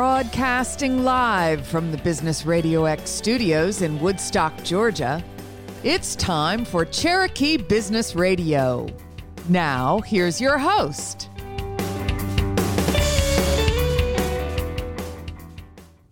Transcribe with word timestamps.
Broadcasting 0.00 1.04
live 1.04 1.66
from 1.66 1.92
the 1.92 1.98
Business 1.98 2.46
Radio 2.46 2.86
X 2.86 3.10
studios 3.10 3.82
in 3.82 4.00
Woodstock, 4.00 4.64
Georgia, 4.64 5.22
it's 5.84 6.16
time 6.16 6.64
for 6.64 6.86
Cherokee 6.86 7.58
Business 7.58 8.14
Radio. 8.14 8.88
Now, 9.50 10.00
here's 10.00 10.40
your 10.40 10.56
host. 10.56 11.28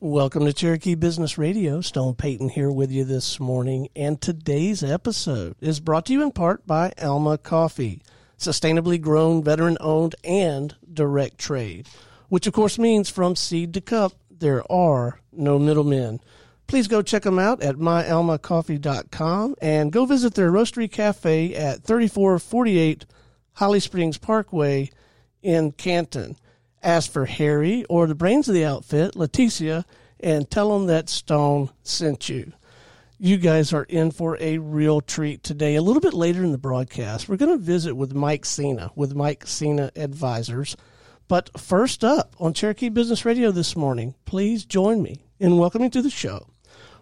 Welcome 0.00 0.44
to 0.44 0.52
Cherokee 0.52 0.94
Business 0.94 1.38
Radio. 1.38 1.80
Stone 1.80 2.16
Payton 2.16 2.50
here 2.50 2.70
with 2.70 2.92
you 2.92 3.04
this 3.04 3.40
morning. 3.40 3.88
And 3.96 4.20
today's 4.20 4.82
episode 4.82 5.56
is 5.62 5.80
brought 5.80 6.04
to 6.06 6.12
you 6.12 6.22
in 6.22 6.32
part 6.32 6.66
by 6.66 6.92
Alma 7.00 7.38
Coffee, 7.38 8.02
sustainably 8.38 9.00
grown, 9.00 9.42
veteran 9.42 9.78
owned, 9.80 10.14
and 10.24 10.76
direct 10.92 11.38
trade 11.38 11.88
which 12.28 12.46
of 12.46 12.52
course 12.52 12.78
means 12.78 13.08
from 13.08 13.36
seed 13.36 13.74
to 13.74 13.80
cup, 13.80 14.12
there 14.30 14.70
are 14.70 15.20
no 15.32 15.58
middlemen. 15.58 16.20
Please 16.66 16.86
go 16.86 17.00
check 17.00 17.22
them 17.22 17.38
out 17.38 17.62
at 17.62 17.76
myalmacoffee.com 17.76 19.54
and 19.62 19.90
go 19.90 20.04
visit 20.04 20.34
their 20.34 20.52
roastery 20.52 20.90
cafe 20.90 21.54
at 21.54 21.82
3448 21.82 23.06
Holly 23.54 23.80
Springs 23.80 24.18
Parkway 24.18 24.90
in 25.42 25.72
Canton. 25.72 26.36
Ask 26.82 27.10
for 27.10 27.24
Harry 27.24 27.84
or 27.86 28.06
the 28.06 28.14
brains 28.14 28.48
of 28.48 28.54
the 28.54 28.64
outfit, 28.64 29.14
Leticia, 29.14 29.84
and 30.20 30.50
tell 30.50 30.72
them 30.72 30.86
that 30.86 31.08
Stone 31.08 31.70
sent 31.82 32.28
you. 32.28 32.52
You 33.18 33.36
guys 33.36 33.72
are 33.72 33.84
in 33.84 34.12
for 34.12 34.36
a 34.40 34.58
real 34.58 35.00
treat 35.00 35.42
today. 35.42 35.74
A 35.74 35.82
little 35.82 36.00
bit 36.00 36.14
later 36.14 36.44
in 36.44 36.52
the 36.52 36.58
broadcast, 36.58 37.28
we're 37.28 37.36
going 37.36 37.58
to 37.58 37.64
visit 37.64 37.94
with 37.94 38.14
Mike 38.14 38.44
Cena 38.44 38.92
with 38.94 39.14
Mike 39.16 39.46
Cena 39.46 39.90
Advisors. 39.96 40.76
But 41.28 41.60
first 41.60 42.04
up 42.04 42.34
on 42.40 42.54
Cherokee 42.54 42.88
Business 42.88 43.26
Radio 43.26 43.50
this 43.50 43.76
morning, 43.76 44.14
please 44.24 44.64
join 44.64 45.02
me 45.02 45.20
in 45.38 45.58
welcoming 45.58 45.90
to 45.90 46.00
the 46.00 46.08
show 46.08 46.46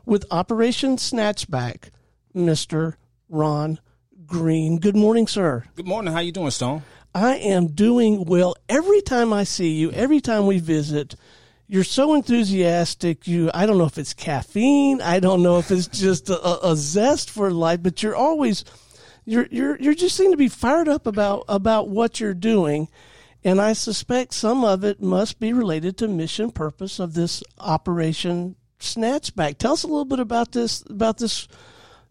with 0.04 0.26
Operation 0.32 0.96
Snatchback, 0.96 1.90
Mr. 2.34 2.94
Ron 3.28 3.78
Green. 4.26 4.80
Good 4.80 4.96
morning, 4.96 5.28
sir. 5.28 5.62
Good 5.76 5.86
morning. 5.86 6.12
How 6.12 6.18
you 6.18 6.32
doing, 6.32 6.50
Stone? 6.50 6.82
I 7.14 7.36
am 7.36 7.68
doing 7.68 8.24
well. 8.24 8.56
Every 8.68 9.00
time 9.00 9.32
I 9.32 9.44
see 9.44 9.74
you, 9.74 9.92
every 9.92 10.20
time 10.20 10.48
we 10.48 10.58
visit, 10.58 11.14
you're 11.68 11.84
so 11.84 12.14
enthusiastic. 12.16 13.28
You, 13.28 13.52
I 13.54 13.64
don't 13.64 13.78
know 13.78 13.84
if 13.84 13.96
it's 13.96 14.12
caffeine. 14.12 15.00
I 15.02 15.20
don't 15.20 15.44
know 15.44 15.58
if 15.58 15.70
it's 15.70 15.86
just 15.86 16.30
a, 16.30 16.66
a 16.66 16.74
zest 16.74 17.30
for 17.30 17.52
life, 17.52 17.80
but 17.80 18.02
you're 18.02 18.16
always, 18.16 18.64
you're, 19.24 19.46
you're, 19.52 19.80
you 19.80 19.94
just 19.94 20.16
seem 20.16 20.32
to 20.32 20.36
be 20.36 20.48
fired 20.48 20.88
up 20.88 21.06
about, 21.06 21.44
about 21.48 21.88
what 21.88 22.18
you're 22.18 22.34
doing. 22.34 22.88
And 23.46 23.60
I 23.60 23.74
suspect 23.74 24.34
some 24.34 24.64
of 24.64 24.82
it 24.82 25.00
must 25.00 25.38
be 25.38 25.52
related 25.52 25.96
to 25.98 26.08
mission 26.08 26.50
purpose 26.50 26.98
of 26.98 27.14
this 27.14 27.44
Operation 27.60 28.56
Snatchback. 28.80 29.58
Tell 29.58 29.74
us 29.74 29.84
a 29.84 29.86
little 29.86 30.04
bit 30.04 30.18
about 30.18 30.50
this 30.50 30.82
about 30.90 31.18
this 31.18 31.46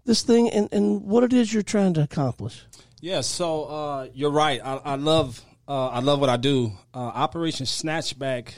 this 0.05 0.21
thing 0.21 0.49
and, 0.49 0.71
and 0.71 1.03
what 1.03 1.25
it 1.25 1.33
is 1.33 1.53
you're 1.53 1.61
trying 1.61 1.93
to 1.95 2.03
accomplish. 2.03 2.63
Yeah, 3.01 3.19
so 3.19 3.65
uh, 3.65 4.07
you're 4.13 4.31
right. 4.31 4.61
I, 4.63 4.77
I 4.77 4.95
love 4.95 5.43
uh, 5.67 5.87
I 5.87 5.99
love 5.99 6.21
what 6.21 6.29
I 6.29 6.37
do. 6.37 6.71
Uh, 6.93 6.99
Operation 6.99 7.65
Snatchback 7.65 8.53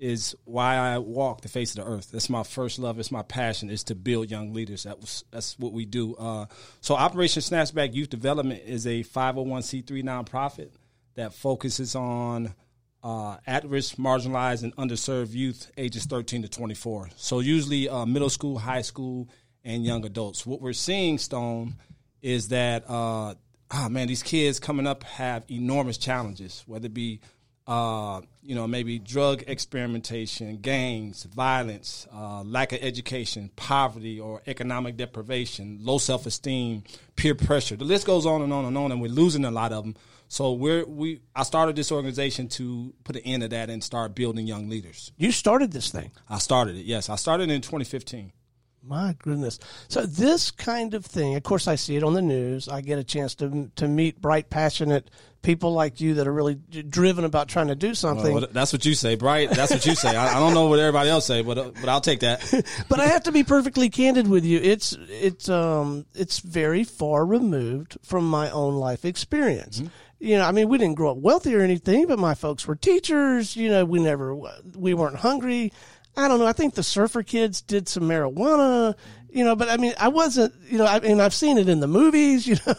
is 0.00 0.34
why 0.42 0.78
I 0.78 0.98
walk 0.98 1.42
the 1.42 1.48
face 1.48 1.76
of 1.76 1.84
the 1.84 1.88
earth. 1.88 2.10
That's 2.10 2.28
my 2.28 2.42
first 2.42 2.80
love. 2.80 2.98
It's 2.98 3.12
my 3.12 3.22
passion. 3.22 3.70
Is 3.70 3.84
to 3.84 3.94
build 3.94 4.32
young 4.32 4.52
leaders. 4.52 4.82
That 4.82 5.00
was 5.00 5.22
that's 5.30 5.56
what 5.60 5.72
we 5.72 5.84
do. 5.84 6.16
Uh, 6.16 6.46
so 6.80 6.96
Operation 6.96 7.40
Snatchback 7.40 7.94
Youth 7.94 8.10
Development 8.10 8.60
is 8.66 8.84
a 8.84 9.04
501c3 9.04 10.02
nonprofit 10.02 10.70
that 11.20 11.34
focuses 11.34 11.94
on 11.94 12.54
uh, 13.02 13.36
at-risk, 13.46 13.96
marginalized, 13.96 14.62
and 14.62 14.74
underserved 14.76 15.34
youth 15.34 15.70
ages 15.76 16.06
13 16.06 16.42
to 16.42 16.48
24. 16.48 17.10
So 17.16 17.40
usually 17.40 17.88
uh, 17.88 18.06
middle 18.06 18.30
school, 18.30 18.58
high 18.58 18.80
school, 18.80 19.28
and 19.62 19.84
young 19.84 20.06
adults. 20.06 20.46
What 20.46 20.62
we're 20.62 20.72
seeing, 20.72 21.18
Stone, 21.18 21.74
is 22.22 22.48
that 22.48 22.88
uh, 22.88 23.34
oh 23.70 23.88
man, 23.90 24.08
these 24.08 24.22
kids 24.22 24.58
coming 24.58 24.86
up 24.86 25.04
have 25.04 25.44
enormous 25.50 25.98
challenges, 25.98 26.64
whether 26.66 26.86
it 26.86 26.94
be 26.94 27.20
uh, 27.66 28.22
you 28.42 28.54
know, 28.54 28.66
maybe 28.66 28.98
drug 28.98 29.44
experimentation, 29.46 30.56
gangs, 30.56 31.24
violence, 31.24 32.08
uh, 32.12 32.42
lack 32.42 32.72
of 32.72 32.80
education, 32.82 33.50
poverty 33.54 34.18
or 34.18 34.42
economic 34.46 34.96
deprivation, 34.96 35.78
low 35.82 35.98
self 35.98 36.24
esteem, 36.24 36.82
peer 37.14 37.34
pressure. 37.34 37.76
The 37.76 37.84
list 37.84 38.06
goes 38.06 38.24
on 38.24 38.40
and 38.42 38.52
on 38.52 38.64
and 38.64 38.76
on, 38.76 38.90
and 38.90 39.00
we're 39.00 39.10
losing 39.10 39.44
a 39.44 39.50
lot 39.50 39.72
of 39.72 39.84
them 39.84 39.94
so 40.30 40.52
we're 40.52 40.84
we 40.86 41.22
I 41.34 41.42
started 41.42 41.74
this 41.74 41.90
organization 41.90 42.46
to 42.50 42.94
put 43.02 43.16
an 43.16 43.22
end 43.22 43.42
to 43.42 43.48
that 43.48 43.68
and 43.68 43.82
start 43.82 44.14
building 44.14 44.46
young 44.46 44.68
leaders. 44.68 45.10
You 45.16 45.32
started 45.32 45.72
this 45.72 45.90
thing. 45.90 46.12
I 46.28 46.38
started 46.38 46.76
it. 46.76 46.86
Yes, 46.86 47.10
I 47.10 47.16
started 47.16 47.50
in 47.50 47.60
2015. 47.60 48.30
My 48.82 49.16
goodness. 49.20 49.58
So 49.88 50.06
this 50.06 50.52
kind 50.52 50.94
of 50.94 51.04
thing, 51.04 51.34
of 51.34 51.42
course 51.42 51.66
I 51.66 51.74
see 51.74 51.96
it 51.96 52.04
on 52.04 52.14
the 52.14 52.22
news. 52.22 52.68
I 52.68 52.80
get 52.80 53.00
a 53.00 53.04
chance 53.04 53.34
to 53.36 53.72
to 53.74 53.88
meet 53.88 54.20
bright 54.20 54.48
passionate 54.48 55.10
people 55.42 55.72
like 55.72 56.00
you 56.00 56.14
that 56.14 56.28
are 56.28 56.32
really 56.32 56.54
driven 56.54 57.24
about 57.24 57.48
trying 57.48 57.68
to 57.68 57.74
do 57.74 57.92
something. 57.96 58.32
Well, 58.32 58.46
that's 58.52 58.72
what 58.72 58.86
you 58.86 58.94
say, 58.94 59.16
bright. 59.16 59.50
That's 59.50 59.72
what 59.72 59.84
you 59.84 59.96
say. 59.96 60.14
I, 60.14 60.36
I, 60.36 60.38
don't 60.38 60.54
know 60.54 60.66
what 60.66 60.78
everybody 60.78 61.08
else 61.08 61.26
say, 61.26 61.42
but 61.42 61.58
uh, 61.58 61.70
but 61.80 61.88
I'll 61.88 62.00
take 62.00 62.20
that. 62.20 62.40
but 62.88 63.00
I 63.00 63.06
have 63.06 63.24
to 63.24 63.32
be 63.32 63.42
perfectly 63.42 63.90
candid 63.90 64.28
with 64.28 64.44
you. 64.44 64.60
It's 64.60 64.96
it's 65.08 65.48
um 65.48 66.06
it's 66.14 66.38
very 66.38 66.84
far 66.84 67.26
removed 67.26 67.98
from 68.04 68.30
my 68.30 68.48
own 68.50 68.76
life 68.76 69.04
experience. 69.04 69.80
Mm-hmm 69.80 69.88
you 70.20 70.36
know, 70.36 70.44
I 70.44 70.52
mean, 70.52 70.68
we 70.68 70.78
didn't 70.78 70.96
grow 70.96 71.12
up 71.12 71.16
wealthy 71.16 71.54
or 71.54 71.60
anything, 71.60 72.06
but 72.06 72.18
my 72.18 72.34
folks 72.34 72.66
were 72.66 72.76
teachers. 72.76 73.56
You 73.56 73.70
know, 73.70 73.84
we 73.84 74.00
never, 74.00 74.36
we 74.76 74.94
weren't 74.94 75.16
hungry. 75.16 75.72
I 76.16 76.28
don't 76.28 76.38
know. 76.38 76.46
I 76.46 76.52
think 76.52 76.74
the 76.74 76.82
surfer 76.82 77.22
kids 77.22 77.62
did 77.62 77.88
some 77.88 78.02
marijuana, 78.04 78.94
you 79.30 79.44
know, 79.44 79.56
but 79.56 79.70
I 79.70 79.76
mean, 79.76 79.94
I 79.98 80.08
wasn't, 80.08 80.54
you 80.68 80.76
know, 80.78 80.84
I 80.84 81.00
mean, 81.00 81.20
I've 81.20 81.32
seen 81.32 81.56
it 81.56 81.68
in 81.68 81.80
the 81.80 81.86
movies, 81.86 82.46
you 82.46 82.56
know, 82.66 82.74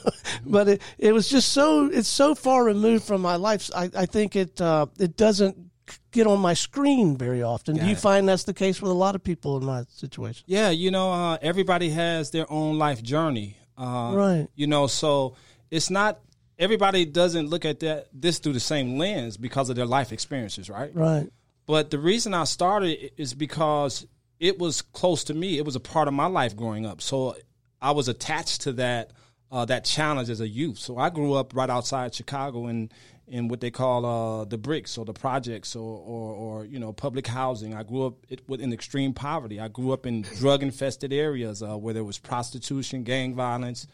but 0.46 0.68
it, 0.68 0.82
it 1.00 1.14
was 1.14 1.28
just 1.28 1.52
so, 1.52 1.88
it's 1.88 2.08
so 2.08 2.36
far 2.36 2.64
removed 2.64 3.06
from 3.06 3.22
my 3.22 3.38
life. 3.38 3.72
I, 3.76 3.90
I 3.96 4.06
think 4.06 4.36
it, 4.36 4.62
uh, 4.62 4.86
it 5.00 5.18
doesn't 5.18 5.58
get 6.12 6.28
on 6.28 6.40
my 6.40 6.54
screen 6.54 7.18
very 7.18 7.42
often. 7.42 7.76
Got 7.76 7.84
Do 7.84 7.88
you 7.88 7.94
it. 7.96 8.00
find 8.00 8.30
that's 8.30 8.44
the 8.44 8.54
case 8.54 8.82
with 8.82 8.92
a 8.92 8.96
lot 8.96 9.16
of 9.16 9.24
people 9.24 9.58
in 9.58 9.66
my 9.66 9.86
situation? 9.90 10.44
Yeah. 10.46 10.70
You 10.70 10.92
know, 10.92 11.12
uh, 11.12 11.38
everybody 11.42 11.90
has 11.90 12.30
their 12.32 12.52
own 12.52 12.78
life 12.78 13.02
journey. 13.02 13.58
Uh, 13.78 14.12
right. 14.14 14.48
You 14.56 14.68
know, 14.68 14.88
so 14.88 15.36
it's 15.72 15.90
not 15.90 16.20
everybody 16.62 17.04
doesn't 17.04 17.50
look 17.50 17.66
at 17.66 17.80
that 17.82 18.08
this 18.14 18.40
through 18.40 18.54
the 18.54 18.60
same 18.60 18.98
lens 18.98 19.36
because 19.36 19.70
of 19.70 19.76
their 19.76 19.88
life 19.88 20.14
experiences, 20.14 20.70
right? 20.70 20.96
Right. 20.96 21.28
But 21.66 21.90
the 21.90 22.00
reason 22.00 22.34
I 22.34 22.46
started 22.46 23.12
is 23.18 23.34
because 23.34 24.06
it 24.40 24.60
was 24.60 24.82
close 24.82 25.26
to 25.26 25.34
me. 25.34 25.58
It 25.58 25.66
was 25.66 25.76
a 25.76 25.80
part 25.80 26.08
of 26.08 26.14
my 26.14 26.28
life 26.28 26.56
growing 26.56 26.86
up. 26.86 27.02
So 27.02 27.36
I 27.82 27.92
was 27.92 28.08
attached 28.08 28.62
to 28.62 28.74
that 28.74 29.12
uh, 29.52 29.66
that 29.66 29.84
challenge 29.84 30.30
as 30.30 30.40
a 30.40 30.48
youth. 30.48 30.78
So 30.78 30.98
I 30.98 31.10
grew 31.10 31.34
up 31.34 31.54
right 31.54 31.70
outside 31.70 32.14
Chicago 32.14 32.68
in 32.68 32.92
in 33.28 33.48
what 33.48 33.62
they 33.62 33.72
call 33.72 34.06
uh, 34.06 34.46
the 34.46 34.58
bricks 34.58 34.98
or 34.98 35.06
the 35.06 35.14
projects 35.14 35.76
or, 35.76 35.98
or, 35.98 36.34
or 36.34 36.66
you 36.66 36.80
know 36.80 36.94
public 36.94 37.28
housing. 37.28 37.74
I 37.74 37.84
grew 37.84 38.06
up 38.06 38.16
in 38.30 38.72
extreme 38.72 39.14
poverty. 39.14 39.60
I 39.60 39.68
grew 39.68 39.94
up 39.94 40.06
in 40.06 40.22
drug 40.22 40.62
infested 40.62 41.12
areas 41.12 41.64
uh, 41.64 41.78
where 41.78 41.94
there 41.94 42.04
was 42.04 42.20
prostitution, 42.20 43.04
gang 43.04 43.34
violence, 43.34 43.88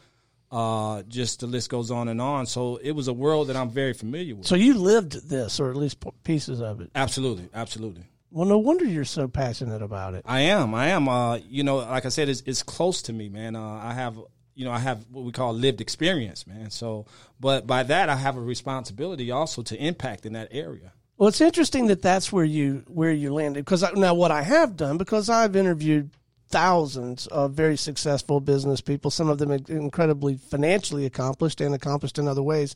uh, 0.51 1.03
just 1.03 1.41
the 1.41 1.47
list 1.47 1.69
goes 1.69 1.91
on 1.91 2.07
and 2.07 2.21
on. 2.21 2.45
So 2.45 2.77
it 2.77 2.91
was 2.91 3.07
a 3.07 3.13
world 3.13 3.47
that 3.47 3.55
I'm 3.55 3.69
very 3.69 3.93
familiar 3.93 4.35
with. 4.35 4.45
So 4.45 4.55
you 4.55 4.75
lived 4.75 5.29
this, 5.29 5.59
or 5.59 5.69
at 5.69 5.75
least 5.75 6.03
pieces 6.23 6.61
of 6.61 6.81
it. 6.81 6.91
Absolutely, 6.95 7.49
absolutely. 7.53 8.03
Well, 8.31 8.45
no 8.45 8.57
wonder 8.57 8.85
you're 8.85 9.05
so 9.05 9.27
passionate 9.27 9.81
about 9.81 10.13
it. 10.13 10.23
I 10.25 10.41
am. 10.41 10.75
I 10.75 10.87
am. 10.87 11.07
Uh, 11.07 11.37
you 11.37 11.63
know, 11.63 11.77
like 11.77 12.05
I 12.05 12.09
said, 12.09 12.29
it's, 12.29 12.43
it's 12.45 12.61
close 12.61 13.01
to 13.03 13.13
me, 13.13 13.29
man. 13.29 13.55
Uh, 13.55 13.79
I 13.81 13.93
have, 13.93 14.19
you 14.53 14.65
know, 14.65 14.71
I 14.71 14.79
have 14.79 15.05
what 15.09 15.23
we 15.23 15.31
call 15.31 15.53
lived 15.53 15.79
experience, 15.79 16.45
man. 16.45 16.69
So, 16.69 17.05
but 17.39 17.65
by 17.65 17.83
that, 17.83 18.09
I 18.09 18.15
have 18.15 18.35
a 18.35 18.41
responsibility 18.41 19.31
also 19.31 19.61
to 19.63 19.75
impact 19.77 20.25
in 20.25 20.33
that 20.33 20.49
area. 20.51 20.93
Well, 21.17 21.29
it's 21.29 21.41
interesting 21.41 21.87
that 21.87 22.01
that's 22.01 22.31
where 22.31 22.45
you 22.45 22.83
where 22.87 23.11
you 23.11 23.33
landed 23.33 23.65
because 23.65 23.83
now 23.95 24.13
what 24.13 24.29
I 24.29 24.43
have 24.43 24.75
done 24.75 24.97
because 24.97 25.29
I've 25.29 25.55
interviewed 25.55 26.11
thousands 26.49 27.27
of 27.27 27.53
very 27.53 27.77
successful 27.77 28.39
business 28.39 28.81
people, 28.81 29.11
some 29.11 29.29
of 29.29 29.37
them 29.37 29.51
incredibly 29.51 30.35
financially 30.35 31.05
accomplished 31.05 31.61
and 31.61 31.75
accomplished 31.75 32.17
in 32.17 32.27
other 32.27 32.43
ways. 32.43 32.75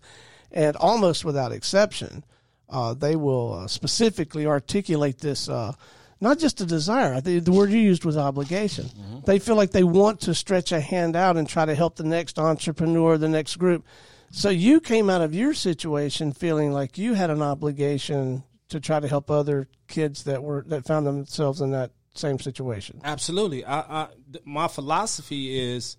And 0.51 0.75
almost 0.75 1.23
without 1.23 1.51
exception, 1.51 2.23
uh, 2.69 2.93
they 2.93 3.15
will 3.15 3.53
uh, 3.53 3.67
specifically 3.67 4.45
articulate 4.45 5.19
this. 5.19 5.49
Uh, 5.49 5.73
not 6.19 6.37
just 6.37 6.61
a 6.61 6.65
desire. 6.65 7.13
I 7.15 7.19
think 7.19 7.43
the 7.43 7.51
word 7.51 7.71
you 7.71 7.79
used 7.79 8.05
was 8.05 8.15
obligation. 8.15 8.85
Mm-hmm. 8.85 9.19
They 9.25 9.39
feel 9.39 9.55
like 9.55 9.71
they 9.71 9.83
want 9.83 10.21
to 10.21 10.35
stretch 10.35 10.71
a 10.71 10.79
hand 10.79 11.15
out 11.15 11.35
and 11.35 11.49
try 11.49 11.65
to 11.65 11.73
help 11.73 11.95
the 11.95 12.03
next 12.03 12.37
entrepreneur, 12.37 13.17
the 13.17 13.27
next 13.27 13.55
group. 13.55 13.85
So 14.29 14.49
you 14.49 14.79
came 14.79 15.09
out 15.09 15.21
of 15.21 15.33
your 15.33 15.53
situation 15.53 16.31
feeling 16.31 16.71
like 16.71 16.97
you 16.97 17.15
had 17.15 17.31
an 17.31 17.41
obligation 17.41 18.43
to 18.69 18.79
try 18.79 18.99
to 18.99 19.07
help 19.07 19.29
other 19.29 19.67
kids 19.87 20.23
that 20.23 20.41
were 20.41 20.63
that 20.67 20.85
found 20.85 21.05
themselves 21.05 21.59
in 21.59 21.71
that 21.71 21.91
same 22.13 22.39
situation. 22.39 23.01
Absolutely. 23.03 23.65
I, 23.65 23.79
I, 23.79 24.07
my 24.45 24.67
philosophy 24.67 25.59
is, 25.59 25.97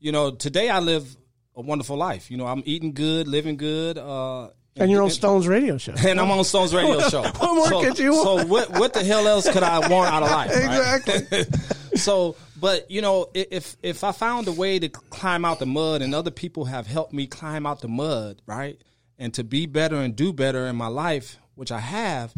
you 0.00 0.12
know, 0.12 0.30
today 0.30 0.68
I 0.68 0.80
live 0.80 1.16
a 1.54 1.60
wonderful 1.60 1.96
life. 1.96 2.30
You 2.30 2.36
know, 2.36 2.46
I'm 2.46 2.62
eating 2.66 2.92
good, 2.92 3.28
living 3.28 3.56
good, 3.56 3.96
uh, 3.98 4.48
And 4.76 4.90
you're 4.90 5.02
on 5.02 5.10
Stone's 5.10 5.46
radio 5.46 5.78
show. 5.78 5.94
and 6.06 6.20
I'm 6.20 6.30
on 6.30 6.44
Stone's 6.44 6.74
radio 6.74 7.00
show. 7.08 7.22
What 7.22 7.54
more 7.54 7.68
so, 7.68 7.82
could 7.82 7.98
you 7.98 8.12
want? 8.12 8.40
So 8.40 8.46
what 8.46 8.70
what 8.70 8.92
the 8.94 9.04
hell 9.04 9.26
else 9.28 9.50
could 9.50 9.62
I 9.62 9.88
want 9.88 10.12
out 10.12 10.22
of 10.22 10.30
life? 10.30 10.50
Exactly. 10.50 11.44
so 11.96 12.36
but 12.56 12.90
you 12.90 13.00
know 13.00 13.28
if 13.34 13.76
if 13.82 14.04
i 14.04 14.12
found 14.12 14.48
a 14.48 14.52
way 14.52 14.78
to 14.78 14.88
climb 14.88 15.44
out 15.44 15.58
the 15.58 15.66
mud 15.66 16.02
and 16.02 16.14
other 16.14 16.30
people 16.30 16.64
have 16.64 16.86
helped 16.86 17.12
me 17.12 17.26
climb 17.26 17.66
out 17.66 17.80
the 17.80 17.88
mud 17.88 18.40
right 18.46 18.80
and 19.18 19.32
to 19.34 19.44
be 19.44 19.66
better 19.66 19.96
and 19.96 20.16
do 20.16 20.32
better 20.32 20.66
in 20.66 20.76
my 20.76 20.86
life 20.86 21.38
which 21.54 21.70
i 21.70 21.78
have 21.78 22.34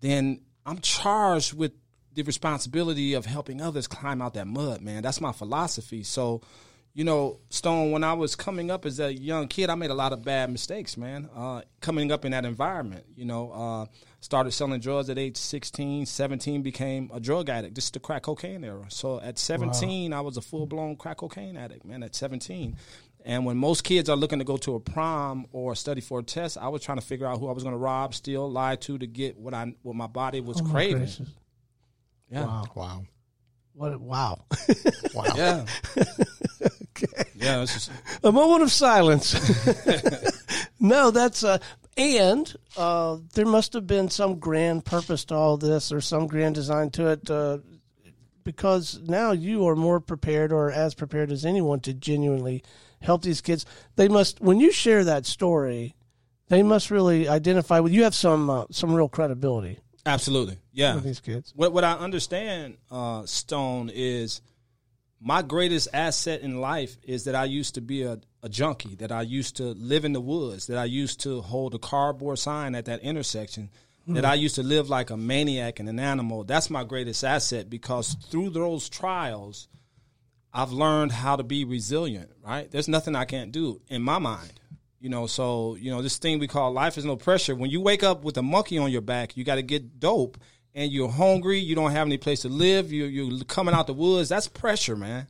then 0.00 0.40
i'm 0.64 0.78
charged 0.78 1.52
with 1.52 1.72
the 2.16 2.22
responsibility 2.22 3.14
of 3.14 3.24
helping 3.26 3.60
others 3.60 3.86
climb 3.86 4.20
out 4.20 4.34
that 4.34 4.46
mud 4.48 4.80
man. 4.80 5.02
That's 5.02 5.20
my 5.20 5.32
philosophy. 5.32 6.02
So 6.02 6.40
you 6.94 7.04
know 7.04 7.38
stone 7.50 7.90
when 7.90 8.02
i 8.02 8.14
was 8.14 8.34
coming 8.34 8.70
up 8.70 8.86
as 8.86 8.98
a 9.00 9.12
young 9.12 9.48
kid 9.48 9.68
i 9.68 9.74
made 9.74 9.90
a 9.90 9.94
lot 9.94 10.14
of 10.14 10.24
bad 10.24 10.50
mistakes 10.50 10.96
man. 10.96 11.28
Uh, 11.36 11.60
coming 11.82 12.10
up 12.10 12.24
in 12.24 12.30
that 12.32 12.46
environment 12.46 13.04
you 13.14 13.26
know 13.26 13.52
uh, 13.52 13.84
started 14.20 14.50
selling 14.52 14.80
drugs 14.80 15.10
at 15.10 15.18
age 15.18 15.36
16 15.36 16.06
17 16.06 16.62
became 16.62 17.10
a 17.12 17.20
drug 17.20 17.50
addict. 17.50 17.74
This 17.74 17.84
is 17.84 17.90
the 17.90 18.00
crack 18.00 18.22
cocaine 18.22 18.64
era. 18.64 18.86
So 18.88 19.20
at 19.20 19.38
17 19.38 20.14
i 20.14 20.20
was 20.22 20.38
a 20.38 20.40
full-blown 20.40 20.96
crack 20.96 21.18
cocaine 21.18 21.58
addict 21.58 21.84
man 21.84 22.02
at 22.02 22.14
17 22.14 22.74
and 23.26 23.44
when 23.44 23.58
most 23.58 23.84
kids 23.84 24.08
are 24.08 24.16
looking 24.16 24.38
to 24.38 24.44
go 24.46 24.56
to 24.56 24.74
a 24.76 24.80
prom 24.80 25.46
or 25.52 25.74
study 25.74 26.00
for 26.00 26.20
a 26.20 26.22
test 26.22 26.56
i 26.56 26.68
was 26.68 26.80
trying 26.82 26.98
to 26.98 27.04
figure 27.04 27.26
out 27.26 27.38
who 27.38 27.46
i 27.48 27.52
was 27.52 27.62
going 27.62 27.74
to 27.74 27.78
rob 27.78 28.14
steal 28.14 28.50
lie 28.50 28.76
to 28.76 28.96
to 28.96 29.06
get 29.06 29.36
what 29.38 29.52
i 29.52 29.70
what 29.82 29.94
my 29.96 30.06
body 30.06 30.40
was 30.40 30.62
Oh, 30.62 30.64
craving. 30.64 30.98
gracious. 30.98 31.28
Yeah 32.30 32.44
Wow. 32.44 32.64
Wow. 32.74 33.04
What? 33.74 34.00
Wow. 34.00 34.44
Wow. 35.14 35.24
yeah 35.36 35.64
yeah 37.34 37.62
it's 37.62 37.72
just, 37.74 37.90
a 38.22 38.32
moment 38.32 38.62
of 38.62 38.72
silence. 38.72 39.34
no, 40.80 41.10
that's 41.10 41.44
uh, 41.44 41.58
and 41.96 42.54
uh, 42.76 43.18
there 43.34 43.46
must 43.46 43.72
have 43.72 43.86
been 43.86 44.10
some 44.10 44.38
grand 44.38 44.84
purpose 44.84 45.24
to 45.26 45.34
all 45.34 45.56
this, 45.56 45.92
or 45.92 46.00
some 46.00 46.26
grand 46.26 46.54
design 46.54 46.90
to 46.90 47.08
it, 47.08 47.30
uh, 47.30 47.58
because 48.44 49.00
now 49.04 49.32
you 49.32 49.66
are 49.66 49.76
more 49.76 50.00
prepared, 50.00 50.52
or 50.52 50.70
as 50.70 50.94
prepared 50.94 51.32
as 51.32 51.44
anyone, 51.44 51.80
to 51.80 51.94
genuinely 51.94 52.62
help 53.00 53.22
these 53.22 53.40
kids. 53.40 53.64
They 53.96 54.08
must, 54.08 54.40
when 54.40 54.60
you 54.60 54.72
share 54.72 55.04
that 55.04 55.26
story, 55.26 55.94
they 56.48 56.62
must 56.62 56.90
really 56.90 57.28
identify 57.28 57.80
with 57.80 57.92
you. 57.92 58.04
Have 58.04 58.14
some 58.14 58.50
uh, 58.50 58.64
some 58.70 58.94
real 58.94 59.08
credibility 59.08 59.80
absolutely 60.06 60.56
yeah 60.72 60.94
with 60.94 61.04
these 61.04 61.20
kids. 61.20 61.52
What 61.54 61.72
what 61.72 61.84
I 61.84 61.92
understand, 61.92 62.78
uh, 62.90 63.26
Stone, 63.26 63.90
is 63.92 64.40
my 65.20 65.42
greatest 65.42 65.88
asset 65.92 66.40
in 66.40 66.60
life 66.60 66.96
is 67.02 67.24
that 67.24 67.34
I 67.34 67.44
used 67.44 67.74
to 67.74 67.80
be 67.80 68.02
a, 68.02 68.20
a 68.42 68.48
junkie, 68.48 68.94
that 68.96 69.10
I 69.10 69.22
used 69.22 69.56
to 69.56 69.64
live 69.64 70.04
in 70.04 70.12
the 70.12 70.20
woods, 70.20 70.66
that 70.66 70.78
I 70.78 70.84
used 70.84 71.20
to 71.20 71.40
hold 71.40 71.74
a 71.74 71.78
cardboard 71.78 72.38
sign 72.38 72.74
at 72.74 72.84
that 72.84 73.00
intersection, 73.00 73.70
that 74.08 74.24
I 74.24 74.34
used 74.34 74.54
to 74.54 74.62
live 74.62 74.88
like 74.88 75.10
a 75.10 75.16
maniac 75.16 75.80
and 75.80 75.88
an 75.88 75.98
animal. 75.98 76.44
That's 76.44 76.70
my 76.70 76.84
greatest 76.84 77.24
asset 77.24 77.68
because 77.68 78.14
through 78.30 78.50
those 78.50 78.88
trials, 78.88 79.68
I've 80.52 80.70
learned 80.70 81.12
how 81.12 81.36
to 81.36 81.42
be 81.42 81.64
resilient, 81.64 82.30
right? 82.44 82.70
There's 82.70 82.88
nothing 82.88 83.16
I 83.16 83.24
can't 83.24 83.50
do 83.50 83.80
in 83.88 84.02
my 84.02 84.18
mind. 84.18 84.60
You 84.98 85.10
know, 85.10 85.26
so, 85.26 85.76
you 85.76 85.90
know, 85.90 86.02
this 86.02 86.18
thing 86.18 86.38
we 86.38 86.48
call 86.48 86.72
life 86.72 86.96
is 86.96 87.04
no 87.04 87.16
pressure. 87.16 87.54
When 87.54 87.70
you 87.70 87.80
wake 87.80 88.02
up 88.02 88.24
with 88.24 88.38
a 88.38 88.42
monkey 88.42 88.78
on 88.78 88.90
your 88.90 89.02
back, 89.02 89.36
you 89.36 89.44
got 89.44 89.56
to 89.56 89.62
get 89.62 90.00
dope 90.00 90.38
and 90.74 90.92
you're 90.92 91.08
hungry, 91.08 91.58
you 91.58 91.74
don't 91.74 91.92
have 91.92 92.06
any 92.06 92.18
place 92.18 92.42
to 92.42 92.48
live, 92.48 92.92
you 92.92 93.06
you're 93.06 93.44
coming 93.44 93.74
out 93.74 93.86
the 93.86 93.94
woods, 93.94 94.28
that's 94.28 94.46
pressure, 94.46 94.96
man. 94.96 95.26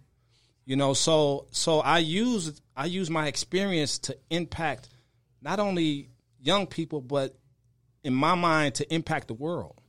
You 0.64 0.74
know, 0.74 0.92
so 0.92 1.46
so 1.52 1.78
I 1.80 1.98
use 1.98 2.60
I 2.76 2.86
use 2.86 3.08
my 3.08 3.28
experience 3.28 3.98
to 4.00 4.16
impact 4.30 4.88
not 5.40 5.60
only 5.60 6.10
young 6.40 6.66
people 6.66 7.00
but 7.00 7.36
in 8.02 8.14
my 8.14 8.34
mind 8.34 8.74
to 8.76 8.94
impact 8.94 9.28
the 9.28 9.34
world. 9.34 9.80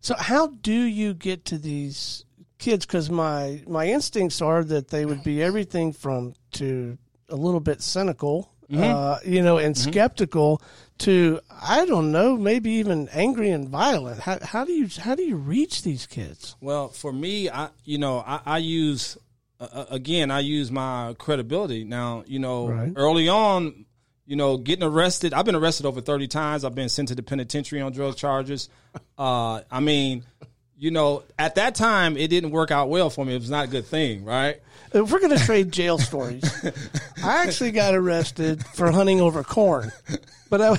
So 0.00 0.14
how 0.16 0.48
do 0.48 0.72
you 0.72 1.12
get 1.12 1.44
to 1.46 1.58
these 1.58 2.24
kids? 2.58 2.86
Because 2.86 3.10
my 3.10 3.62
my 3.66 3.86
instincts 3.86 4.40
are 4.40 4.64
that 4.64 4.88
they 4.88 5.04
would 5.04 5.22
be 5.22 5.42
everything 5.42 5.92
from 5.92 6.34
to 6.52 6.96
a 7.28 7.36
little 7.36 7.60
bit 7.60 7.82
cynical, 7.82 8.50
uh, 8.72 9.18
you 9.24 9.42
know, 9.42 9.58
and 9.58 9.76
skeptical 9.76 10.60
to 10.98 11.40
I 11.62 11.86
don't 11.86 12.10
know, 12.12 12.36
maybe 12.36 12.70
even 12.72 13.08
angry 13.12 13.50
and 13.50 13.68
violent. 13.68 14.20
How 14.20 14.38
how 14.42 14.64
do 14.64 14.72
you 14.72 14.88
how 15.00 15.14
do 15.14 15.22
you 15.22 15.36
reach 15.36 15.82
these 15.82 16.06
kids? 16.06 16.56
Well, 16.60 16.88
for 16.88 17.12
me, 17.12 17.48
I 17.48 17.70
you 17.84 17.98
know 17.98 18.18
I, 18.26 18.40
I 18.44 18.58
use 18.58 19.16
uh, 19.60 19.68
uh, 19.72 19.84
again 19.90 20.30
I 20.30 20.40
use 20.40 20.70
my 20.70 21.14
credibility. 21.18 21.84
Now 21.84 22.24
you 22.26 22.38
know 22.38 22.68
Right. 22.68 22.92
early 22.96 23.28
on, 23.28 23.84
you 24.26 24.36
know 24.36 24.56
getting 24.56 24.84
arrested. 24.84 25.32
I've 25.32 25.44
been 25.46 25.54
arrested 25.54 25.86
over 25.86 26.00
thirty 26.00 26.28
times. 26.28 26.64
I've 26.64 26.74
been 26.74 26.88
sent 26.88 27.08
to 27.08 27.14
the 27.14 27.22
penitentiary 27.22 27.80
on 27.80 27.92
drug 27.92 28.16
charges. 28.16 28.68
Uh, 29.18 29.62
I 29.70 29.80
mean, 29.80 30.24
you 30.76 30.90
know, 30.92 31.24
at 31.38 31.56
that 31.56 31.74
time 31.74 32.16
it 32.16 32.28
didn't 32.28 32.50
work 32.52 32.70
out 32.70 32.88
well 32.88 33.10
for 33.10 33.24
me. 33.24 33.34
It 33.34 33.40
was 33.40 33.50
not 33.50 33.64
a 33.64 33.68
good 33.68 33.84
thing, 33.84 34.24
right? 34.24 34.60
If 34.92 35.12
we're 35.12 35.20
going 35.20 35.36
to 35.36 35.44
trade 35.44 35.72
jail 35.72 35.98
stories, 35.98 36.44
I 37.24 37.44
actually 37.44 37.72
got 37.72 37.94
arrested 37.94 38.64
for 38.64 38.90
hunting 38.90 39.20
over 39.20 39.42
corn. 39.44 39.92
But 40.50 40.60
I, 40.62 40.76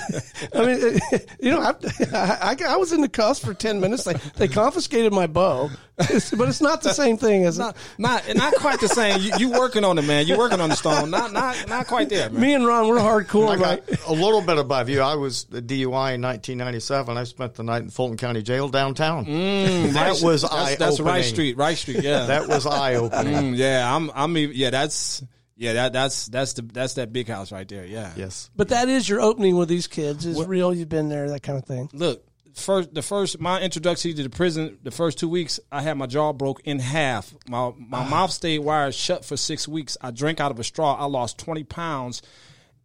I 0.56 0.66
mean, 0.66 1.00
you 1.40 1.52
know, 1.52 1.62
I, 1.62 1.74
I, 2.14 2.56
I 2.68 2.76
was 2.78 2.92
in 2.92 3.02
the 3.02 3.10
cuffs 3.10 3.40
for 3.44 3.54
ten 3.54 3.80
minutes. 3.80 4.04
They 4.04 4.14
they 4.36 4.48
confiscated 4.48 5.14
my 5.14 5.28
bow, 5.28 5.70
but 5.98 6.10
it's 6.50 6.62
not 6.62 6.82
the 6.82 6.94
same 6.94 7.18
thing 7.18 7.46
as 7.46 7.60
Not 7.60 7.78
not 7.98 8.24
not 8.36 8.54
quite 8.56 8.80
the 8.80 8.88
same. 8.88 9.22
You, 9.22 9.32
you 9.38 9.50
working 9.52 9.84
on 9.84 9.98
it, 9.98 10.04
man. 10.04 10.26
You 10.28 10.38
working 10.38 10.60
on 10.62 10.70
the 10.70 10.76
stone. 10.76 11.10
Not 11.12 11.32
not 11.34 11.68
not 11.70 11.88
quite 11.88 12.10
there, 12.10 12.30
man. 12.30 12.42
me 12.42 12.54
and 12.54 12.66
Ron. 12.66 12.88
We're 12.88 12.98
hardcore, 12.98 13.50
I 13.50 13.56
got 13.58 13.62
right? 13.90 14.08
a 14.08 14.14
little 14.14 14.42
bit 14.42 14.58
above 14.58 14.90
you. 14.90 15.02
I 15.02 15.16
was 15.16 15.44
a 15.52 15.62
DUI 15.62 16.16
in 16.16 16.22
1997. 16.22 17.18
I 17.18 17.24
spent 17.26 17.54
the 17.56 17.64
night 17.64 17.84
in 17.84 17.90
Fulton 17.90 18.18
County 18.18 18.42
Jail 18.42 18.70
downtown. 18.70 19.26
that 19.26 20.20
was 20.24 20.44
eye 20.44 20.50
That's, 20.50 20.76
that's 20.78 20.94
opening. 21.00 21.14
right 21.14 21.26
street, 21.26 21.58
right 21.58 21.78
street. 21.78 22.04
Yeah, 22.04 22.26
That 22.26 22.48
was 22.48 22.66
eye 22.66 22.96
opening. 22.96 23.54
Mm, 23.54 23.58
yeah. 23.58 23.96
I'm 23.96 24.10
I'm 24.16 24.36
yeah. 24.38 24.70
That's 24.72 25.24
yeah. 25.60 25.74
That 25.74 25.94
that's 25.94 26.26
that's 26.28 26.54
the 26.54 26.64
that's 26.64 26.96
that 26.96 27.14
big 27.14 27.28
house 27.28 27.52
right 27.52 27.68
there. 27.68 27.86
Yeah. 27.86 28.14
yes. 28.16 28.50
But 28.56 28.70
that 28.70 28.90
is 28.90 29.08
your 29.08 29.22
opening 29.22 29.58
with 29.58 29.70
these 29.70 29.88
kids. 29.88 30.26
Is 30.26 30.44
real. 30.46 30.74
You've 30.74 30.90
been 30.90 31.10
there, 31.10 31.30
that 31.30 31.44
kind 31.44 31.58
of 31.58 31.66
thing. 31.66 31.90
look 31.94 32.26
first 32.56 32.94
the 32.94 33.02
first 33.02 33.40
my 33.40 33.60
introduction 33.62 34.16
to 34.16 34.24
the 34.24 34.30
prison 34.30 34.78
the 34.84 34.92
first 34.92 35.18
two 35.18 35.30
weeks 35.30 35.60
i 35.72 35.82
had 35.82 35.98
my 35.98 36.06
jaw 36.06 36.34
broke 36.34 36.62
in 36.64 36.80
half 36.80 37.34
my 37.48 37.72
my 37.78 38.00
ah. 38.00 38.10
mouth 38.10 38.32
stayed 38.32 38.60
wired 38.60 38.94
shut 38.94 39.24
for 39.24 39.38
six 39.38 39.68
weeks 39.68 39.98
i 40.02 40.12
drank 40.12 40.40
out 40.40 40.52
of 40.52 40.60
a 40.60 40.64
straw 40.64 40.96
i 40.96 41.06
lost 41.06 41.38
20 41.38 41.64
pounds 41.64 42.22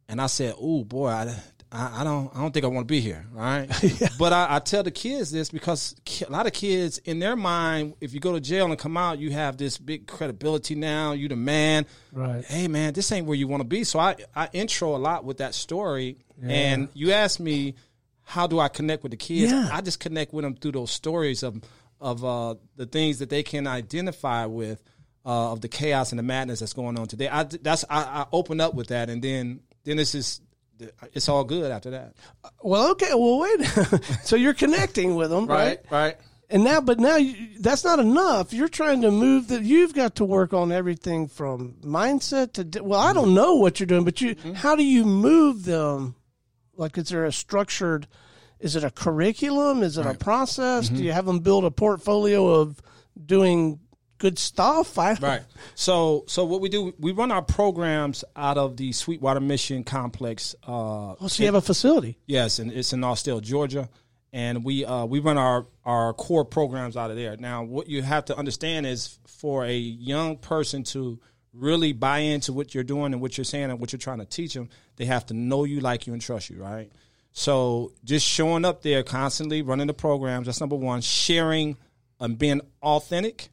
and 0.09 0.21
i 0.21 0.27
said 0.27 0.55
oh 0.59 0.85
boy 0.85 1.09
I, 1.09 1.35
I, 1.75 2.01
I 2.01 2.05
don't 2.05 2.35
i 2.37 2.41
don't 2.41 2.53
think 2.53 2.65
i 2.65 2.69
want 2.69 2.87
to 2.87 2.93
be 2.93 3.01
here 3.01 3.27
right 3.33 3.69
but 4.19 4.33
I, 4.33 4.57
I 4.57 4.59
tell 4.61 4.83
the 4.83 4.91
kids 4.91 5.31
this 5.31 5.51
because 5.51 5.95
a 6.27 6.31
lot 6.31 6.47
of 6.47 6.53
kids 6.53 6.99
in 6.99 7.19
their 7.19 7.37
mind 7.37 7.95
if 8.01 8.15
you 8.15 8.21
go 8.21 8.33
to 8.33 8.41
jail 8.41 8.67
and 8.67 8.79
come 8.79 8.97
out 8.97 9.19
you 9.19 9.31
have 9.33 9.57
this 9.57 9.77
big 9.79 10.07
credibility 10.07 10.75
now 10.75 11.13
you 11.13 11.29
the 11.29 11.37
man 11.37 11.87
Right. 12.13 12.45
hey 12.45 12.69
man 12.69 12.93
this 12.93 13.11
ain't 13.13 13.27
where 13.27 13.37
you 13.37 13.49
want 13.49 13.61
to 13.63 13.69
be 13.69 13.85
so 13.85 13.99
i 13.99 14.17
i 14.35 14.49
intro 14.53 14.95
a 14.95 14.99
lot 14.99 15.25
with 15.25 15.39
that 15.39 15.55
story 15.55 16.19
and 16.43 16.89
you 16.95 17.13
ask 17.13 17.41
me 17.41 17.75
how 18.27 18.47
do 18.47 18.59
I 18.59 18.69
connect 18.69 19.03
with 19.03 19.11
the 19.11 19.19
kids? 19.19 19.53
Yeah. 19.53 19.69
I 19.71 19.83
just 19.83 20.01
connect 20.01 20.33
with 20.33 20.45
them 20.45 20.55
through 20.57 20.73
those 20.73 20.91
stories 20.91 21.43
of 21.43 21.61
of 22.01 22.25
uh, 22.25 22.55
the 22.77 22.87
things 22.87 23.19
that 23.19 23.29
they 23.29 23.43
can 23.43 23.67
identify 23.67 24.47
with 24.47 24.83
uh, 25.27 25.53
of 25.53 25.61
the 25.61 25.69
chaos 25.69 26.11
and 26.11 26.19
the 26.19 26.23
madness 26.23 26.61
that's 26.61 26.73
going 26.73 26.99
on 26.99 27.07
today. 27.07 27.29
I 27.29 27.43
that's 27.45 27.85
I, 27.91 28.01
I 28.03 28.27
open 28.33 28.61
up 28.63 28.75
with 28.75 28.89
that, 28.89 29.11
and 29.11 29.23
then 29.23 29.61
then 29.85 29.99
it's 29.99 30.13
just 30.13 30.41
Uh, 30.81 31.07
it's 31.13 31.29
all 31.29 31.45
good 31.45 31.71
after 31.71 31.91
that. 31.91 32.15
Uh, 32.43 32.51
well, 32.63 32.91
okay. 32.93 33.11
Well, 33.13 33.39
wait. 33.39 33.65
so 34.25 34.37
you're 34.37 34.55
connecting 34.55 35.15
with 35.15 35.31
them, 35.31 35.47
right? 35.47 35.81
right. 35.91 36.17
And 36.51 36.63
now, 36.63 36.81
but 36.81 37.01
now 37.01 37.17
you, 37.17 37.59
that's 37.59 37.85
not 37.85 37.99
enough. 37.99 38.53
You're 38.53 38.69
trying 38.69 39.03
to 39.03 39.11
move 39.11 39.49
that. 39.49 39.63
You've 39.63 39.95
got 39.95 40.17
to 40.17 40.25
work 40.25 40.53
on 40.53 40.73
everything 40.73 41.27
from 41.27 41.77
mindset 41.83 42.71
to. 42.71 42.85
Well, 42.85 43.01
I 43.01 43.13
don't 43.13 43.27
mm-hmm. 43.27 43.35
know 43.35 43.55
what 43.55 43.81
you're 43.81 43.87
doing, 43.87 44.05
but 44.05 44.21
you. 44.21 44.35
Mm-hmm. 44.35 44.53
How 44.53 44.77
do 44.77 44.85
you 44.85 45.05
move 45.05 45.65
them? 45.65 46.17
Like, 46.77 46.99
is 46.99 47.09
there 47.09 47.25
a 47.25 47.33
structured? 47.33 48.07
Is 48.61 48.77
it 48.77 48.85
a 48.85 48.91
curriculum? 48.91 49.83
Is 49.83 49.99
it 49.99 50.07
a 50.07 50.15
process? 50.15 50.89
Do 50.89 50.95
mm-hmm. 50.95 51.05
you 51.05 51.13
have 51.13 51.27
them 51.27 51.41
build 51.41 51.65
a 51.65 51.71
portfolio 51.71 52.47
of 52.49 52.81
doing 53.27 53.81
good 54.25 54.39
stuff? 54.39 54.99
I, 54.99 55.15
Right. 55.15 55.43
So 55.75 56.25
so 56.27 56.47
what 56.47 56.63
we 56.63 56.71
do, 56.71 56.95
we 56.99 57.13
run 57.13 57.31
our 57.31 57.43
programs 57.43 58.25
out 58.35 58.57
of 58.57 58.79
the 58.79 58.93
Sweetwater 58.93 59.41
Mission 59.41 59.85
Complex. 59.85 60.55
Uh, 60.67 61.15
Oh, 61.21 61.27
so 61.29 61.43
you 61.43 61.47
have 61.47 61.55
a 61.55 61.61
facility. 61.61 62.19
Yes, 62.27 62.59
and 62.59 62.73
it's 62.73 62.95
in 62.95 63.05
Austell, 63.05 63.41
Georgia, 63.41 63.91
and 64.33 64.65
we 64.65 64.85
uh, 64.87 65.05
we 65.05 65.21
run 65.21 65.37
our 65.37 65.67
our 65.85 66.15
core 66.15 66.47
programs 66.47 66.97
out 66.97 67.11
of 67.11 67.17
there. 67.17 67.37
Now, 67.37 67.65
what 67.65 67.87
you 67.87 68.01
have 68.01 68.25
to 68.27 68.37
understand 68.37 68.87
is 68.87 69.19
for 69.27 69.67
a 69.67 69.77
young 69.77 70.39
person 70.39 70.85
to 70.85 71.21
really 71.53 71.93
buy 71.93 72.21
into 72.21 72.55
what 72.55 72.75
you're 72.75 72.83
doing 72.83 73.13
and 73.13 73.21
what 73.21 73.37
you're 73.37 73.45
saying 73.45 73.71
and 73.71 73.79
what 73.79 73.93
you're 73.93 73.99
trying 73.99 74.19
to 74.19 74.25
teach 74.25 74.55
them, 74.55 74.71
they 74.97 75.05
have 75.05 75.27
to 75.27 75.35
know 75.35 75.65
you, 75.65 75.81
like 75.81 76.07
you, 76.07 76.15
and 76.15 76.23
trust 76.23 76.49
you. 76.49 76.63
Right. 76.63 76.91
So 77.33 77.93
just 78.05 78.27
showing 78.27 78.65
up 78.65 78.81
there 78.81 79.03
constantly, 79.03 79.61
running 79.61 79.87
the 79.87 79.95
programs. 79.95 80.47
That's 80.47 80.61
number 80.61 80.77
one. 80.77 81.03
Sharing 81.03 81.77
and 82.21 82.39
being 82.39 82.63
authentic 82.83 83.51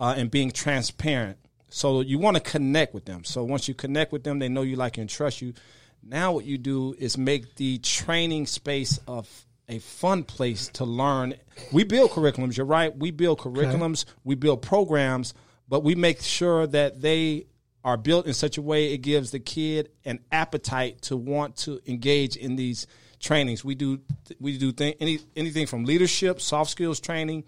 uh, 0.00 0.14
and 0.16 0.30
being 0.30 0.50
transparent. 0.50 1.38
So 1.68 2.00
you 2.00 2.18
want 2.18 2.36
to 2.36 2.42
connect 2.42 2.94
with 2.94 3.04
them. 3.04 3.22
So 3.22 3.44
once 3.44 3.68
you 3.68 3.74
connect 3.74 4.10
with 4.10 4.24
them, 4.24 4.40
they 4.40 4.48
know 4.48 4.62
you, 4.62 4.74
like, 4.74 4.98
and 4.98 5.08
trust 5.08 5.40
you. 5.40 5.54
Now 6.02 6.32
what 6.32 6.44
you 6.44 6.58
do 6.58 6.94
is 6.98 7.16
make 7.16 7.54
the 7.56 7.78
training 7.78 8.46
space 8.46 8.98
of 9.06 9.28
a 9.68 9.78
fun 9.78 10.24
place 10.24 10.68
to 10.68 10.84
learn. 10.84 11.34
We 11.70 11.84
build 11.84 12.10
curriculums. 12.10 12.56
You're 12.56 12.66
right. 12.66 12.96
We 12.96 13.12
build 13.12 13.38
curriculums. 13.38 14.04
We 14.24 14.34
build 14.34 14.62
programs, 14.62 15.34
but 15.68 15.84
we 15.84 15.94
make 15.94 16.22
sure 16.22 16.66
that 16.66 17.00
they 17.00 17.46
are 17.84 17.96
built 17.96 18.26
in 18.26 18.34
such 18.34 18.58
a 18.58 18.62
way 18.62 18.92
it 18.92 18.98
gives 18.98 19.30
the 19.30 19.38
kid 19.38 19.90
an 20.04 20.20
appetite 20.32 21.02
to 21.02 21.16
want 21.16 21.56
to 21.56 21.80
engage 21.86 22.36
in 22.36 22.56
these 22.56 22.86
trainings. 23.20 23.64
We 23.64 23.74
do 23.74 24.00
we 24.40 24.58
do 24.58 24.72
th- 24.72 24.96
any 25.00 25.20
anything 25.36 25.66
from 25.66 25.84
leadership, 25.84 26.40
soft 26.40 26.70
skills 26.70 27.00
training, 27.00 27.44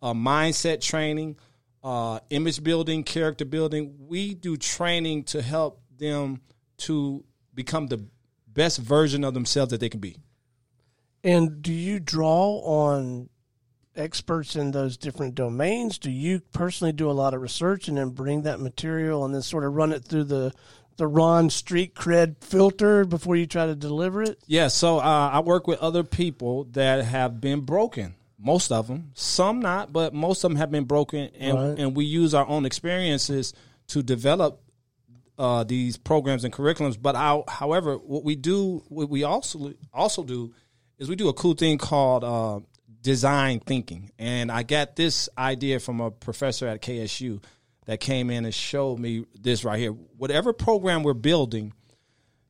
uh, 0.00 0.14
mindset 0.14 0.80
training, 0.80 1.36
uh, 1.84 2.18
image 2.30 2.64
building, 2.64 3.04
character 3.04 3.44
building. 3.44 3.94
We 4.08 4.34
do 4.34 4.56
training 4.56 5.24
to 5.24 5.42
help 5.42 5.82
them 5.96 6.40
to 6.78 7.24
become 7.54 7.88
the 7.88 8.04
best 8.48 8.78
version 8.78 9.22
of 9.22 9.34
themselves 9.34 9.70
that 9.70 9.80
they 9.80 9.90
can 9.90 10.00
be. 10.00 10.16
And 11.22 11.62
do 11.62 11.72
you 11.72 12.00
draw 12.00 12.60
on 12.60 13.28
experts 13.96 14.56
in 14.56 14.70
those 14.70 14.96
different 14.96 15.34
domains? 15.34 15.98
Do 15.98 16.10
you 16.10 16.40
personally 16.52 16.92
do 16.92 17.10
a 17.10 17.12
lot 17.12 17.34
of 17.34 17.42
research 17.42 17.86
and 17.88 17.98
then 17.98 18.10
bring 18.10 18.42
that 18.42 18.60
material 18.60 19.24
and 19.24 19.34
then 19.34 19.42
sort 19.42 19.64
of 19.64 19.74
run 19.74 19.92
it 19.92 20.04
through 20.04 20.24
the 20.24 20.52
the 20.96 21.06
Ron 21.08 21.50
Street 21.50 21.96
cred 21.96 22.36
filter 22.40 23.04
before 23.04 23.34
you 23.34 23.46
try 23.46 23.66
to 23.66 23.74
deliver 23.74 24.22
it? 24.22 24.38
Yeah, 24.46 24.68
so 24.68 24.98
uh, 24.98 25.30
I 25.32 25.40
work 25.40 25.66
with 25.66 25.80
other 25.80 26.04
people 26.04 26.64
that 26.72 27.04
have 27.04 27.40
been 27.40 27.62
broken. 27.62 28.14
Most 28.44 28.70
of 28.70 28.86
them, 28.88 29.10
some 29.14 29.60
not, 29.60 29.92
but 29.92 30.12
most 30.12 30.44
of 30.44 30.50
them 30.50 30.56
have 30.58 30.70
been 30.70 30.84
broken, 30.84 31.30
and 31.38 31.56
Right. 31.56 31.78
and 31.78 31.96
we 31.96 32.04
use 32.04 32.34
our 32.34 32.46
own 32.46 32.66
experiences 32.66 33.54
to 33.88 34.02
develop 34.02 34.60
uh, 35.38 35.64
these 35.64 35.96
programs 35.96 36.44
and 36.44 36.52
curriculums. 36.52 37.00
But 37.00 37.16
our, 37.16 37.42
however, 37.48 37.96
what 37.96 38.22
we 38.22 38.36
do, 38.36 38.84
what 38.88 39.08
we 39.08 39.24
also 39.24 39.72
also 39.92 40.22
do, 40.22 40.52
is 40.98 41.08
we 41.08 41.16
do 41.16 41.28
a 41.28 41.32
cool 41.34 41.54
thing 41.54 41.78
called 41.78 42.22
uh, 42.22 42.60
design 43.00 43.60
thinking. 43.60 44.10
And 44.18 44.52
I 44.52 44.62
got 44.62 44.94
this 44.96 45.28
idea 45.36 45.80
from 45.80 46.00
a 46.00 46.10
professor 46.10 46.68
at 46.68 46.82
KSU 46.82 47.42
that 47.86 48.00
came 48.00 48.30
in 48.30 48.44
and 48.44 48.54
showed 48.54 48.98
me 48.98 49.24
this 49.38 49.64
right 49.64 49.78
here. 49.78 49.90
Whatever 49.90 50.52
program 50.52 51.02
we're 51.02 51.14
building, 51.14 51.72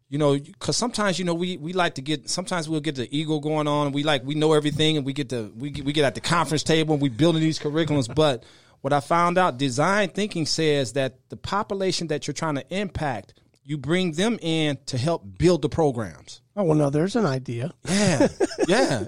you 0.08 0.18
know, 0.18 0.38
because 0.38 0.76
sometimes 0.76 1.18
you 1.18 1.25
know 1.25 1.34
we 1.34 1.56
we 1.56 1.73
like 1.73 1.94
to 1.96 2.02
get 2.02 2.28
sometimes 2.28 2.68
we'll 2.68 2.80
get 2.80 2.94
the 2.94 3.08
ego 3.16 3.40
going 3.40 3.66
on. 3.66 3.87
And 3.87 3.94
we 3.94 4.02
like 4.02 4.23
we 4.25 4.34
know 4.34 4.52
everything, 4.52 4.96
and 4.96 5.04
we 5.06 5.12
get 5.12 5.28
the 5.30 5.50
we 5.56 5.70
get, 5.70 5.84
we 5.84 5.92
get 5.92 6.04
at 6.04 6.14
the 6.14 6.20
conference 6.20 6.62
table 6.62 6.94
and 6.94 7.02
we 7.02 7.08
building 7.08 7.40
these 7.42 7.58
curriculums. 7.58 8.08
But 8.14 8.44
what 8.82 8.92
I 8.92 9.00
found 9.00 9.38
out, 9.38 9.56
design 9.58 10.11
thinking 10.11 10.44
says 10.46 10.92
that 10.92 11.18
the 11.30 11.37
population 11.37 12.08
that 12.08 12.26
you're 12.26 12.34
trying 12.34 12.56
to 12.56 12.64
impact, 12.75 13.32
you 13.64 13.78
bring 13.78 14.12
them 14.12 14.38
in 14.42 14.76
to 14.87 14.99
help 14.99 15.25
build 15.38 15.62
the 15.62 15.70
programs. 15.70 16.42
Oh 16.54 16.64
well, 16.64 16.76
no, 16.76 16.90
there's 16.90 17.16
an 17.16 17.25
idea. 17.26 17.73
Yeah, 17.88 18.28
yeah, 18.68 19.04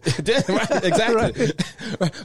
right, 0.48 0.84
exactly. 0.84 1.52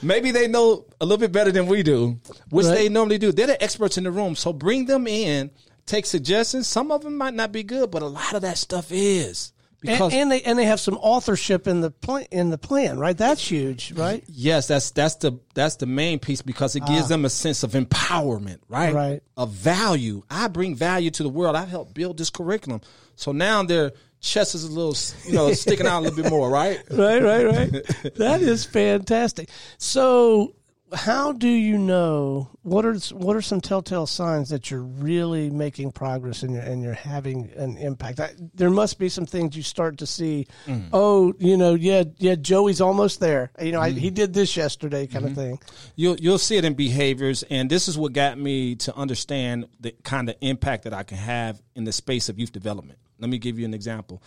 Maybe 0.02 0.32
they 0.32 0.48
know 0.48 0.86
a 1.00 1.06
little 1.06 1.20
bit 1.20 1.32
better 1.32 1.52
than 1.52 1.68
we 1.68 1.84
do, 1.84 2.20
which 2.50 2.66
Right. 2.66 2.76
they 2.76 2.90
normally 2.90 3.18
do. 3.18 3.32
They're 3.32 3.48
the 3.48 3.62
experts 3.62 3.98
in 3.98 4.06
the 4.06 4.12
room, 4.12 4.36
so 4.36 4.52
bring 4.54 4.86
them 4.86 5.06
in, 5.08 5.52
take 5.92 6.06
suggestions. 6.06 6.68
Some 6.68 6.92
of 6.92 7.04
them 7.04 7.18
might 7.18 7.34
not 7.34 7.52
be 7.52 7.64
good, 7.64 7.92
but 7.92 8.02
a 8.02 8.08
lot 8.08 8.34
of 8.34 8.42
that 8.42 8.58
stuff 8.58 8.88
is 8.92 9.52
And, 9.82 9.92
because 9.92 10.14
and 10.14 10.32
they 10.32 10.42
and 10.44 10.58
they 10.58 10.66
have 10.66 10.80
some 10.80 10.96
authorship 10.96 11.68
in 11.68 11.82
the 11.82 11.92
plan 11.92 12.26
in 12.32 12.50
the 12.50 12.58
plan, 12.58 12.98
right? 12.98 13.18
That's 13.18 13.46
huge, 13.46 13.92
right? 13.94 14.24
yes, 14.28 14.68
that's 14.68 14.92
that's 14.92 15.16
the 15.16 15.40
that's 15.54 15.76
the 15.76 15.86
main 15.86 16.20
piece 16.20 16.42
because 16.42 16.76
it 16.76 16.86
gives 16.86 17.10
them 17.10 17.26
a 17.26 17.30
sense 17.30 17.64
of 17.64 17.72
empowerment, 17.72 18.60
right? 18.70 18.94
Ah. 18.94 18.98
Right. 18.98 19.24
Of 19.38 19.52
value. 19.52 20.24
I 20.30 20.48
bring 20.48 20.76
value 20.76 21.12
to 21.12 21.24
the 21.24 21.30
world. 21.30 21.56
I 21.56 21.66
helped 21.66 21.94
build 21.94 22.18
this 22.18 22.30
curriculum, 22.30 22.82
so 23.16 23.32
now 23.32 23.64
their 23.64 23.92
chest 24.22 24.54
is 24.56 24.64
a 24.64 24.72
little, 24.72 24.96
you 25.26 25.34
know, 25.34 25.52
sticking 25.54 25.88
out 25.88 26.00
a 26.00 26.02
little 26.04 26.24
bit 26.24 26.30
more, 26.30 26.50
right? 26.50 26.80
right, 26.92 27.22
right, 27.22 27.46
right. 27.46 27.72
that 28.16 28.42
is 28.42 28.64
fantastic. 28.64 29.50
So, 29.78 30.54
how 30.94 31.32
do 31.32 31.48
you 31.48 31.78
know 31.78 32.50
what 32.64 32.86
are 32.86 32.96
what 33.14 33.36
are 33.36 33.42
some 33.42 33.62
telltale 33.62 34.06
signs 34.06 34.50
that 34.50 34.70
you're 34.70 34.84
really 34.84 35.50
making 35.50 35.92
progress 35.92 36.44
and 36.44 36.54
you're 36.54 36.64
and 36.64 36.84
you're 36.84 36.94
having 36.94 37.50
an 37.56 37.78
impact? 37.78 38.20
I, 38.20 38.32
there 38.54 38.70
must 38.70 39.00
be 39.00 39.08
some 39.08 39.26
things 39.26 39.56
you 39.56 39.64
start 39.64 39.98
to 40.00 40.06
see. 40.06 40.48
Oh, 40.92 41.34
you 41.40 41.56
know, 41.56 41.76
yeah, 41.76 42.04
yeah, 42.18 42.36
Joey's 42.36 42.82
almost 42.82 43.20
there. 43.20 43.52
You 43.62 43.72
know, 43.72 43.80
I, 43.80 43.92
he 43.92 44.10
did 44.10 44.34
this 44.34 44.58
yesterday, 44.58 45.08
kind 45.08 45.26
of 45.26 45.34
thing. 45.34 45.60
You'll 45.96 46.18
you'll 46.18 46.38
see 46.38 46.58
it 46.58 46.66
in 46.66 46.74
behaviors, 46.74 47.44
and 47.44 47.70
this 47.70 47.88
is 47.88 47.98
what 47.98 48.14
got 48.14 48.38
me 48.38 48.76
to 48.76 48.96
understand 48.96 49.68
the 49.80 49.92
kind 50.04 50.30
of 50.30 50.36
impact 50.42 50.84
that 50.84 50.94
I 50.94 51.04
can 51.04 51.18
have 51.18 51.62
in 51.76 51.86
the 51.86 51.94
space 51.94 52.28
of 52.28 52.38
youth 52.38 52.52
development. 52.52 53.00
Let 53.20 53.30
me 53.30 53.38
give 53.38 53.58
you 53.58 53.66
an 53.66 53.74
example. 53.74 54.22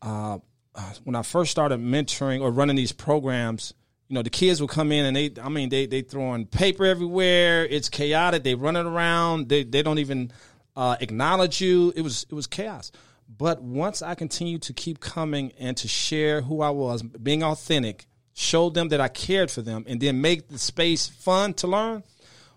Uh, 0.00 0.38
uh, 0.74 0.92
when 1.04 1.14
I 1.14 1.22
first 1.22 1.50
started 1.50 1.80
mentoring 1.80 2.40
or 2.40 2.50
running 2.50 2.76
these 2.76 2.92
programs, 2.92 3.74
you 4.12 4.16
know, 4.16 4.22
the 4.22 4.28
kids 4.28 4.60
will 4.60 4.68
come 4.68 4.92
in 4.92 5.06
and 5.06 5.16
they, 5.16 5.30
I 5.42 5.48
mean, 5.48 5.70
they 5.70 5.86
they 5.86 6.02
throwing 6.02 6.44
paper 6.44 6.84
everywhere. 6.84 7.64
It's 7.64 7.88
chaotic. 7.88 8.44
They 8.44 8.54
running 8.54 8.84
around. 8.84 9.48
They 9.48 9.64
they 9.64 9.82
don't 9.82 9.98
even 9.98 10.30
uh, 10.76 10.96
acknowledge 11.00 11.62
you. 11.62 11.94
It 11.96 12.02
was 12.02 12.26
it 12.28 12.34
was 12.34 12.46
chaos. 12.46 12.92
But 13.26 13.62
once 13.62 14.02
I 14.02 14.14
continued 14.14 14.60
to 14.64 14.74
keep 14.74 15.00
coming 15.00 15.54
and 15.58 15.78
to 15.78 15.88
share 15.88 16.42
who 16.42 16.60
I 16.60 16.68
was, 16.68 17.02
being 17.02 17.42
authentic, 17.42 18.04
showed 18.34 18.74
them 18.74 18.90
that 18.90 19.00
I 19.00 19.08
cared 19.08 19.50
for 19.50 19.62
them, 19.62 19.86
and 19.88 19.98
then 19.98 20.20
make 20.20 20.46
the 20.46 20.58
space 20.58 21.08
fun 21.08 21.54
to 21.54 21.66
learn. 21.66 22.02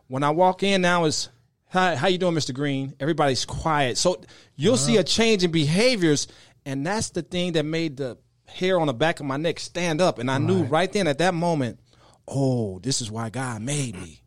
When 0.07 0.23
I 0.23 0.31
walk 0.31 0.61
in 0.61 0.81
now, 0.81 1.05
is 1.05 1.29
how, 1.69 1.95
how 1.95 2.09
you 2.09 2.17
doing, 2.17 2.35
Mr. 2.35 2.53
Green? 2.53 2.95
Everybody's 2.99 3.45
quiet, 3.45 3.97
so 3.97 4.21
you'll 4.57 4.75
see 4.75 4.97
a 4.97 5.05
change 5.05 5.45
in 5.45 5.51
behaviors, 5.51 6.27
and 6.65 6.85
that's 6.85 7.11
the 7.11 7.21
thing 7.21 7.53
that 7.53 7.63
made 7.63 7.95
the 7.95 8.17
hair 8.47 8.79
on 8.79 8.87
the 8.87 8.93
back 8.93 9.19
of 9.19 9.25
my 9.25 9.37
neck 9.37 9.59
stand 9.59 10.01
up, 10.01 10.19
and 10.19 10.29
I 10.29 10.37
knew 10.37 10.63
right 10.63 10.91
then 10.91 11.07
at 11.07 11.17
that 11.19 11.33
moment, 11.33 11.79
oh, 12.27 12.79
this 12.79 13.01
is 13.01 13.11
why 13.11 13.29
God 13.29 13.61
made 13.61 13.95
me. 13.95 14.21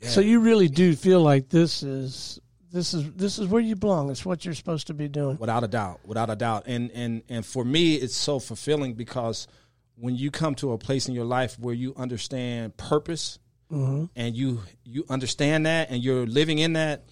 So 0.00 0.20
you 0.20 0.40
really 0.40 0.68
do 0.68 0.94
feel 0.94 1.20
like 1.20 1.48
this 1.48 1.82
is 1.82 2.40
this 2.70 2.94
is 2.94 3.10
this 3.12 3.38
is 3.38 3.48
where 3.48 3.60
you 3.60 3.74
belong. 3.74 4.10
It's 4.10 4.24
what 4.24 4.44
you're 4.44 4.54
supposed 4.54 4.88
to 4.88 4.94
be 4.94 5.08
doing. 5.08 5.38
without 5.38 5.64
a 5.64 5.68
doubt 5.68 6.00
without 6.04 6.30
a 6.30 6.36
doubt 6.36 6.64
and 6.66 6.90
and 6.92 7.22
and 7.28 7.44
for 7.44 7.64
me 7.64 7.94
it's 7.94 8.16
so 8.16 8.38
fulfilling 8.38 8.94
because 8.94 9.48
when 9.96 10.14
you 10.14 10.30
come 10.30 10.54
to 10.56 10.72
a 10.72 10.78
place 10.78 11.08
in 11.08 11.14
your 11.14 11.24
life 11.24 11.58
where 11.58 11.74
you 11.74 11.94
understand 11.96 12.76
purpose 12.76 13.38
mm-hmm. 13.72 14.04
and 14.14 14.36
you 14.36 14.60
you 14.84 15.04
understand 15.08 15.66
that 15.66 15.90
and 15.90 16.02
you're 16.02 16.26
living 16.26 16.58
in 16.58 16.74
that 16.74 17.04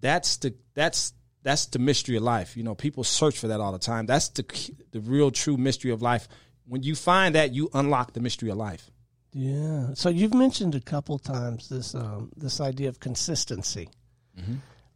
that's 0.00 0.38
the 0.38 0.54
that's 0.74 1.12
that's 1.42 1.66
the 1.66 1.78
mystery 1.78 2.16
of 2.16 2.22
life 2.22 2.56
you 2.56 2.62
know 2.62 2.74
people 2.74 3.04
search 3.04 3.38
for 3.38 3.48
that 3.48 3.60
all 3.60 3.72
the 3.72 3.78
time 3.78 4.06
that's 4.06 4.28
the 4.28 4.44
the 4.92 5.00
real 5.00 5.30
true 5.30 5.56
mystery 5.56 5.90
of 5.90 6.02
life 6.02 6.28
when 6.66 6.82
you 6.82 6.94
find 6.94 7.34
that 7.34 7.52
you 7.52 7.68
unlock 7.74 8.12
the 8.12 8.20
mystery 8.20 8.50
of 8.50 8.56
life 8.56 8.90
Yeah. 9.32 9.94
So 9.94 10.08
you've 10.08 10.34
mentioned 10.34 10.74
a 10.74 10.80
couple 10.80 11.18
times 11.18 11.68
this 11.68 11.94
um, 11.94 12.30
this 12.36 12.60
idea 12.60 12.88
of 12.88 12.98
consistency, 12.98 13.88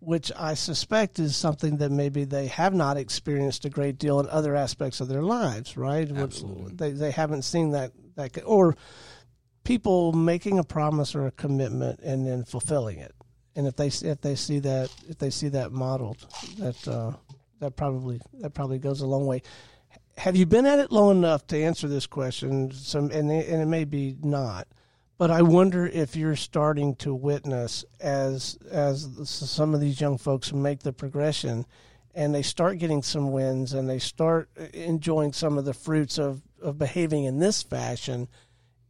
which 0.00 0.32
I 0.36 0.54
suspect 0.54 1.18
is 1.18 1.36
something 1.36 1.78
that 1.78 1.90
maybe 1.90 2.24
they 2.24 2.48
have 2.48 2.74
not 2.74 2.96
experienced 2.96 3.64
a 3.64 3.70
great 3.70 3.98
deal 3.98 4.20
in 4.20 4.28
other 4.28 4.56
aspects 4.56 5.00
of 5.00 5.08
their 5.08 5.22
lives, 5.22 5.76
right? 5.76 6.10
Absolutely. 6.10 6.74
They 6.74 6.90
they 6.90 7.10
haven't 7.12 7.42
seen 7.42 7.70
that 7.72 7.92
that 8.16 8.36
or 8.44 8.76
people 9.62 10.12
making 10.12 10.58
a 10.58 10.64
promise 10.64 11.14
or 11.14 11.26
a 11.26 11.32
commitment 11.32 12.00
and 12.00 12.26
then 12.26 12.44
fulfilling 12.44 12.98
it. 12.98 13.14
And 13.56 13.66
if 13.66 13.76
they 13.76 13.86
if 13.86 14.20
they 14.20 14.34
see 14.34 14.58
that 14.60 14.90
if 15.08 15.18
they 15.18 15.30
see 15.30 15.48
that 15.48 15.72
modeled, 15.72 16.26
that 16.58 16.88
uh, 16.88 17.12
that 17.60 17.76
probably 17.76 18.20
that 18.40 18.54
probably 18.54 18.78
goes 18.78 19.00
a 19.00 19.06
long 19.06 19.26
way 19.26 19.42
have 20.16 20.36
you 20.36 20.46
been 20.46 20.66
at 20.66 20.78
it 20.78 20.92
long 20.92 21.18
enough 21.18 21.46
to 21.48 21.62
answer 21.62 21.88
this 21.88 22.06
question? 22.06 22.70
Some 22.72 23.10
and 23.10 23.30
and 23.30 23.62
it 23.62 23.66
may 23.66 23.84
be 23.84 24.16
not, 24.22 24.68
but 25.18 25.30
I 25.30 25.42
wonder 25.42 25.86
if 25.86 26.16
you're 26.16 26.36
starting 26.36 26.94
to 26.96 27.14
witness 27.14 27.84
as 28.00 28.58
as 28.70 29.08
some 29.24 29.74
of 29.74 29.80
these 29.80 30.00
young 30.00 30.18
folks 30.18 30.52
make 30.52 30.80
the 30.80 30.92
progression, 30.92 31.66
and 32.14 32.34
they 32.34 32.42
start 32.42 32.78
getting 32.78 33.02
some 33.02 33.32
wins 33.32 33.72
and 33.72 33.88
they 33.88 33.98
start 33.98 34.48
enjoying 34.72 35.32
some 35.32 35.58
of 35.58 35.64
the 35.64 35.74
fruits 35.74 36.18
of 36.18 36.42
of 36.62 36.78
behaving 36.78 37.24
in 37.24 37.38
this 37.38 37.62
fashion. 37.62 38.28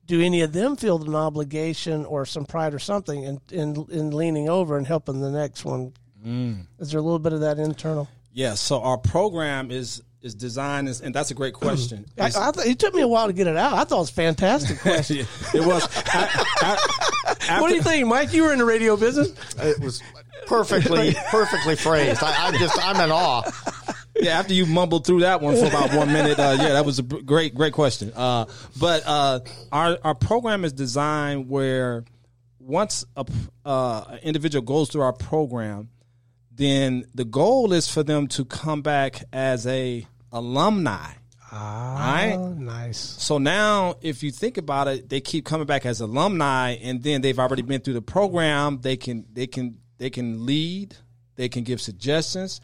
Do 0.06 0.20
any 0.20 0.42
of 0.42 0.52
them 0.52 0.76
feel 0.76 1.02
an 1.02 1.14
obligation 1.14 2.04
or 2.04 2.26
some 2.26 2.44
pride 2.44 2.74
or 2.74 2.78
something 2.78 3.22
in 3.24 3.40
in, 3.50 3.86
in 3.90 4.10
leaning 4.10 4.48
over 4.48 4.76
and 4.76 4.86
helping 4.86 5.20
the 5.20 5.30
next 5.30 5.64
one? 5.64 5.92
Mm. 6.24 6.66
Is 6.78 6.90
there 6.90 7.00
a 7.00 7.02
little 7.02 7.18
bit 7.18 7.32
of 7.32 7.40
that 7.40 7.58
internal? 7.58 8.08
yeah 8.36 8.54
so 8.54 8.80
our 8.82 8.98
program 8.98 9.70
is 9.70 10.02
is 10.22 10.34
designed 10.34 10.88
as, 10.88 11.00
and 11.02 11.14
that's 11.14 11.30
a 11.30 11.34
great 11.34 11.52
question 11.54 12.04
I, 12.18 12.30
I 12.34 12.50
th- 12.50 12.66
it 12.66 12.78
took 12.78 12.94
me 12.94 13.02
a 13.02 13.06
while 13.08 13.26
to 13.28 13.32
get 13.34 13.46
it 13.46 13.56
out. 13.56 13.74
I 13.74 13.84
thought 13.84 13.96
it 13.96 14.00
was 14.00 14.10
a 14.10 14.14
fantastic 14.14 14.80
question. 14.88 15.26
it 15.54 15.60
was 15.64 15.86
I- 16.06 16.78
I- 17.48 17.60
what 17.60 17.68
do 17.68 17.74
you 17.74 17.82
think, 17.82 18.06
Mike? 18.06 18.32
You 18.32 18.44
were 18.44 18.52
in 18.52 18.58
the 18.58 18.64
radio 18.64 18.96
business. 18.96 19.32
It 19.58 19.78
was 19.80 20.02
perfectly, 20.46 21.14
perfectly 21.30 21.76
phrased. 21.76 22.22
I, 22.22 22.46
I'm 22.48 22.54
just, 22.58 22.78
I'm 22.82 23.00
in 23.04 23.10
awe. 23.12 23.42
Yeah, 24.20 24.38
after 24.38 24.54
you 24.54 24.66
mumbled 24.66 25.06
through 25.06 25.20
that 25.20 25.40
one 25.40 25.56
for 25.56 25.66
about 25.66 25.92
one 25.94 26.12
minute, 26.12 26.38
uh, 26.38 26.56
yeah, 26.58 26.70
that 26.70 26.84
was 26.86 26.98
a 26.98 27.02
great, 27.02 27.54
great 27.54 27.72
question. 27.72 28.12
Uh, 28.14 28.46
but 28.78 29.02
uh, 29.06 29.40
our 29.72 29.98
our 30.04 30.14
program 30.14 30.64
is 30.64 30.72
designed 30.72 31.48
where 31.48 32.04
once 32.58 33.04
a 33.16 33.24
uh, 33.64 34.04
an 34.10 34.18
individual 34.22 34.62
goes 34.64 34.88
through 34.90 35.02
our 35.02 35.12
program, 35.12 35.88
then 36.52 37.04
the 37.14 37.24
goal 37.24 37.72
is 37.72 37.88
for 37.88 38.02
them 38.02 38.26
to 38.28 38.44
come 38.44 38.82
back 38.82 39.22
as 39.32 39.66
a 39.66 40.06
alumni. 40.32 41.12
Ah, 41.56 41.94
Right. 42.14 42.36
nice. 42.58 42.98
So 42.98 43.38
now, 43.38 43.94
if 44.00 44.22
you 44.24 44.32
think 44.32 44.56
about 44.58 44.88
it, 44.88 45.08
they 45.08 45.20
keep 45.20 45.44
coming 45.44 45.66
back 45.66 45.86
as 45.86 46.00
alumni, 46.00 46.70
and 46.82 47.00
then 47.02 47.20
they've 47.20 47.38
already 47.38 47.62
been 47.62 47.80
through 47.80 47.94
the 47.94 48.02
program. 48.02 48.80
They 48.80 48.96
can 48.96 49.24
they 49.32 49.46
can 49.46 49.78
they 49.98 50.10
can 50.10 50.46
lead, 50.46 50.96
they 51.36 51.48
can 51.48 51.62
give 51.62 51.80
suggestions, 51.80 52.60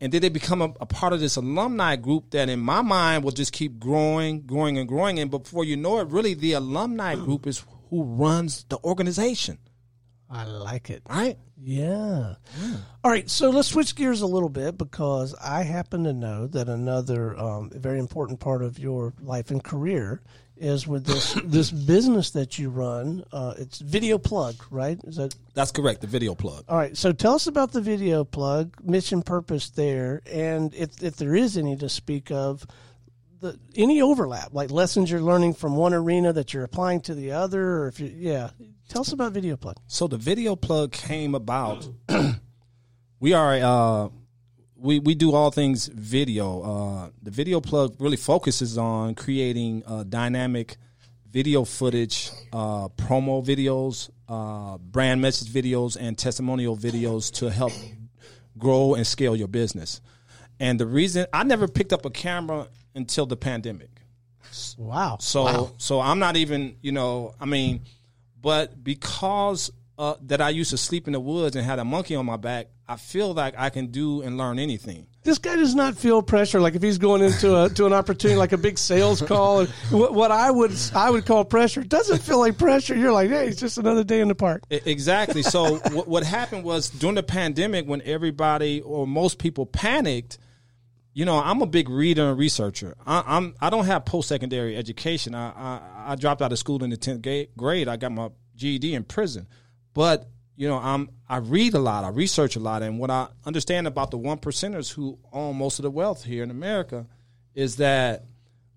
and 0.00 0.12
then 0.12 0.20
they 0.20 0.28
become 0.28 0.60
a, 0.60 0.72
a 0.80 0.86
part 0.86 1.12
of 1.12 1.20
this 1.20 1.36
alumni 1.36 1.96
group 1.96 2.30
that, 2.30 2.48
in 2.48 2.60
my 2.60 2.82
mind, 2.82 3.24
will 3.24 3.30
just 3.30 3.52
keep 3.52 3.78
growing, 3.78 4.42
growing, 4.42 4.78
and 4.78 4.88
growing. 4.88 5.18
And 5.18 5.30
before 5.30 5.64
you 5.64 5.76
know 5.76 6.00
it, 6.00 6.08
really, 6.08 6.34
the 6.34 6.52
alumni 6.52 7.14
group 7.14 7.46
is 7.46 7.64
who 7.90 8.02
runs 8.02 8.64
the 8.64 8.78
organization, 8.82 9.58
I 10.28 10.44
like 10.44 10.90
it. 10.90 11.02
right? 11.08 11.38
Yeah. 11.62 12.34
All 13.04 13.10
right. 13.10 13.30
So 13.30 13.50
let's 13.50 13.68
switch 13.68 13.94
gears 13.94 14.20
a 14.20 14.26
little 14.26 14.48
bit 14.48 14.76
because 14.76 15.34
I 15.34 15.62
happen 15.62 16.04
to 16.04 16.12
know 16.12 16.46
that 16.48 16.68
another 16.68 17.38
um, 17.38 17.70
very 17.70 17.98
important 17.98 18.40
part 18.40 18.62
of 18.62 18.78
your 18.78 19.14
life 19.20 19.50
and 19.50 19.62
career 19.62 20.22
is 20.56 20.86
with 20.86 21.04
this 21.04 21.34
this 21.44 21.70
business 21.70 22.30
that 22.30 22.58
you 22.58 22.70
run. 22.70 23.24
Uh, 23.32 23.54
it's 23.58 23.80
Video 23.80 24.18
Plug, 24.18 24.54
right? 24.70 24.98
Is 25.04 25.16
that 25.16 25.34
That's 25.54 25.72
correct. 25.72 26.00
The 26.00 26.06
video 26.06 26.34
plug. 26.34 26.64
all 26.68 26.76
right? 26.76 26.96
So 26.96 27.12
tell 27.12 27.34
us 27.34 27.46
about 27.46 27.72
the 27.72 27.80
Video 27.80 28.24
Plug 28.24 28.76
mission 28.82 29.22
purpose 29.22 29.70
there, 29.70 30.22
and 30.30 30.74
if 30.74 31.02
if 31.02 31.16
there 31.16 31.34
is 31.34 31.56
any 31.56 31.76
to 31.76 31.88
speak 31.88 32.30
of. 32.30 32.66
The, 33.40 33.58
any 33.76 34.00
overlap, 34.00 34.54
like 34.54 34.70
lessons 34.70 35.10
you're 35.10 35.20
learning 35.20 35.52
from 35.52 35.76
one 35.76 35.92
arena 35.92 36.32
that 36.32 36.54
you're 36.54 36.64
applying 36.64 37.02
to 37.02 37.14
the 37.14 37.32
other, 37.32 37.62
or 37.62 37.88
if 37.88 38.00
you, 38.00 38.10
yeah, 38.16 38.48
tell 38.88 39.02
us 39.02 39.12
about 39.12 39.32
Video 39.32 39.54
Plug. 39.58 39.76
So 39.86 40.06
the 40.06 40.16
video 40.16 40.56
plug 40.56 40.92
came 40.92 41.34
about. 41.34 41.86
we 43.20 43.34
are 43.34 43.54
uh, 43.56 44.08
we 44.76 44.98
we 44.98 45.14
do 45.14 45.34
all 45.34 45.50
things 45.50 45.86
video. 45.86 46.62
Uh, 46.62 47.10
the 47.22 47.30
video 47.30 47.60
plug 47.60 47.96
really 47.98 48.16
focuses 48.16 48.78
on 48.78 49.14
creating 49.14 49.82
uh, 49.86 50.04
dynamic 50.04 50.76
video 51.30 51.64
footage, 51.64 52.30
uh, 52.52 52.88
promo 52.90 53.44
videos, 53.44 54.10
uh, 54.28 54.78
brand 54.78 55.20
message 55.20 55.48
videos, 55.48 55.96
and 55.98 56.16
testimonial 56.16 56.76
videos 56.76 57.32
to 57.32 57.50
help 57.50 57.72
grow 58.58 58.94
and 58.94 59.06
scale 59.06 59.34
your 59.34 59.48
business. 59.48 60.00
And 60.60 60.78
the 60.78 60.86
reason 60.86 61.26
I 61.32 61.42
never 61.44 61.66
picked 61.66 61.92
up 61.92 62.04
a 62.04 62.10
camera 62.10 62.68
until 62.94 63.26
the 63.26 63.36
pandemic. 63.36 63.90
Wow. 64.78 65.18
So 65.20 65.72
so 65.78 66.00
I'm 66.00 66.18
not 66.18 66.36
even 66.36 66.76
you 66.82 66.92
know 66.92 67.34
I 67.40 67.46
mean, 67.46 67.82
but 68.40 68.82
because 68.82 69.72
uh, 69.98 70.14
that 70.22 70.40
I 70.40 70.50
used 70.50 70.70
to 70.70 70.76
sleep 70.76 71.06
in 71.06 71.12
the 71.12 71.20
woods 71.20 71.56
and 71.56 71.64
had 71.64 71.78
a 71.78 71.84
monkey 71.84 72.16
on 72.16 72.26
my 72.26 72.36
back, 72.36 72.68
I 72.86 72.96
feel 72.96 73.32
like 73.34 73.54
I 73.56 73.70
can 73.70 73.86
do 73.88 74.20
and 74.22 74.36
learn 74.36 74.58
anything. 74.58 75.06
this 75.22 75.38
guy 75.38 75.56
does 75.56 75.74
not 75.74 75.96
feel 75.96 76.20
pressure 76.22 76.60
like 76.60 76.74
if 76.74 76.82
he's 76.82 76.98
going 76.98 77.22
into 77.22 77.62
a 77.62 77.68
to 77.70 77.86
an 77.86 77.92
opportunity 77.94 78.38
like 78.38 78.52
a 78.52 78.58
big 78.58 78.76
sales 78.78 79.22
call 79.22 79.64
what, 79.90 80.12
what 80.12 80.30
i 80.30 80.50
would 80.50 80.72
i 80.94 81.08
would 81.08 81.24
call 81.24 81.44
pressure 81.46 81.82
doesn't 81.82 82.20
feel 82.20 82.38
like 82.38 82.58
pressure 82.58 82.94
you're 82.94 83.10
like 83.12 83.30
hey 83.30 83.46
it's 83.48 83.58
just 83.58 83.78
another 83.78 84.04
day 84.04 84.20
in 84.20 84.28
the 84.28 84.34
park 84.34 84.62
Exactly. 84.70 85.42
So 85.42 85.76
what, 85.92 86.08
what 86.08 86.24
happened 86.24 86.62
was 86.64 86.90
during 86.90 87.14
the 87.14 87.22
pandemic, 87.22 87.86
when 87.86 88.02
everybody 88.02 88.82
or 88.82 89.06
most 89.06 89.38
people 89.38 89.64
panicked, 89.66 90.36
you 91.14 91.24
know, 91.24 91.38
I'm 91.38 91.62
a 91.62 91.66
big 91.66 91.88
reader 91.88 92.30
and 92.30 92.38
researcher. 92.38 92.94
I, 93.06 93.22
I'm 93.26 93.54
I 93.60 93.70
don't 93.70 93.86
have 93.86 94.04
post 94.04 94.28
secondary 94.28 94.76
education. 94.76 95.34
I, 95.34 95.50
I 95.50 95.80
I 96.12 96.14
dropped 96.16 96.42
out 96.42 96.52
of 96.52 96.58
school 96.58 96.82
in 96.84 96.90
the 96.90 96.96
tenth 96.98 97.24
grade. 97.56 97.88
I 97.88 97.96
got 97.96 98.12
my 98.12 98.28
GED 98.56 98.92
in 98.94 99.04
prison, 99.04 99.46
but 99.94 100.28
you 100.56 100.68
know, 100.68 100.78
I'm 100.78 101.10
I 101.28 101.38
read 101.38 101.74
a 101.74 101.78
lot. 101.78 102.04
I 102.04 102.08
research 102.08 102.56
a 102.56 102.60
lot, 102.60 102.82
and 102.82 102.98
what 102.98 103.10
I 103.10 103.28
understand 103.44 103.86
about 103.86 104.10
the 104.10 104.18
one 104.18 104.38
percenters 104.38 104.92
who 104.92 105.18
own 105.32 105.56
most 105.56 105.78
of 105.78 105.82
the 105.82 105.90
wealth 105.90 106.24
here 106.24 106.42
in 106.42 106.50
America 106.50 107.06
is 107.54 107.76
that 107.76 108.24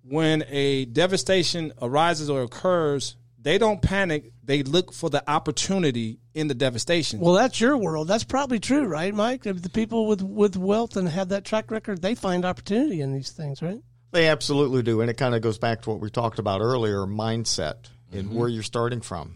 when 0.04 0.44
a 0.48 0.86
devastation 0.86 1.74
arises 1.82 2.30
or 2.30 2.44
occurs, 2.44 3.16
they 3.40 3.58
don't 3.58 3.82
panic. 3.82 4.32
They 4.44 4.64
look 4.64 4.94
for 4.94 5.10
the 5.10 5.30
opportunity 5.30 6.20
in 6.34 6.48
the 6.48 6.54
devastation. 6.54 7.20
well 7.20 7.34
that's 7.34 7.60
your 7.60 7.76
world 7.76 8.08
that's 8.08 8.24
probably 8.24 8.60
true 8.60 8.86
right 8.86 9.12
mike 9.12 9.42
the 9.42 9.70
people 9.74 10.06
with 10.06 10.22
with 10.22 10.56
wealth 10.56 10.96
and 10.96 11.10
have 11.10 11.30
that 11.30 11.44
track 11.44 11.72
record 11.72 12.00
they 12.00 12.14
find 12.14 12.46
opportunity 12.46 13.02
in 13.02 13.12
these 13.12 13.32
things 13.32 13.60
right 13.60 13.82
They 14.12 14.28
absolutely 14.28 14.84
do, 14.84 15.02
and 15.02 15.10
it 15.10 15.16
kind 15.16 15.36
of 15.36 15.42
goes 15.42 15.58
back 15.58 15.82
to 15.82 15.90
what 15.90 16.00
we 16.00 16.10
talked 16.10 16.40
about 16.40 16.62
earlier: 16.62 17.00
mindset 17.00 17.90
and 18.12 18.30
mm-hmm. 18.30 18.38
where 18.38 18.48
you're 18.48 18.64
starting 18.64 19.02
from. 19.02 19.36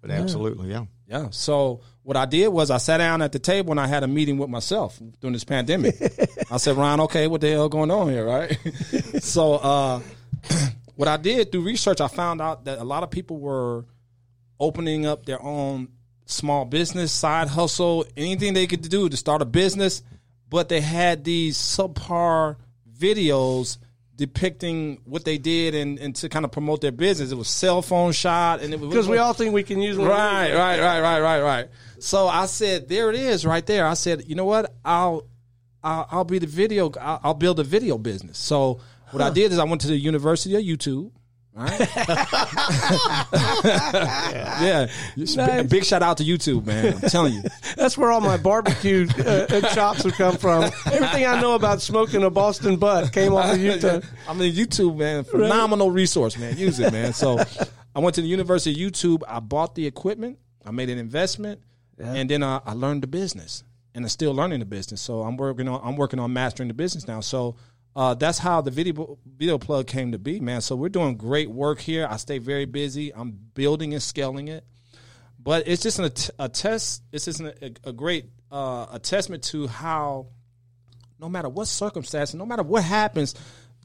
But 0.00 0.10
absolutely, 0.10 0.70
yeah. 0.70 0.84
Yeah. 1.06 1.28
So 1.30 1.80
what 2.02 2.16
I 2.16 2.24
did 2.24 2.48
was 2.48 2.70
I 2.70 2.78
sat 2.78 2.98
down 2.98 3.20
at 3.20 3.32
the 3.32 3.38
table 3.38 3.72
and 3.72 3.80
I 3.80 3.86
had 3.86 4.02
a 4.02 4.08
meeting 4.08 4.38
with 4.38 4.48
myself 4.48 4.98
during 5.20 5.32
this 5.32 5.44
pandemic. 5.44 5.96
I 6.50 6.56
said, 6.56 6.76
Ron, 6.76 7.00
okay, 7.00 7.26
what 7.26 7.40
the 7.40 7.50
hell 7.50 7.68
going 7.68 7.90
on 7.90 8.08
here, 8.08 8.24
right? 8.24 8.56
so 9.20 9.54
uh, 9.54 10.00
what 10.94 11.08
I 11.08 11.16
did 11.16 11.50
through 11.50 11.62
research, 11.62 12.00
I 12.00 12.08
found 12.08 12.40
out 12.40 12.64
that 12.66 12.78
a 12.78 12.84
lot 12.84 13.02
of 13.02 13.10
people 13.10 13.38
were 13.38 13.86
opening 14.60 15.04
up 15.04 15.26
their 15.26 15.42
own 15.42 15.88
small 16.26 16.64
business, 16.64 17.10
side 17.10 17.48
hustle, 17.48 18.06
anything 18.16 18.54
they 18.54 18.68
could 18.68 18.82
do 18.82 19.08
to 19.08 19.16
start 19.16 19.42
a 19.42 19.46
business, 19.46 20.02
but 20.48 20.68
they 20.68 20.80
had 20.80 21.24
these 21.24 21.58
subpar 21.58 22.56
videos 22.98 23.78
depicting 24.20 25.00
what 25.06 25.24
they 25.24 25.38
did 25.38 25.74
and, 25.74 25.98
and 25.98 26.14
to 26.14 26.28
kind 26.28 26.44
of 26.44 26.52
promote 26.52 26.82
their 26.82 26.92
business. 26.92 27.32
It 27.32 27.36
was 27.36 27.48
cell 27.48 27.80
phone 27.80 28.12
shot 28.12 28.60
and 28.60 28.74
it 28.74 28.78
was 28.78 28.90
because 28.90 29.08
we 29.08 29.16
all 29.16 29.32
think 29.32 29.54
we 29.54 29.62
can 29.62 29.80
use 29.80 29.96
Right, 29.96 30.52
right, 30.54 30.78
right, 30.78 31.00
right, 31.00 31.20
right, 31.20 31.40
right. 31.40 31.68
So 32.00 32.28
I 32.28 32.44
said, 32.44 32.86
there 32.86 33.08
it 33.08 33.16
is, 33.16 33.46
right 33.46 33.64
there. 33.64 33.86
I 33.86 33.94
said, 33.94 34.24
you 34.28 34.34
know 34.34 34.44
what? 34.44 34.74
I'll, 34.84 35.26
I'll, 35.82 36.06
I'll 36.10 36.24
be 36.24 36.38
the 36.38 36.46
video. 36.46 36.92
I'll, 37.00 37.20
I'll 37.24 37.34
build 37.34 37.60
a 37.60 37.64
video 37.64 37.96
business. 37.96 38.36
So 38.36 38.82
what 39.10 39.22
I 39.22 39.30
did 39.30 39.52
is 39.52 39.58
I 39.58 39.64
went 39.64 39.80
to 39.80 39.88
the 39.88 39.96
University 39.96 40.54
of 40.54 40.60
YouTube. 40.60 41.12
Right? 41.52 41.80
yeah, 44.60 44.86
a 45.16 45.64
big 45.64 45.84
shout 45.84 46.02
out 46.02 46.18
to 46.18 46.24
YouTube, 46.24 46.64
man. 46.64 46.94
I'm 46.94 47.00
telling 47.10 47.34
you. 47.34 47.42
that's 47.76 47.98
where 47.98 48.12
all 48.12 48.20
my 48.20 48.36
barbecue 48.36 49.08
uh, 49.18 49.46
uh, 49.50 49.60
chops 49.74 50.04
have 50.04 50.12
come 50.12 50.36
from 50.36 50.64
everything 50.86 51.26
i 51.26 51.40
know 51.40 51.54
about 51.54 51.82
smoking 51.82 52.22
a 52.22 52.30
boston 52.30 52.76
butt 52.76 53.12
came 53.12 53.32
off 53.32 53.52
of 53.52 53.58
youtube 53.58 54.04
I 54.28 54.34
mean, 54.34 54.54
YouTube, 54.54 54.96
man, 54.96 55.24
phenomenal 55.24 55.90
resource, 55.90 56.38
man. 56.38 56.56
Use 56.56 56.78
it, 56.78 56.92
man. 56.92 57.12
So 57.12 57.40
I 57.94 57.98
went 57.98 58.14
to 58.14 58.22
the 58.22 58.28
University 58.28 58.70
of 58.72 58.92
YouTube. 58.92 59.22
I 59.26 59.40
bought 59.40 59.74
the 59.74 59.86
equipment. 59.86 60.38
I 60.64 60.70
made 60.70 60.88
an 60.90 60.98
investment, 60.98 61.60
and 61.98 62.30
then 62.30 62.42
I, 62.42 62.60
I 62.64 62.74
learned 62.74 63.02
the 63.02 63.06
business, 63.06 63.64
and 63.94 64.04
I'm 64.04 64.08
still 64.08 64.32
learning 64.34 64.60
the 64.60 64.66
business. 64.66 65.00
So 65.00 65.22
I'm 65.22 65.36
working 65.36 65.68
on 65.68 65.80
I'm 65.82 65.96
working 65.96 66.20
on 66.20 66.32
mastering 66.32 66.68
the 66.68 66.74
business 66.74 67.06
now. 67.08 67.20
So. 67.20 67.56
Uh, 67.94 68.14
that's 68.14 68.38
how 68.38 68.60
the 68.60 68.70
video 68.70 69.18
video 69.26 69.58
plug 69.58 69.86
came 69.86 70.12
to 70.12 70.18
be, 70.18 70.40
man. 70.40 70.60
So 70.60 70.76
we're 70.76 70.88
doing 70.88 71.16
great 71.16 71.50
work 71.50 71.80
here. 71.80 72.06
I 72.08 72.16
stay 72.16 72.38
very 72.38 72.64
busy. 72.64 73.12
I'm 73.12 73.32
building 73.54 73.92
and 73.94 74.02
scaling 74.02 74.48
it, 74.48 74.64
but 75.38 75.66
it's 75.66 75.82
just 75.82 75.98
an, 75.98 76.10
a 76.38 76.48
test. 76.48 77.02
It's 77.12 77.24
just 77.24 77.40
an, 77.40 77.52
a, 77.60 77.88
a 77.88 77.92
great 77.92 78.26
uh, 78.50 78.86
a 78.92 78.98
testament 78.98 79.42
to 79.44 79.66
how 79.66 80.26
no 81.18 81.28
matter 81.28 81.48
what 81.48 81.66
circumstance, 81.66 82.32
no 82.32 82.46
matter 82.46 82.62
what 82.62 82.84
happens, 82.84 83.34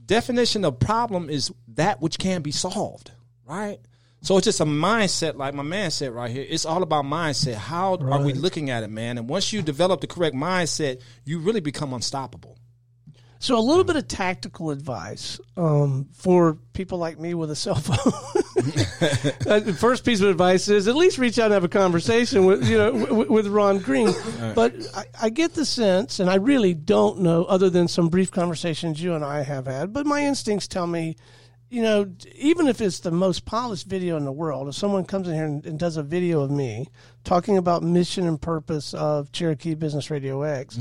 definition 0.06 0.66
of 0.66 0.80
problem 0.80 1.30
is 1.30 1.52
that 1.70 2.02
which 2.02 2.18
can 2.18 2.42
be 2.42 2.52
solved, 2.52 3.12
right? 3.46 3.80
So 4.22 4.38
it's 4.38 4.46
just 4.46 4.60
a 4.60 4.66
mindset, 4.66 5.36
like 5.36 5.54
my 5.54 5.62
man 5.62 5.92
said 5.92 6.12
right 6.12 6.32
here. 6.32 6.46
It's 6.48 6.66
all 6.66 6.82
about 6.82 7.06
mindset. 7.06 7.56
How 7.56 7.96
are 7.96 8.22
we 8.22 8.34
looking 8.34 8.72
at 8.72 8.82
it, 8.82 8.90
man? 8.90 9.20
And 9.20 9.30
once 9.30 9.54
you 9.54 9.62
develop 9.62 10.02
the 10.02 10.08
correct 10.08 10.36
mindset, 10.36 11.02
you 11.26 11.40
really 11.40 11.60
become 11.60 11.94
unstoppable. 11.94 12.58
So 13.46 13.60
a 13.60 13.62
little 13.62 13.84
bit 13.84 13.96
of 13.96 14.08
tactical 14.08 14.72
advice 14.72 15.40
um, 15.56 16.08
for 16.14 16.56
people 16.74 16.98
like 16.98 17.20
me 17.20 17.36
with 17.36 17.52
a 17.52 17.56
cell 17.56 17.76
phone. 17.76 18.14
Uh, 19.46 19.60
the 19.60 19.74
first 19.74 20.04
piece 20.04 20.22
of 20.22 20.30
advice 20.30 20.70
is 20.70 20.88
at 20.88 20.96
least 20.96 21.20
reach 21.20 21.38
out 21.38 21.46
and 21.46 21.54
have 21.54 21.64
a 21.64 21.68
conversation 21.70 22.46
with 22.46 22.68
you 22.68 22.78
know 22.78 22.92
w- 23.06 23.32
with 23.32 23.46
Ron 23.46 23.78
Green. 23.78 24.12
But 24.56 24.74
I, 24.96 25.06
I 25.24 25.30
get 25.30 25.54
the 25.54 25.66
sense, 25.66 26.20
and 26.20 26.30
I 26.30 26.36
really 26.36 26.74
don't 26.74 27.20
know, 27.20 27.44
other 27.44 27.70
than 27.70 27.88
some 27.88 28.08
brief 28.08 28.32
conversations 28.32 29.04
you 29.04 29.14
and 29.14 29.24
I 29.24 29.44
have 29.44 29.68
had. 29.68 29.94
But 29.94 30.08
my 30.08 30.24
instincts 30.26 30.68
tell 30.68 30.88
me, 30.88 31.16
you 31.70 31.84
know, 31.84 32.12
even 32.34 32.66
if 32.68 32.82
it's 32.82 33.02
the 33.02 33.12
most 33.12 33.46
polished 33.46 33.86
video 33.86 34.18
in 34.18 34.26
the 34.26 34.32
world, 34.32 34.68
if 34.68 34.74
someone 34.76 35.06
comes 35.06 35.28
in 35.28 35.36
here 35.36 35.46
and, 35.46 35.64
and 35.66 35.78
does 35.78 35.98
a 35.98 36.04
video 36.04 36.42
of 36.42 36.50
me 36.50 36.88
talking 37.24 37.58
about 37.58 37.84
mission 37.84 38.26
and 38.26 38.42
purpose 38.42 38.96
of 38.96 39.32
Cherokee 39.32 39.76
Business 39.76 40.10
Radio 40.10 40.42
X, 40.42 40.80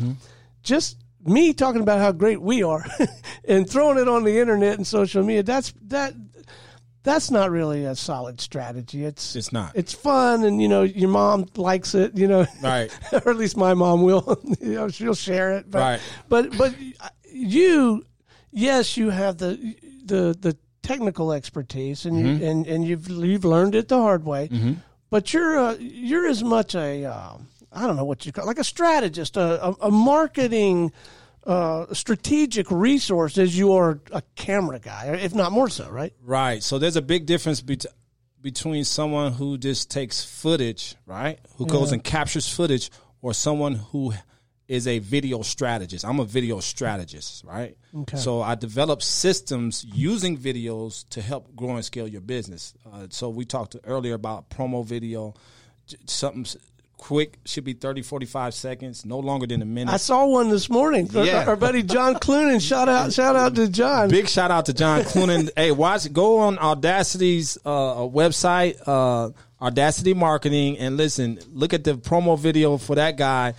just 0.63 1.04
me 1.25 1.53
talking 1.53 1.81
about 1.81 1.99
how 2.01 2.13
great 2.13 2.41
we 2.41 2.63
are 2.63 2.85
and 3.49 3.69
throwing 3.69 3.99
it 3.99 4.09
on 4.09 4.25
the 4.25 4.39
internet 4.39 4.77
and 4.77 4.87
social 4.87 5.23
media 5.25 5.43
that's 5.43 5.73
that 5.83 6.15
that's 7.03 7.31
not 7.31 7.51
really 7.51 7.85
a 7.85 7.95
solid 7.95 8.41
strategy 8.41 9.05
it's 9.05 9.37
It's 9.37 9.53
not. 9.53 9.73
it's 9.75 9.93
fun 9.93 10.45
and 10.45 10.61
you 10.63 10.69
know 10.69 10.83
your 10.83 11.09
mom 11.11 11.47
likes 11.57 11.95
it 11.95 12.17
you 12.17 12.27
know 12.29 12.47
Right. 12.63 12.91
or 13.13 13.31
at 13.31 13.37
least 13.37 13.57
my 13.57 13.75
mom 13.75 14.03
will 14.03 14.41
you 14.61 14.75
know 14.75 14.89
she'll 14.89 15.15
share 15.15 15.53
it 15.53 15.71
but 15.71 15.79
Right. 15.81 16.01
but 16.29 16.57
but 16.57 16.75
you 17.33 18.05
yes 18.53 18.97
you 18.97 19.11
have 19.11 19.39
the 19.39 19.57
the 20.05 20.37
the 20.41 20.57
technical 20.83 21.33
expertise 21.33 22.05
and 22.07 22.17
Mm-hmm. 22.17 22.43
you 22.43 22.51
and 22.51 22.67
and 22.67 22.85
you've 22.87 23.09
you've 23.09 23.45
learned 23.45 23.75
it 23.75 23.89
the 23.89 23.99
hard 23.99 24.25
way 24.25 24.51
but 25.11 25.33
you're 25.33 25.59
uh, 25.59 25.75
you're 25.79 26.27
as 26.27 26.43
much 26.45 26.75
a 26.75 27.05
um, 27.07 27.47
I 27.73 27.87
don't 27.87 27.97
know 27.97 28.05
what 28.05 28.25
you 28.25 28.31
call 28.33 28.47
like 28.47 28.59
a 28.61 28.65
strategist, 28.65 29.37
a, 29.37 29.65
a, 29.67 29.73
a 29.83 29.91
marketing 29.91 30.93
uh, 31.47 31.93
strategic 31.93 32.71
resources, 32.71 33.57
you 33.57 33.73
are 33.75 34.01
a 34.13 34.23
camera 34.35 34.79
guy, 34.79 35.19
if 35.21 35.35
not 35.35 35.53
more 35.53 35.69
so, 35.69 35.89
right? 35.91 36.13
Right. 36.23 36.63
So 36.63 36.79
there's 36.79 36.97
a 36.97 37.03
big 37.03 37.27
difference 37.27 37.61
bet- 37.61 37.87
between 38.41 38.85
someone 38.85 39.33
who 39.33 39.59
just 39.59 39.91
takes 39.91 40.25
footage, 40.25 40.97
right, 41.07 41.39
who 41.57 41.67
goes 41.67 41.93
and 41.93 42.03
captures 42.03 42.49
footage, 42.49 42.91
or 43.23 43.35
someone 43.35 43.75
who 43.75 44.13
is 44.69 44.87
a 44.87 44.99
video 44.99 45.43
strategist. 45.43 46.05
I'm 46.05 46.21
a 46.21 46.25
video 46.25 46.61
strategist, 46.61 47.45
right? 47.45 47.77
Okay. 47.95 48.17
So 48.17 48.41
I 48.41 48.55
develop 48.55 49.03
systems 49.03 49.85
using 49.85 50.39
videos 50.39 51.07
to 51.11 51.21
help 51.21 51.55
grow 51.55 51.77
and 51.77 51.85
scale 51.85 52.09
your 52.09 52.23
business. 52.23 52.75
Uh, 52.91 53.07
so 53.11 53.29
we 53.29 53.45
talked 53.45 53.77
earlier 53.85 54.15
about 54.15 54.49
promo 54.49 54.85
video, 54.85 55.35
something 56.07 56.47
quick 57.05 57.39
should 57.45 57.65
be 57.65 57.75
30, 57.75 58.01
45 58.01 58.55
seconds, 58.55 59.05
no 59.05 59.19
longer 59.19 59.47
than 59.47 59.61
a 59.61 59.67
minute. 59.67 59.93
I 59.93 59.99
saw 59.99 60.25
one 60.25 60.49
this 60.49 60.71
morning. 60.71 61.07
Yeah. 61.13 61.45
Our, 61.47 61.55
buddy 61.55 61.83
John 61.83 62.15
Clunan. 62.15 62.67
Shout 62.67 62.89
out, 62.89 63.13
shout 63.13 63.37
out 63.37 63.55
to 63.57 63.69
John. 63.69 64.09
Big 64.09 64.27
shout 64.27 64.51
out 64.51 64.65
to 64.67 64.73
John 64.73 65.03
Cloonan. 65.03 65.51
hey, 65.57 65.71
watch 65.71 66.11
go 66.15 66.39
on 66.39 66.57
Audacity's 66.57 67.59
uh, 67.63 68.09
website, 68.09 68.81
uh, 68.87 69.33
Audacity 69.63 70.15
Marketing, 70.15 70.79
and 70.79 70.97
listen. 70.97 71.39
Look 71.53 71.75
at 71.75 71.85
the 71.85 71.93
promo 71.93 72.39
video 72.39 72.79
for 72.79 72.95
that 72.95 73.19
guy. 73.19 73.53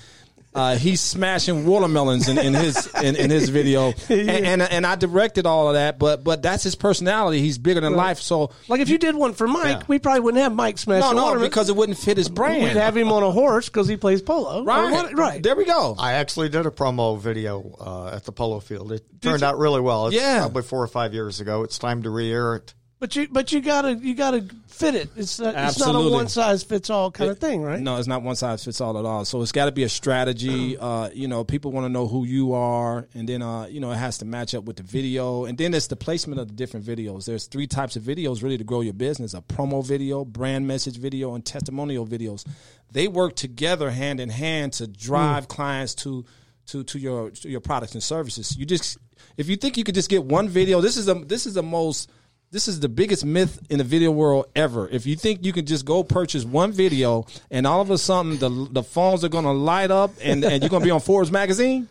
Uh, 0.56 0.78
he's 0.78 1.02
smashing 1.02 1.66
watermelons 1.66 2.30
in, 2.30 2.38
in 2.38 2.54
his 2.54 2.88
in, 3.04 3.16
in 3.18 3.30
his 3.30 3.50
video, 3.50 3.94
and, 4.10 4.30
and 4.30 4.62
and 4.62 4.88
I 4.88 4.96
directed 4.96 5.46
all 5.46 5.68
of 5.68 5.74
that. 5.74 6.00
But 6.00 6.24
but 6.24 6.42
that's 6.42 6.64
his 6.64 6.76
personality. 6.76 7.42
He's 7.42 7.58
bigger 7.58 7.82
than 7.82 7.94
life. 7.94 8.20
So 8.20 8.52
Like 8.70 8.80
if 8.80 8.88
you 8.88 8.98
did 8.98 9.16
one 9.16 9.34
for 9.34 9.48
Mike, 9.48 9.66
Yeah. 9.80 9.84
we 9.90 10.00
probably 10.00 10.22
wouldn't 10.22 10.42
have 10.42 10.56
Mike 10.56 10.78
smash 10.78 11.02
no 11.02 11.12
no 11.12 11.24
watermelon. 11.24 11.50
because 11.50 11.68
it 11.70 11.76
wouldn't 11.76 11.98
fit 11.98 12.16
his 12.18 12.30
brand. 12.30 12.64
We'd 12.64 12.78
have 12.78 12.96
him 12.96 13.12
on 13.12 13.22
a 13.22 13.32
horse 13.32 13.68
because 13.68 13.88
he 13.90 13.98
plays 13.98 14.22
polo. 14.22 14.64
Right 14.64 14.92
what- 14.92 15.14
right. 15.18 15.44
there 15.44 15.56
we 15.58 15.66
go. 15.66 15.96
I 16.00 16.14
actually 16.14 16.48
did 16.50 16.66
a 16.66 16.72
promo 16.72 17.20
video 17.20 17.76
uh, 17.80 18.16
at 18.16 18.24
the 18.24 18.32
polo 18.32 18.62
field. 18.62 18.94
It 18.94 19.04
turned 19.22 19.44
out 19.44 19.58
really 19.58 19.82
well. 19.82 20.08
It's 20.08 20.16
Yeah. 20.16 20.40
probably 20.40 20.64
four 20.64 20.82
or 20.82 20.88
five 20.88 21.14
years 21.14 21.42
ago. 21.42 21.64
It's 21.64 21.78
time 21.78 22.04
to 22.04 22.10
re-air 22.10 22.56
it. 22.56 22.74
But 23.06 23.16
you, 23.16 23.28
but 23.30 23.52
you 23.52 23.62
gotta, 23.62 23.94
you 23.94 24.16
gotta 24.16 24.48
fit 24.66 24.96
it. 24.96 25.10
It's 25.16 25.40
not, 25.40 25.54
it's 25.56 25.78
not 25.78 25.94
a 25.94 26.10
one 26.10 26.28
size 26.28 26.64
fits 26.64 26.90
all 26.90 27.12
kind 27.12 27.30
of 27.30 27.38
thing, 27.38 27.62
right? 27.62 27.80
No, 27.80 27.98
it's 27.98 28.08
not 28.08 28.24
one 28.24 28.36
size 28.36 28.66
fits 28.66 28.82
all 28.82 28.98
at 28.98 29.06
all. 29.06 29.26
So 29.26 29.44
it's 29.44 29.52
got 29.52 29.66
to 29.66 29.72
be 29.72 29.84
a 29.84 29.90
strategy. 29.90 30.76
Uh, 30.76 31.12
you 31.14 31.28
know, 31.28 31.44
people 31.44 31.72
want 31.72 31.86
to 31.86 31.90
know 31.90 32.08
who 32.08 32.26
you 32.26 32.54
are, 32.54 33.08
and 33.14 33.30
then 33.30 33.44
uh, 33.44 33.68
you 33.68 33.80
know 33.80 33.92
it 33.92 33.98
has 33.98 34.18
to 34.18 34.26
match 34.26 34.56
up 34.56 34.64
with 34.64 34.78
the 34.78 34.82
video, 34.82 35.46
and 35.46 35.56
then 35.56 35.76
it's 35.76 35.86
the 35.86 35.96
placement 35.96 36.42
of 36.42 36.48
the 36.48 36.56
different 36.56 36.84
videos. 36.84 37.26
There's 37.26 37.46
three 37.46 37.68
types 37.68 37.96
of 37.96 38.02
videos 38.02 38.42
really 38.42 38.58
to 38.58 38.64
grow 38.64 38.82
your 38.82 38.94
business: 38.94 39.36
a 39.36 39.42
promo 39.42 39.86
video, 39.86 40.26
brand 40.26 40.66
message 40.66 40.98
video, 40.98 41.36
and 41.36 41.46
testimonial 41.46 42.08
videos. 42.08 42.44
They 42.92 43.08
work 43.08 43.36
together 43.36 43.92
hand 43.92 44.20
in 44.20 44.30
hand 44.30 44.74
to 44.74 44.88
drive 44.88 45.48
clients 45.48 45.94
to 45.94 46.26
to 46.70 46.84
to 46.86 46.98
your 46.98 47.30
to 47.30 47.50
your 47.50 47.62
products 47.62 47.94
and 47.94 48.02
services. 48.02 48.58
You 48.58 48.66
just 48.66 48.98
if 49.38 49.48
you 49.48 49.58
think 49.58 49.78
you 49.78 49.84
could 49.84 49.94
just 49.94 50.10
get 50.10 50.24
one 50.24 50.50
video, 50.50 50.82
this 50.82 50.98
is 50.98 51.06
the 51.06 51.14
this 51.14 51.46
is 51.46 51.54
the 51.54 51.62
most 51.62 52.10
this 52.56 52.70
is 52.70 52.80
the 52.80 52.88
biggest 52.88 53.26
myth 53.26 53.60
in 53.70 53.80
the 53.80 53.84
video 53.84 54.12
world 54.12 54.46
ever. 54.56 54.88
If 54.88 55.06
you 55.06 55.18
think 55.18 55.44
you 55.44 55.52
can 55.52 55.66
just 55.66 55.84
go 55.84 56.06
purchase 56.06 56.46
one 56.46 56.72
video 56.72 57.26
and 57.52 57.68
all 57.68 57.82
of 57.82 57.92
a 57.92 57.98
sudden 57.98 58.38
the 58.38 58.50
the 58.72 58.82
phones 58.82 59.26
are 59.26 59.30
going 59.30 59.44
to 59.44 59.52
light 59.52 59.92
up 59.92 60.12
and, 60.24 60.42
and 60.46 60.64
you're 60.64 60.70
going 60.70 60.82
to 60.82 60.86
be 60.86 60.92
on 60.92 61.02
Forbes 61.02 61.34
magazine, 61.34 61.90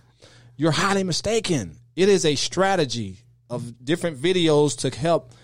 you're 0.56 0.70
highly 0.70 1.04
mistaken. 1.04 1.76
It 1.96 2.08
is 2.08 2.24
a 2.24 2.34
strategy 2.34 3.18
of 3.50 3.84
different 3.84 4.16
videos 4.16 4.78
to 4.78 4.98
help 4.98 5.34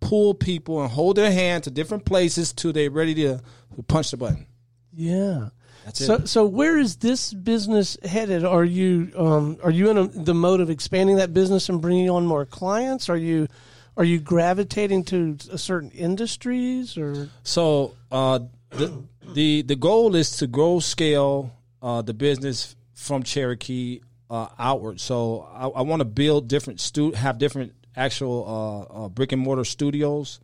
pull 0.00 0.34
people 0.34 0.82
and 0.82 0.90
hold 0.90 1.18
their 1.18 1.30
hand 1.30 1.62
to 1.64 1.70
different 1.70 2.04
places 2.04 2.52
till 2.52 2.72
they're 2.72 2.90
ready 2.90 3.14
to 3.14 3.40
punch 3.86 4.10
the 4.10 4.16
button. 4.16 4.44
Yeah. 4.92 5.50
That's 5.84 6.04
so, 6.04 6.14
it. 6.14 6.28
so 6.28 6.46
where 6.46 6.76
is 6.78 6.96
this 6.96 7.32
business 7.32 7.96
headed? 8.02 8.44
Are 8.44 8.64
you, 8.64 9.12
um, 9.16 9.56
are 9.62 9.70
you 9.70 9.90
in 9.90 9.98
a, 9.98 10.08
the 10.08 10.34
mode 10.34 10.60
of 10.60 10.68
expanding 10.68 11.16
that 11.18 11.32
business 11.32 11.68
and 11.68 11.80
bringing 11.80 12.10
on 12.10 12.26
more 12.26 12.44
clients? 12.44 13.08
Are 13.08 13.16
you, 13.16 13.46
are 13.96 14.04
you 14.04 14.18
gravitating 14.18 15.04
to 15.04 15.36
a 15.50 15.58
certain 15.58 15.90
industries 15.90 16.96
or? 16.96 17.30
So 17.42 17.94
uh, 18.10 18.40
the 18.70 19.02
the 19.34 19.62
the 19.62 19.76
goal 19.76 20.14
is 20.14 20.36
to 20.38 20.46
grow 20.46 20.80
scale 20.80 21.52
uh, 21.82 22.02
the 22.02 22.14
business 22.14 22.76
from 22.94 23.22
Cherokee 23.22 24.00
uh, 24.30 24.48
outward. 24.58 25.00
So 25.00 25.48
I, 25.52 25.68
I 25.68 25.82
want 25.82 26.00
to 26.00 26.04
build 26.04 26.48
different 26.48 26.80
stu 26.80 27.12
have 27.12 27.38
different 27.38 27.72
actual 27.96 28.88
uh, 28.94 29.04
uh, 29.04 29.08
brick 29.08 29.32
and 29.32 29.40
mortar 29.42 29.64
studios. 29.64 30.40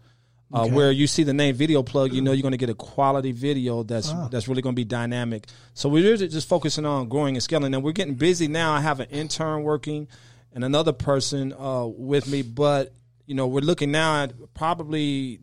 Uh, 0.53 0.67
Where 0.67 0.91
you 0.91 1.07
see 1.07 1.23
the 1.23 1.33
name 1.33 1.55
Video 1.55 1.85
Plug, 1.85 2.13
you 2.13 2.23
know 2.23 2.33
you're 2.33 2.43
going 2.43 2.51
to 2.51 2.59
get 2.59 2.71
a 2.71 2.75
quality 2.75 3.31
video 3.31 3.85
that's 3.85 4.13
that's 4.31 4.49
really 4.49 4.63
going 4.63 4.75
to 4.75 4.77
be 4.77 4.85
dynamic. 4.85 5.47
So 5.75 5.89
we're 5.89 6.17
just 6.17 6.33
just 6.33 6.49
focusing 6.49 6.85
on 6.85 7.09
growing 7.09 7.37
and 7.37 7.43
scaling, 7.43 7.73
and 7.73 7.85
we're 7.85 7.93
getting 7.93 8.17
busy 8.17 8.49
now. 8.49 8.73
I 8.73 8.81
have 8.81 8.99
an 8.99 9.09
intern 9.11 9.63
working, 9.63 10.09
and 10.53 10.65
another 10.65 10.93
person 10.93 11.53
uh, 11.53 11.87
with 11.87 12.27
me, 12.27 12.43
but 12.43 12.93
you 13.31 13.37
know 13.37 13.47
we're 13.47 13.61
looking 13.61 13.93
now 13.93 14.25
at 14.25 14.33
probably 14.55 15.39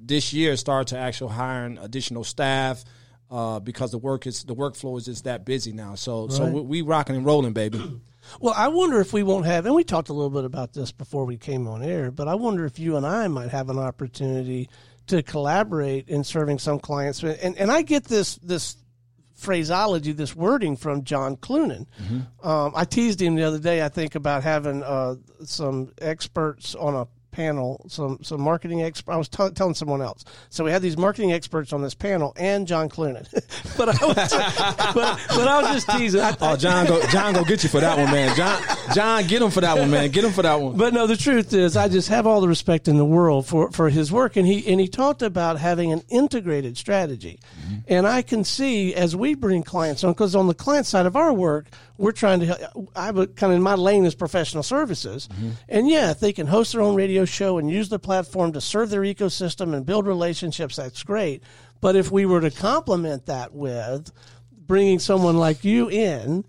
this 0.00 0.32
year 0.32 0.56
start 0.56 0.88
to 0.88 0.98
actually 0.98 1.32
hiring 1.32 1.78
additional 1.78 2.24
staff 2.24 2.84
uh, 3.30 3.60
because 3.60 3.92
the 3.92 3.98
work 3.98 4.26
is 4.26 4.42
the 4.42 4.54
workflow 4.56 4.98
is 4.98 5.04
just 5.04 5.22
that 5.24 5.44
busy 5.44 5.72
now. 5.72 5.94
So 5.94 6.26
so 6.26 6.46
we, 6.46 6.60
we 6.60 6.82
rocking 6.82 7.14
and 7.14 7.24
rolling, 7.24 7.52
baby. 7.52 7.80
Well, 8.38 8.54
I 8.54 8.68
wonder 8.68 9.00
if 9.00 9.14
we 9.14 9.22
won't 9.22 9.46
have, 9.46 9.64
and 9.64 9.74
we 9.74 9.82
talked 9.82 10.10
a 10.10 10.12
little 10.12 10.30
bit 10.30 10.44
about 10.44 10.74
this 10.74 10.92
before 10.92 11.24
we 11.24 11.38
came 11.38 11.66
on 11.66 11.82
air, 11.82 12.10
but 12.10 12.28
I 12.28 12.34
wonder 12.34 12.66
if 12.66 12.78
you 12.78 12.96
and 12.96 13.04
I 13.04 13.26
might 13.28 13.48
have 13.48 13.70
an 13.70 13.78
opportunity 13.78 14.68
to 15.06 15.22
collaborate 15.22 16.06
in 16.06 16.22
serving 16.22 16.58
some 16.58 16.78
clients. 16.78 17.22
And, 17.22 17.56
and 17.56 17.72
I 17.72 17.80
get 17.80 18.04
this, 18.04 18.36
this 18.36 18.76
phraseology, 19.34 20.12
this 20.12 20.36
wording 20.36 20.76
from 20.76 21.02
John 21.02 21.38
Clunan. 21.38 21.86
Um, 22.42 22.72
I 22.76 22.84
teased 22.84 23.20
him 23.22 23.36
the 23.36 23.44
other 23.44 23.58
day, 23.58 23.82
I 23.82 23.88
think, 23.88 24.14
about 24.14 24.44
having 24.44 24.82
uh, 24.82 25.16
some 25.42 25.90
experts 25.98 26.74
on 26.74 26.94
a 26.94 27.08
panel, 27.30 27.84
some 27.88 28.18
some 28.22 28.40
marketing 28.40 28.82
expert. 28.82 29.12
I 29.12 29.16
was 29.16 29.28
t- 29.28 29.50
telling 29.50 29.74
someone 29.74 30.02
else. 30.02 30.24
So 30.48 30.64
we 30.64 30.70
had 30.70 30.82
these 30.82 30.96
marketing 30.96 31.32
experts 31.32 31.72
on 31.72 31.82
this 31.82 31.94
panel 31.94 32.32
and 32.36 32.66
John 32.66 32.88
Clunan. 32.88 33.28
but 33.76 33.88
I 33.88 34.06
was 34.06 34.16
but, 34.94 35.20
but 35.28 35.48
I 35.48 35.62
was 35.62 35.84
just 35.84 35.98
teasing. 35.98 36.20
I, 36.20 36.36
Oh, 36.42 36.56
John, 36.56 36.86
go 36.86 37.00
John, 37.08 37.34
go 37.34 37.44
get 37.44 37.62
you 37.62 37.68
for 37.68 37.80
that 37.80 37.98
one, 37.98 38.10
man. 38.10 38.34
John, 38.36 38.62
John, 38.94 39.26
get 39.26 39.42
him 39.42 39.50
for 39.50 39.60
that 39.60 39.78
one, 39.78 39.90
man. 39.90 40.10
Get 40.10 40.24
him 40.24 40.32
for 40.32 40.42
that 40.42 40.60
one. 40.60 40.76
But 40.76 40.94
no, 40.94 41.06
the 41.06 41.16
truth 41.16 41.52
is, 41.52 41.76
I 41.76 41.88
just 41.88 42.08
have 42.08 42.26
all 42.26 42.40
the 42.40 42.48
respect 42.48 42.88
in 42.88 42.96
the 42.96 43.04
world 43.04 43.46
for, 43.46 43.70
for 43.70 43.90
his 43.90 44.10
work, 44.10 44.36
and 44.36 44.46
he 44.46 44.66
and 44.70 44.80
he 44.80 44.88
talked 44.88 45.22
about 45.22 45.58
having 45.58 45.92
an 45.92 46.02
integrated 46.08 46.76
strategy, 46.76 47.40
mm-hmm. 47.60 47.76
and 47.88 48.06
I 48.06 48.22
can 48.22 48.44
see 48.44 48.94
as 48.94 49.14
we 49.14 49.34
bring 49.34 49.62
clients 49.62 50.02
on, 50.02 50.12
because 50.12 50.34
on 50.34 50.46
the 50.46 50.54
client 50.54 50.86
side 50.86 51.06
of 51.06 51.16
our 51.16 51.32
work, 51.32 51.66
we're 52.00 52.12
trying 52.12 52.40
to. 52.40 52.70
I 52.96 53.06
have 53.06 53.18
a 53.18 53.26
kind 53.26 53.52
of 53.52 53.58
in 53.58 53.62
my 53.62 53.74
lane 53.74 54.06
is 54.06 54.14
professional 54.14 54.62
services, 54.62 55.28
and 55.68 55.88
yeah, 55.88 56.10
if 56.10 56.18
they 56.18 56.32
can 56.32 56.46
host 56.46 56.72
their 56.72 56.80
own 56.80 56.94
radio 56.94 57.26
show 57.26 57.58
and 57.58 57.70
use 57.70 57.90
the 57.90 57.98
platform 57.98 58.52
to 58.54 58.60
serve 58.60 58.88
their 58.88 59.02
ecosystem 59.02 59.74
and 59.74 59.84
build 59.84 60.06
relationships, 60.06 60.76
that's 60.76 61.02
great. 61.02 61.42
But 61.80 61.96
if 61.96 62.10
we 62.10 62.24
were 62.24 62.40
to 62.40 62.50
complement 62.50 63.26
that 63.26 63.52
with 63.52 64.10
bringing 64.52 64.98
someone 64.98 65.36
like 65.36 65.62
you 65.62 65.90
in 65.90 66.44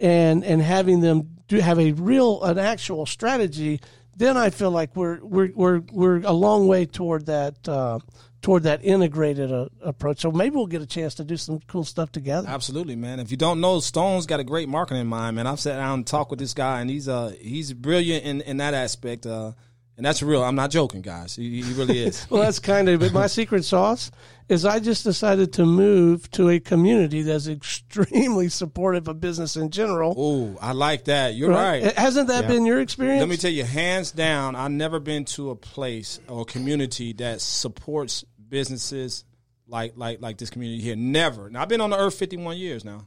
and 0.00 0.42
and 0.42 0.62
having 0.62 1.00
them 1.00 1.36
do 1.48 1.58
have 1.58 1.78
a 1.78 1.92
real 1.92 2.42
an 2.42 2.58
actual 2.58 3.04
strategy 3.04 3.80
then 4.16 4.36
I 4.36 4.50
feel 4.50 4.70
like 4.70 4.94
we're 4.96 5.18
we're 5.22 5.50
we're 5.54 5.82
we're 5.92 6.20
a 6.24 6.32
long 6.32 6.68
way 6.68 6.86
toward 6.86 7.26
that 7.26 7.68
uh, 7.68 7.98
toward 8.44 8.64
that 8.64 8.84
integrated 8.84 9.50
uh, 9.50 9.66
approach. 9.80 10.20
So 10.20 10.30
maybe 10.30 10.54
we'll 10.54 10.66
get 10.66 10.82
a 10.82 10.86
chance 10.86 11.14
to 11.14 11.24
do 11.24 11.38
some 11.38 11.60
cool 11.66 11.82
stuff 11.82 12.12
together. 12.12 12.46
Absolutely, 12.46 12.94
man. 12.94 13.18
If 13.18 13.30
you 13.30 13.38
don't 13.38 13.58
know, 13.58 13.80
Stone's 13.80 14.26
got 14.26 14.38
a 14.38 14.44
great 14.44 14.68
marketing 14.68 15.06
mind, 15.06 15.36
man. 15.36 15.46
I've 15.46 15.58
sat 15.58 15.76
down 15.76 16.00
and 16.00 16.06
talked 16.06 16.28
with 16.28 16.40
this 16.40 16.52
guy, 16.52 16.82
and 16.82 16.90
he's 16.90 17.08
uh 17.08 17.34
he's 17.40 17.72
brilliant 17.72 18.24
in, 18.24 18.42
in 18.42 18.58
that 18.58 18.74
aspect. 18.74 19.24
Uh, 19.24 19.52
and 19.96 20.04
that's 20.04 20.22
real. 20.22 20.42
I'm 20.42 20.56
not 20.56 20.70
joking, 20.70 21.02
guys. 21.02 21.36
He, 21.36 21.62
he 21.62 21.72
really 21.72 22.02
is. 22.02 22.26
Well, 22.30 22.42
that's 22.42 22.58
kind 22.58 22.88
of. 22.88 22.98
But 23.00 23.12
my 23.12 23.28
secret 23.28 23.64
sauce 23.64 24.10
is 24.48 24.64
I 24.64 24.80
just 24.80 25.04
decided 25.04 25.52
to 25.54 25.64
move 25.64 26.28
to 26.32 26.48
a 26.50 26.58
community 26.58 27.22
that's 27.22 27.46
extremely 27.46 28.48
supportive 28.48 29.06
of 29.06 29.20
business 29.20 29.56
in 29.56 29.70
general. 29.70 30.14
Oh, 30.16 30.58
I 30.60 30.72
like 30.72 31.04
that. 31.04 31.34
You're 31.34 31.50
right. 31.50 31.96
Hasn't 31.96 32.28
that 32.28 32.48
been 32.48 32.66
your 32.66 32.80
experience? 32.80 33.20
Let 33.20 33.28
me 33.28 33.36
tell 33.36 33.52
you, 33.52 33.64
hands 33.64 34.10
down, 34.10 34.56
I've 34.56 34.72
never 34.72 34.98
been 34.98 35.24
to 35.26 35.50
a 35.50 35.56
place 35.56 36.18
or 36.28 36.44
community 36.44 37.12
that 37.14 37.40
supports 37.40 38.24
businesses 38.54 39.24
like 39.66 39.94
like 39.96 40.20
like 40.20 40.38
this 40.38 40.50
community 40.50 40.80
here. 40.82 40.94
Never. 40.96 41.50
Now 41.50 41.62
I've 41.62 41.68
been 41.68 41.80
on 41.80 41.90
the 41.90 41.98
earth 41.98 42.14
51 42.14 42.56
years 42.56 42.84
now. 42.84 43.06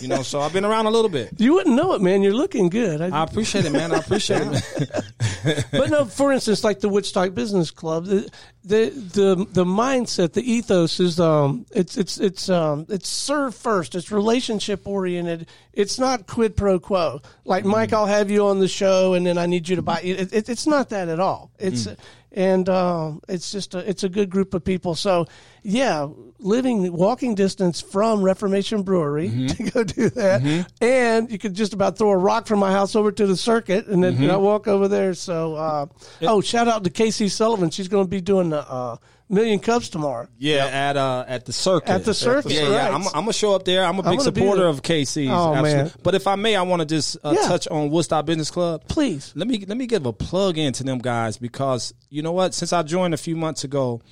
You 0.00 0.08
know, 0.08 0.22
so 0.22 0.40
I've 0.40 0.54
been 0.54 0.64
around 0.64 0.86
a 0.86 0.90
little 0.90 1.10
bit. 1.10 1.34
you 1.38 1.52
wouldn't 1.54 1.76
know 1.76 1.92
it, 1.92 2.00
man. 2.00 2.22
You're 2.22 2.32
looking 2.32 2.70
good. 2.70 3.02
I, 3.02 3.08
I 3.20 3.24
appreciate 3.24 3.66
it, 3.66 3.72
man. 3.72 3.92
I 3.92 3.98
appreciate 3.98 4.42
it. 4.42 5.04
But 5.72 5.90
no, 5.90 6.04
for 6.04 6.32
instance, 6.32 6.62
like 6.62 6.78
the 6.78 6.88
Woodstock 6.88 7.34
Business 7.34 7.72
Club, 7.72 8.06
the- 8.06 8.30
the 8.64 8.90
the 8.90 9.46
the 9.50 9.64
mindset, 9.64 10.34
the 10.34 10.52
ethos 10.52 11.00
is 11.00 11.18
um 11.18 11.66
it's 11.74 11.96
it's 11.96 12.16
it's 12.18 12.48
um 12.48 12.86
it's 12.88 13.08
serve 13.08 13.52
first. 13.56 13.96
It's 13.96 14.12
relationship 14.12 14.86
oriented. 14.86 15.48
It's 15.72 15.98
not 15.98 16.28
quid 16.28 16.56
pro 16.56 16.78
quo. 16.78 17.20
Like 17.44 17.64
Mike, 17.64 17.92
I'll 17.92 18.06
have 18.06 18.30
you 18.30 18.46
on 18.46 18.60
the 18.60 18.68
show, 18.68 19.14
and 19.14 19.26
then 19.26 19.36
I 19.36 19.46
need 19.46 19.68
you 19.68 19.74
to 19.76 19.82
buy. 19.82 20.00
It, 20.00 20.32
it, 20.32 20.48
it's 20.48 20.66
not 20.68 20.90
that 20.90 21.08
at 21.08 21.18
all. 21.18 21.50
It's 21.58 21.88
and 22.32 22.68
um, 22.68 23.20
it's 23.28 23.52
just 23.52 23.74
a, 23.74 23.78
it's 23.88 24.04
a 24.04 24.08
good 24.08 24.30
group 24.30 24.54
of 24.54 24.64
people. 24.64 24.94
So 24.94 25.26
yeah, 25.62 26.08
living 26.38 26.92
walking 26.92 27.34
distance 27.34 27.80
from 27.80 28.22
Reformation 28.22 28.82
Brewery 28.82 29.28
to 29.48 29.70
go 29.70 29.84
do 29.84 30.10
that, 30.10 30.66
and 30.80 31.30
you 31.30 31.38
could 31.38 31.54
just 31.54 31.72
about 31.72 31.98
throw 31.98 32.10
a 32.10 32.16
rock 32.16 32.46
from 32.46 32.58
my 32.58 32.72
house 32.72 32.96
over 32.96 33.12
to 33.12 33.26
the 33.26 33.36
Circuit, 33.36 33.86
and 33.86 34.02
then 34.02 34.30
I 34.30 34.36
walk 34.36 34.66
over 34.66 34.88
there. 34.88 35.14
So 35.14 35.54
uh, 35.54 35.86
oh, 36.22 36.40
shout 36.40 36.68
out 36.68 36.84
to 36.84 36.90
Casey 36.90 37.28
Sullivan. 37.28 37.70
She's 37.70 37.88
going 37.88 38.04
to 38.04 38.10
be 38.10 38.20
doing 38.20 38.50
the 38.50 38.68
uh, 38.68 38.96
Million 39.32 39.58
Cups 39.60 39.88
tomorrow. 39.88 40.28
Yeah, 40.38 40.66
at 40.66 40.96
uh 40.96 41.24
at 41.26 41.46
the 41.46 41.52
Circuit. 41.52 41.88
At 41.88 42.04
the 42.04 42.12
Circuit. 42.12 42.52
Yeah, 42.52 42.68
yeah. 42.68 42.76
right. 42.84 42.94
I'm, 42.94 43.06
I'm 43.08 43.12
gonna 43.22 43.32
show 43.32 43.54
up 43.54 43.64
there. 43.64 43.82
I'm 43.84 43.98
a 43.98 44.02
big 44.02 44.18
gonna 44.18 44.30
be 44.30 44.40
supporter 44.40 44.66
of 44.66 44.82
KC's. 44.82 45.30
Oh, 45.30 45.60
man. 45.62 45.90
But 46.02 46.14
if 46.14 46.26
I 46.26 46.36
may, 46.36 46.54
I 46.54 46.62
want 46.62 46.80
to 46.80 46.86
just 46.86 47.16
uh, 47.24 47.34
Yeah. 47.34 47.48
touch 47.48 47.66
on 47.68 47.90
Woodstock 47.90 48.26
Business 48.26 48.50
Club. 48.50 48.82
Please. 48.88 49.32
Let 49.34 49.48
me 49.48 49.64
let 49.66 49.78
me 49.78 49.86
give 49.86 50.04
a 50.04 50.12
plug 50.12 50.58
in 50.58 50.74
to 50.74 50.84
them 50.84 50.98
guys 50.98 51.38
because 51.38 51.94
you 52.10 52.22
know 52.22 52.32
what? 52.32 52.52
Since 52.52 52.72
I 52.74 52.82
joined 52.82 53.14
a 53.14 53.16
few 53.16 53.34
months 53.34 53.64
ago, 53.64 54.02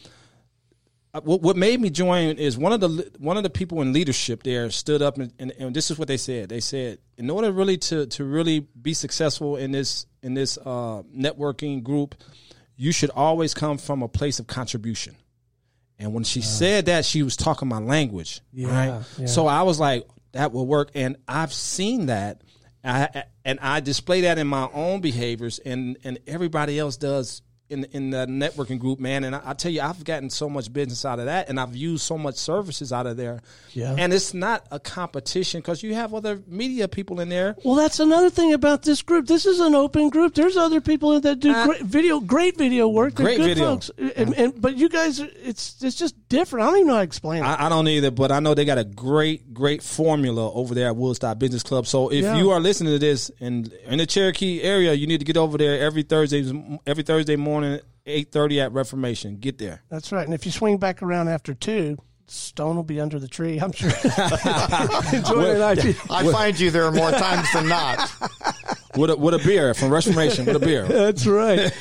uh, 1.13 1.21
what, 1.23 1.43
what 1.43 1.57
made 1.57 1.81
me 1.81 1.91
join 1.91 2.37
is 2.39 2.57
one 2.57 2.73
of 2.73 2.81
the 2.81 3.11
one 3.19 3.37
of 3.37 3.43
the 3.43 3.51
people 3.51 3.83
in 3.83 3.93
leadership 3.93 4.43
there 4.43 4.71
stood 4.71 5.03
up 5.03 5.19
and, 5.19 5.33
and, 5.39 5.53
and 5.59 5.77
this 5.77 5.91
is 5.91 5.99
what 5.99 6.09
they 6.09 6.17
said. 6.17 6.49
They 6.49 6.61
said 6.61 6.99
in 7.19 7.29
order 7.29 7.53
really 7.53 7.77
to 7.77 8.07
to 8.07 8.25
really 8.25 8.61
be 8.61 8.95
successful 8.95 9.57
in 9.57 9.73
this 9.73 10.07
in 10.23 10.35
this 10.35 10.57
uh, 10.57 11.03
networking 11.15 11.83
group, 11.83 12.15
you 12.81 12.93
should 12.93 13.11
always 13.11 13.53
come 13.53 13.77
from 13.77 14.03
a 14.03 14.09
place 14.09 14.41
of 14.41 14.47
contribution. 14.47 15.15
And 15.99 16.15
when 16.15 16.25
she 16.25 16.41
said 16.41 16.87
that, 16.87 17.05
she 17.05 17.23
was 17.23 17.37
talking 17.37 17.69
my 17.69 17.79
language. 17.79 18.41
Yeah, 18.55 18.69
right? 18.69 19.05
yeah. 19.19 19.27
So 19.27 19.47
I 19.47 19.65
was 19.65 19.79
like, 19.79 20.09
that 20.33 20.53
will 20.53 20.67
work. 20.67 20.91
And 20.95 21.17
I've 21.29 21.53
seen 21.53 22.07
that. 22.07 22.41
I, 22.83 23.25
and 23.45 23.61
I 23.61 23.81
display 23.81 24.23
that 24.23 24.39
in 24.39 24.47
my 24.47 24.67
own 24.73 25.03
behaviors, 25.03 25.59
and, 25.59 25.99
and 26.05 26.21
everybody 26.27 26.79
else 26.79 26.97
does 26.97 27.43
in 27.71 27.85
in 27.93 28.11
the 28.11 28.27
networking 28.27 28.79
group, 28.79 29.01
man. 29.01 29.25
And 29.25 29.35
I, 29.35 29.41
I 29.47 29.53
tell 29.55 29.71
you, 29.71 29.81
I've 29.81 30.05
gotten 30.05 30.29
so 30.31 30.49
much 30.51 30.73
business 30.73 31.05
out 31.05 31.19
of 31.19 31.27
that, 31.27 31.49
and 31.49 31.59
I've 31.59 31.75
used 31.77 32.03
so 32.05 32.19
much 32.19 32.35
services 32.37 32.93
out 32.93 33.07
of 33.07 33.17
there. 33.17 33.41
Yeah. 33.73 33.95
And 33.97 34.13
it's 34.13 34.35
not 34.35 34.67
a 34.71 34.79
competition 34.81 35.61
because 35.61 35.83
you 35.83 35.95
have 35.95 36.13
other 36.15 36.43
media 36.47 36.89
people 36.89 37.21
in 37.21 37.29
there. 37.29 37.57
Well, 37.65 37.77
that's 37.77 38.01
another 38.01 38.31
thing 38.31 38.53
about 38.53 38.83
this 38.83 39.03
group. 39.03 39.27
This 39.27 39.47
is 39.47 39.61
an 39.61 39.75
open 39.75 40.09
group. 40.11 40.35
There's 40.35 40.57
other 40.57 40.81
people 40.81 41.21
that 41.21 41.41
do 41.41 41.51
Uh, 41.53 41.67
great 41.67 41.83
video, 41.83 42.21
great 42.21 42.57
video 42.57 42.89
work. 42.89 43.15
They're 43.15 43.27
Great 43.27 43.39
good 43.39 43.47
video. 43.49 43.65
folks. 43.67 43.91
And, 44.17 44.35
and 44.37 44.61
but 44.61 44.77
you 44.77 44.89
guys, 44.89 45.21
it's 45.21 45.77
it's 45.83 45.97
just 45.97 46.15
different. 46.29 46.65
I 46.65 46.71
don't 46.71 46.77
even 46.79 46.87
know 46.89 46.95
how 46.95 47.01
to 47.01 47.05
explain 47.05 47.43
it. 47.43 47.47
I, 47.47 47.67
I 47.67 47.69
don't 47.69 47.87
either, 47.89 48.11
but 48.11 48.33
I 48.33 48.41
know 48.41 48.55
they 48.55 48.65
got 48.65 48.79
a 48.79 48.85
great, 48.85 49.53
great 49.55 49.83
formula 49.83 50.53
over 50.53 50.75
there 50.75 50.89
at 50.89 50.97
Woodstock 50.97 51.39
Business 51.39 51.63
Club. 51.63 51.87
So 51.87 52.11
if 52.11 52.23
Yeah. 52.25 52.39
you 52.39 52.51
are 52.51 52.61
listening 52.61 52.93
to 52.95 52.99
this 52.99 53.31
and 53.41 53.73
in 53.87 53.99
the 53.99 54.07
Cherokee 54.07 54.63
area, 54.63 54.93
you 54.95 55.07
need 55.07 55.19
to 55.19 55.25
get 55.25 55.37
over 55.37 55.59
there 55.59 55.79
every 55.81 56.03
Thursday, 56.03 56.43
every 56.87 57.03
Thursday 57.03 57.37
morning, 57.37 57.60
eight 58.07 58.33
thirty 58.33 58.61
at 58.61 58.73
Reformation. 58.73 59.37
Get 59.37 59.59
there. 59.59 59.83
That's 59.91 60.13
right. 60.13 60.25
And 60.25 60.35
if 60.35 60.47
you 60.47 60.53
swing 60.53 60.79
back 60.79 61.03
around 61.03 61.29
after 61.29 61.55
two, 61.55 61.99
Stone 62.31 62.77
will 62.77 62.85
be 62.85 63.01
under 63.01 63.19
the 63.19 63.27
tree. 63.27 63.59
I'm 63.59 63.73
sure. 63.73 63.91
Enjoying 65.13 65.57
an 65.57 65.63
idea. 65.63 65.95
I 66.09 66.31
find 66.31 66.59
you 66.61 66.71
there 66.71 66.89
more 66.93 67.11
times 67.11 67.53
than 67.53 67.69
not. 67.69 68.09
with 68.97 69.11
a, 69.11 69.17
with 69.17 69.35
a 69.35 69.39
beer 69.39 69.75
from 69.75 69.91
Reformation. 69.91 70.47
with 70.47 70.55
a 70.55 70.61
beer. 70.61 70.85
That's 70.89 71.27
right. 71.27 71.73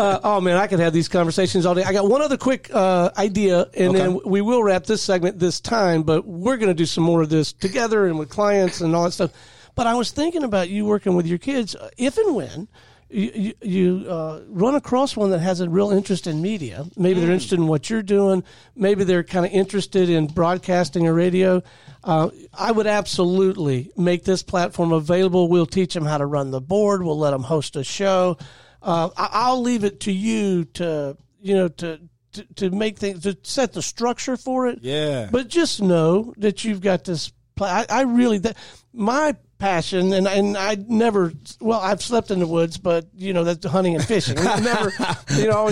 Uh, 0.00 0.20
oh 0.24 0.40
man, 0.40 0.56
I 0.56 0.66
could 0.66 0.78
have 0.78 0.92
these 0.92 1.08
conversations 1.08 1.66
all 1.66 1.74
day. 1.74 1.82
I 1.82 1.92
got 1.92 2.08
one 2.08 2.22
other 2.22 2.36
quick 2.36 2.70
uh, 2.72 3.10
idea, 3.18 3.68
and 3.76 3.94
then 3.94 4.20
we 4.24 4.40
will 4.40 4.62
wrap 4.62 4.84
this 4.84 5.02
segment 5.02 5.38
this 5.38 5.60
time. 5.60 6.02
But 6.02 6.26
we're 6.26 6.56
going 6.56 6.68
to 6.68 6.74
do 6.74 6.86
some 6.86 7.04
more 7.04 7.20
of 7.20 7.28
this 7.28 7.52
together 7.52 8.06
and 8.06 8.18
with 8.18 8.30
clients 8.30 8.80
and 8.80 8.94
all 8.94 9.04
that 9.04 9.12
stuff. 9.12 9.32
But 9.74 9.86
I 9.86 9.94
was 9.94 10.10
thinking 10.10 10.42
about 10.42 10.70
you 10.70 10.86
working 10.86 11.14
with 11.14 11.26
your 11.26 11.38
kids, 11.38 11.74
uh, 11.74 11.90
if 11.98 12.16
and 12.16 12.34
when. 12.34 12.68
You, 13.12 13.54
you, 13.60 14.06
uh, 14.08 14.42
run 14.46 14.76
across 14.76 15.16
one 15.16 15.30
that 15.30 15.40
has 15.40 15.60
a 15.60 15.68
real 15.68 15.90
interest 15.90 16.28
in 16.28 16.40
media. 16.40 16.86
Maybe 16.96 17.18
they're 17.18 17.32
interested 17.32 17.58
in 17.58 17.66
what 17.66 17.90
you're 17.90 18.04
doing. 18.04 18.44
Maybe 18.76 19.02
they're 19.02 19.24
kind 19.24 19.44
of 19.44 19.50
interested 19.50 20.08
in 20.08 20.28
broadcasting 20.28 21.08
or 21.08 21.14
radio. 21.14 21.60
Uh, 22.04 22.30
I 22.54 22.70
would 22.70 22.86
absolutely 22.86 23.90
make 23.96 24.22
this 24.22 24.44
platform 24.44 24.92
available. 24.92 25.48
We'll 25.48 25.66
teach 25.66 25.92
them 25.92 26.04
how 26.04 26.18
to 26.18 26.26
run 26.26 26.52
the 26.52 26.60
board. 26.60 27.02
We'll 27.02 27.18
let 27.18 27.32
them 27.32 27.42
host 27.42 27.74
a 27.74 27.82
show. 27.82 28.38
Uh, 28.80 29.10
I, 29.16 29.28
I'll 29.32 29.60
leave 29.60 29.82
it 29.82 30.00
to 30.00 30.12
you 30.12 30.64
to 30.74 31.16
you 31.40 31.54
know 31.54 31.68
to, 31.68 32.00
to 32.32 32.44
to 32.54 32.70
make 32.70 32.98
things 32.98 33.22
to 33.24 33.36
set 33.42 33.72
the 33.72 33.82
structure 33.82 34.36
for 34.36 34.68
it. 34.68 34.78
Yeah. 34.82 35.28
But 35.30 35.48
just 35.48 35.82
know 35.82 36.32
that 36.38 36.64
you've 36.64 36.80
got 36.80 37.04
this. 37.04 37.32
pla- 37.56 37.66
I, 37.66 37.86
I 37.90 38.02
really 38.02 38.38
that 38.38 38.56
my 38.92 39.34
passion 39.60 40.12
and 40.12 40.26
and 40.26 40.56
I 40.56 40.76
never 40.88 41.32
well 41.60 41.78
I've 41.78 42.02
slept 42.02 42.30
in 42.30 42.40
the 42.40 42.46
woods, 42.46 42.78
but 42.78 43.06
you 43.14 43.32
know 43.32 43.44
that's 43.44 43.64
hunting 43.66 43.94
and 43.94 44.04
fishing. 44.04 44.36
I 44.38 44.58
never, 44.60 44.90
you 45.36 45.46
know, 45.46 45.68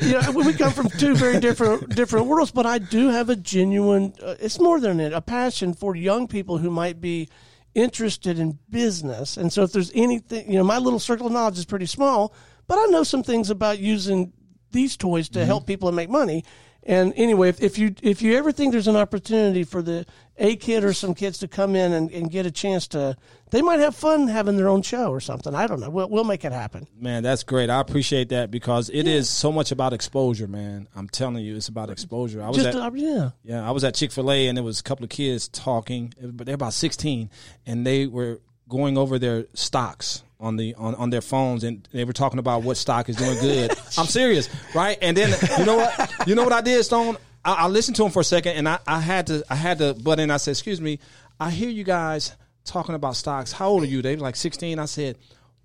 you 0.00 0.12
know 0.12 0.30
we 0.30 0.52
come 0.52 0.72
from 0.72 0.88
two 0.90 1.16
very 1.16 1.40
different 1.40 1.96
different 1.96 2.26
worlds, 2.26 2.52
but 2.52 2.66
I 2.66 2.78
do 2.78 3.08
have 3.08 3.30
a 3.30 3.36
genuine. 3.36 4.12
Uh, 4.22 4.36
it's 4.38 4.60
more 4.60 4.78
than 4.78 5.00
it, 5.00 5.12
a 5.12 5.20
passion 5.20 5.74
for 5.74 5.96
young 5.96 6.28
people 6.28 6.58
who 6.58 6.70
might 6.70 7.00
be 7.00 7.28
interested 7.74 8.38
in 8.38 8.58
business. 8.68 9.36
And 9.36 9.52
so 9.52 9.62
if 9.62 9.72
there's 9.72 9.92
anything, 9.94 10.50
you 10.50 10.58
know, 10.58 10.64
my 10.64 10.78
little 10.78 10.98
circle 10.98 11.26
of 11.26 11.32
knowledge 11.32 11.58
is 11.58 11.64
pretty 11.64 11.86
small, 11.86 12.34
but 12.66 12.78
I 12.78 12.86
know 12.86 13.02
some 13.02 13.22
things 13.22 13.50
about 13.50 13.78
using 13.78 14.32
these 14.72 14.96
toys 14.96 15.28
to 15.30 15.44
help 15.44 15.66
people 15.66 15.88
and 15.88 15.96
make 15.96 16.10
money. 16.10 16.44
And 16.84 17.12
anyway, 17.16 17.50
if, 17.50 17.62
if 17.62 17.78
you 17.78 17.94
if 18.02 18.22
you 18.22 18.36
ever 18.36 18.52
think 18.52 18.72
there's 18.72 18.88
an 18.88 18.96
opportunity 18.96 19.64
for 19.64 19.82
the 19.82 20.06
a 20.38 20.56
kid 20.56 20.82
or 20.82 20.94
some 20.94 21.14
kids 21.14 21.38
to 21.38 21.48
come 21.48 21.76
in 21.76 21.92
and, 21.92 22.10
and 22.10 22.30
get 22.30 22.46
a 22.46 22.50
chance 22.50 22.88
to, 22.88 23.14
they 23.50 23.60
might 23.60 23.78
have 23.78 23.94
fun 23.94 24.26
having 24.26 24.56
their 24.56 24.68
own 24.68 24.80
show 24.80 25.10
or 25.10 25.20
something. 25.20 25.54
I 25.54 25.66
don't 25.66 25.80
know. 25.80 25.90
We'll, 25.90 26.08
we'll 26.08 26.24
make 26.24 26.46
it 26.46 26.52
happen. 26.52 26.86
Man, 26.98 27.22
that's 27.22 27.42
great. 27.42 27.68
I 27.68 27.80
appreciate 27.80 28.30
that 28.30 28.50
because 28.50 28.88
it 28.88 29.06
is 29.06 29.28
so 29.28 29.52
much 29.52 29.70
about 29.70 29.92
exposure, 29.92 30.46
man. 30.46 30.88
I'm 30.96 31.08
telling 31.10 31.44
you, 31.44 31.56
it's 31.56 31.68
about 31.68 31.90
exposure. 31.90 32.42
I 32.42 32.48
was 32.48 32.56
Just 32.56 32.68
at, 32.68 32.74
uh, 32.76 32.90
yeah, 32.94 33.30
Yeah, 33.44 33.68
I 33.68 33.70
was 33.72 33.84
at 33.84 33.94
Chick 33.94 34.12
Fil 34.12 34.32
A 34.32 34.48
and 34.48 34.56
there 34.56 34.64
was 34.64 34.80
a 34.80 34.82
couple 34.82 35.04
of 35.04 35.10
kids 35.10 35.48
talking, 35.48 36.14
but 36.18 36.46
they're 36.46 36.54
about 36.54 36.72
sixteen, 36.72 37.28
and 37.66 37.86
they 37.86 38.06
were 38.06 38.40
going 38.68 38.96
over 38.96 39.18
their 39.18 39.44
stocks 39.52 40.22
on 40.40 40.56
the 40.56 40.74
on, 40.74 40.94
on 40.96 41.10
their 41.10 41.20
phones, 41.20 41.64
and 41.64 41.88
they 41.92 42.04
were 42.04 42.12
talking 42.12 42.38
about 42.38 42.62
what 42.62 42.76
stock 42.76 43.08
is 43.08 43.16
doing 43.16 43.38
good. 43.38 43.70
I'm 43.98 44.06
serious, 44.06 44.48
right? 44.74 44.98
And 45.00 45.16
then 45.16 45.34
you 45.58 45.64
know 45.64 45.76
what? 45.76 46.26
You 46.26 46.34
know 46.34 46.44
what 46.44 46.52
I 46.52 46.60
did, 46.60 46.82
Stone? 46.84 47.16
I, 47.44 47.52
I 47.52 47.66
listened 47.68 47.96
to 47.96 48.02
them 48.02 48.12
for 48.12 48.20
a 48.20 48.24
second, 48.24 48.56
and 48.56 48.68
I, 48.68 48.78
I 48.86 49.00
had 49.00 49.26
to 49.28 49.44
I 49.50 49.54
had 49.54 49.78
to 49.78 49.94
butt 49.94 50.18
in. 50.20 50.30
I 50.30 50.38
said, 50.38 50.52
"Excuse 50.52 50.80
me, 50.80 50.98
I 51.38 51.50
hear 51.50 51.68
you 51.68 51.84
guys 51.84 52.36
talking 52.64 52.94
about 52.94 53.16
stocks. 53.16 53.52
How 53.52 53.68
old 53.68 53.82
are 53.82 53.86
you?" 53.86 54.02
They 54.02 54.16
were 54.16 54.22
like 54.22 54.36
sixteen. 54.36 54.78
I 54.78 54.86
said. 54.86 55.16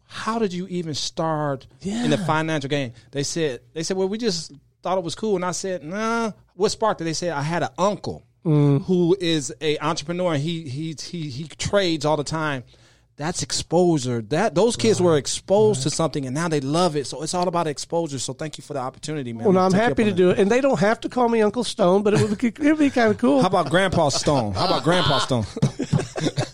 How 0.07 0.37
did 0.37 0.53
you 0.53 0.67
even 0.67 0.93
start 0.93 1.65
in 1.81 2.11
the 2.11 2.17
financial 2.19 2.69
game? 2.69 2.93
They 3.09 3.23
said 3.23 3.61
they 3.73 3.81
said, 3.81 3.97
well, 3.97 4.07
we 4.07 4.19
just 4.19 4.51
thought 4.83 4.99
it 4.99 5.03
was 5.03 5.15
cool, 5.15 5.35
and 5.35 5.43
I 5.43 5.51
said, 5.51 5.83
nah. 5.83 6.31
What 6.53 6.69
sparked 6.69 7.01
it? 7.01 7.05
They 7.05 7.13
said 7.13 7.31
I 7.31 7.41
had 7.41 7.63
an 7.63 7.69
uncle 7.75 8.23
mm. 8.45 8.83
who 8.85 9.17
is 9.19 9.53
a 9.59 9.77
entrepreneur. 9.79 10.33
And 10.33 10.43
he 10.43 10.69
he 10.69 10.95
he 10.99 11.29
he 11.29 11.47
trades 11.47 12.05
all 12.05 12.17
the 12.17 12.23
time. 12.23 12.63
That's 13.17 13.41
exposure. 13.43 14.21
That 14.23 14.55
those 14.55 14.75
kids 14.75 15.01
were 15.01 15.15
exposed 15.17 15.83
to 15.83 15.89
something, 15.89 16.25
and 16.25 16.35
now 16.35 16.49
they 16.49 16.59
love 16.59 16.97
it. 16.97 17.07
So 17.07 17.23
it's 17.23 17.33
all 17.33 17.47
about 17.47 17.65
exposure. 17.65 18.19
So 18.19 18.33
thank 18.33 18.57
you 18.57 18.61
for 18.61 18.73
the 18.73 18.79
opportunity, 18.79 19.31
man. 19.31 19.45
well, 19.45 19.53
no, 19.53 19.61
I'm 19.61 19.71
happy 19.71 20.03
to 20.03 20.11
do 20.11 20.31
it, 20.31 20.39
and 20.39 20.51
they 20.51 20.59
don't 20.59 20.79
have 20.79 20.99
to 21.01 21.09
call 21.09 21.29
me 21.29 21.41
Uncle 21.41 21.63
Stone, 21.63 22.03
but 22.03 22.13
it 22.13 22.19
would 22.21 22.37
be, 22.37 22.47
it 22.47 22.59
would 22.59 22.77
be 22.77 22.89
kind 22.89 23.11
of 23.11 23.17
cool. 23.17 23.39
How 23.41 23.47
about 23.47 23.69
Grandpa 23.69 24.09
Stone? 24.09 24.53
How 24.53 24.65
about 24.65 24.83
Grandpa 24.83 25.19
Stone? 25.19 25.45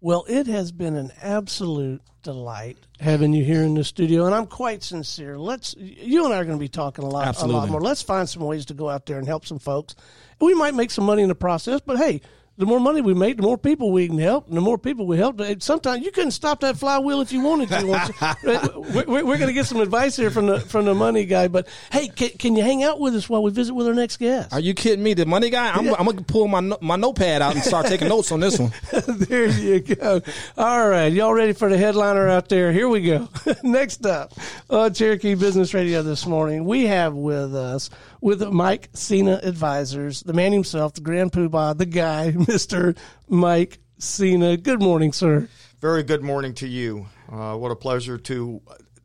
Well, 0.00 0.24
it 0.28 0.46
has 0.46 0.70
been 0.70 0.94
an 0.94 1.10
absolute 1.22 2.02
delight 2.22 2.78
having 3.00 3.32
you 3.32 3.44
here 3.44 3.62
in 3.62 3.74
the 3.74 3.82
studio, 3.82 4.26
and 4.26 4.34
I'm 4.34 4.46
quite 4.46 4.82
sincere. 4.82 5.38
Let's 5.38 5.74
you 5.78 6.26
and 6.26 6.34
I 6.34 6.38
are 6.38 6.44
going 6.44 6.58
to 6.58 6.60
be 6.60 6.68
talking 6.68 7.04
a 7.04 7.08
lot, 7.08 7.42
a 7.42 7.46
lot 7.46 7.70
more. 7.70 7.80
Let's 7.80 8.02
find 8.02 8.28
some 8.28 8.42
ways 8.42 8.66
to 8.66 8.74
go 8.74 8.90
out 8.90 9.06
there 9.06 9.18
and 9.18 9.26
help 9.26 9.46
some 9.46 9.58
folks. 9.58 9.94
We 10.40 10.54
might 10.54 10.74
make 10.74 10.90
some 10.90 11.04
money 11.04 11.22
in 11.22 11.28
the 11.28 11.34
process, 11.34 11.80
but 11.80 11.96
hey, 11.96 12.20
the 12.58 12.66
more 12.66 12.80
money 12.80 13.00
we 13.00 13.14
make, 13.14 13.36
the 13.36 13.42
more 13.42 13.56
people 13.56 13.92
we 13.92 14.08
can 14.08 14.18
help, 14.18 14.48
and 14.48 14.56
the 14.56 14.60
more 14.60 14.76
people 14.76 15.06
we 15.06 15.16
help. 15.16 15.40
Sometimes 15.60 16.04
you 16.04 16.10
couldn't 16.10 16.32
stop 16.32 16.58
that 16.60 16.76
flywheel 16.76 17.20
if 17.20 17.32
you 17.32 17.40
wanted 17.40 17.68
to. 17.68 17.78
Uh, 18.18 18.68
want 18.74 19.08
we're 19.08 19.24
we're 19.24 19.36
going 19.36 19.48
to 19.48 19.52
get 19.52 19.66
some 19.66 19.80
advice 19.80 20.16
here 20.16 20.30
from 20.30 20.46
the 20.46 20.60
from 20.60 20.84
the 20.84 20.94
money 20.94 21.24
guy. 21.24 21.46
But 21.48 21.68
hey, 21.92 22.08
can, 22.08 22.30
can 22.30 22.56
you 22.56 22.62
hang 22.62 22.82
out 22.82 22.98
with 22.98 23.14
us 23.14 23.28
while 23.28 23.42
we 23.42 23.50
visit 23.50 23.74
with 23.74 23.86
our 23.86 23.94
next 23.94 24.16
guest? 24.16 24.52
Are 24.52 24.60
you 24.60 24.74
kidding 24.74 25.02
me? 25.02 25.14
The 25.14 25.26
money 25.26 25.50
guy? 25.50 25.70
I'm, 25.70 25.88
I'm 25.94 26.06
gonna 26.06 26.22
pull 26.22 26.48
my 26.48 26.60
my 26.80 26.96
notepad 26.96 27.42
out 27.42 27.54
and 27.54 27.62
start 27.62 27.86
taking 27.86 28.08
notes 28.08 28.32
on 28.32 28.40
this 28.40 28.58
one. 28.58 28.72
there 29.06 29.46
you 29.46 29.80
go. 29.80 30.20
All 30.56 30.88
right, 30.88 31.12
y'all 31.12 31.32
ready 31.32 31.52
for 31.52 31.68
the 31.68 31.78
headliner 31.78 32.28
out 32.28 32.48
there? 32.48 32.72
Here 32.72 32.88
we 32.88 33.02
go. 33.02 33.28
Next 33.62 34.04
up 34.04 34.32
on 34.68 34.92
Cherokee 34.92 35.34
Business 35.34 35.74
Radio 35.74 36.02
this 36.02 36.26
morning, 36.26 36.64
we 36.64 36.86
have 36.86 37.14
with 37.14 37.54
us 37.54 37.90
with 38.20 38.42
Mike 38.42 38.90
Cena 38.94 39.40
Advisors, 39.42 40.22
the 40.22 40.32
man 40.32 40.52
himself, 40.52 40.94
the 40.94 41.00
Grand 41.00 41.32
Poobah, 41.32 41.76
the 41.76 41.86
guy, 41.86 42.34
Mister 42.48 42.94
Mike 43.28 43.78
Cena. 43.98 44.56
Good 44.56 44.80
morning, 44.80 45.12
sir. 45.12 45.48
Very 45.80 46.02
good 46.02 46.22
morning 46.22 46.54
to 46.54 46.66
you. 46.68 47.06
Uh, 47.30 47.54
what 47.56 47.70
a 47.70 47.76
pleasure 47.76 48.18
to 48.18 48.60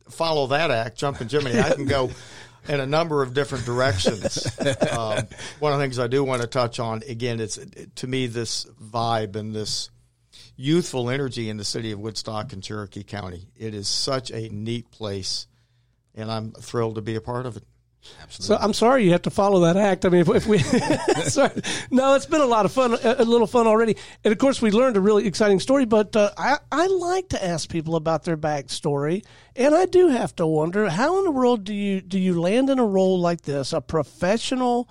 follow 0.08 0.48
that 0.48 0.70
act, 0.70 0.98
jumping 0.98 1.28
Jiminy. 1.28 1.58
I 1.58 1.70
can 1.70 1.86
go 1.86 2.10
in 2.68 2.80
a 2.80 2.86
number 2.86 3.22
of 3.22 3.34
different 3.34 3.64
directions. 3.64 4.46
um, 4.90 5.26
one 5.58 5.72
of 5.72 5.78
the 5.78 5.84
things 5.84 5.98
I 5.98 6.06
do 6.06 6.24
want 6.24 6.42
to 6.42 6.48
touch 6.48 6.80
on 6.80 7.02
again, 7.08 7.40
it's 7.40 7.58
to 7.96 8.06
me 8.06 8.26
this 8.26 8.64
vibe 8.64 9.36
and 9.36 9.54
this 9.54 9.90
youthful 10.56 11.10
energy 11.10 11.48
in 11.48 11.56
the 11.56 11.64
city 11.64 11.92
of 11.92 11.98
Woodstock 11.98 12.52
and 12.52 12.62
Cherokee 12.62 13.02
County. 13.02 13.48
It 13.56 13.74
is 13.74 13.88
such 13.88 14.30
a 14.30 14.48
neat 14.48 14.90
place, 14.90 15.46
and 16.14 16.30
I'm 16.30 16.52
thrilled 16.52 16.96
to 16.96 17.02
be 17.02 17.16
a 17.16 17.20
part 17.20 17.46
of 17.46 17.56
it. 17.56 17.64
So 18.28 18.56
I'm 18.56 18.72
sorry 18.72 19.04
you 19.04 19.12
have 19.12 19.22
to 19.22 19.30
follow 19.30 19.60
that 19.60 19.76
act. 19.76 20.04
I 20.04 20.08
mean, 20.08 20.22
if, 20.22 20.28
if 20.28 20.46
we, 20.46 20.58
sorry. 21.28 21.52
no, 21.90 22.14
it's 22.14 22.26
been 22.26 22.40
a 22.40 22.46
lot 22.46 22.64
of 22.64 22.72
fun, 22.72 22.94
a, 22.94 23.16
a, 23.18 23.24
little 23.24 23.46
fun 23.46 23.66
already, 23.66 23.96
and 24.24 24.32
of 24.32 24.38
course 24.38 24.60
we 24.60 24.70
learned 24.70 24.96
a 24.96 25.00
really 25.00 25.26
exciting 25.26 25.60
story. 25.60 25.84
But 25.84 26.16
uh, 26.16 26.30
I 26.36 26.58
I 26.72 26.86
like 26.86 27.28
to 27.30 27.44
ask 27.44 27.68
people 27.70 27.96
about 27.96 28.24
their 28.24 28.36
backstory, 28.36 29.24
and 29.54 29.74
I 29.74 29.86
do 29.86 30.08
have 30.08 30.34
to 30.36 30.46
wonder 30.46 30.88
how 30.88 31.18
in 31.18 31.24
the 31.24 31.30
world 31.30 31.64
do 31.64 31.74
you 31.74 32.00
do 32.00 32.18
you 32.18 32.40
land 32.40 32.70
in 32.70 32.78
a 32.78 32.86
role 32.86 33.20
like 33.20 33.42
this, 33.42 33.72
a 33.72 33.80
professional 33.80 34.88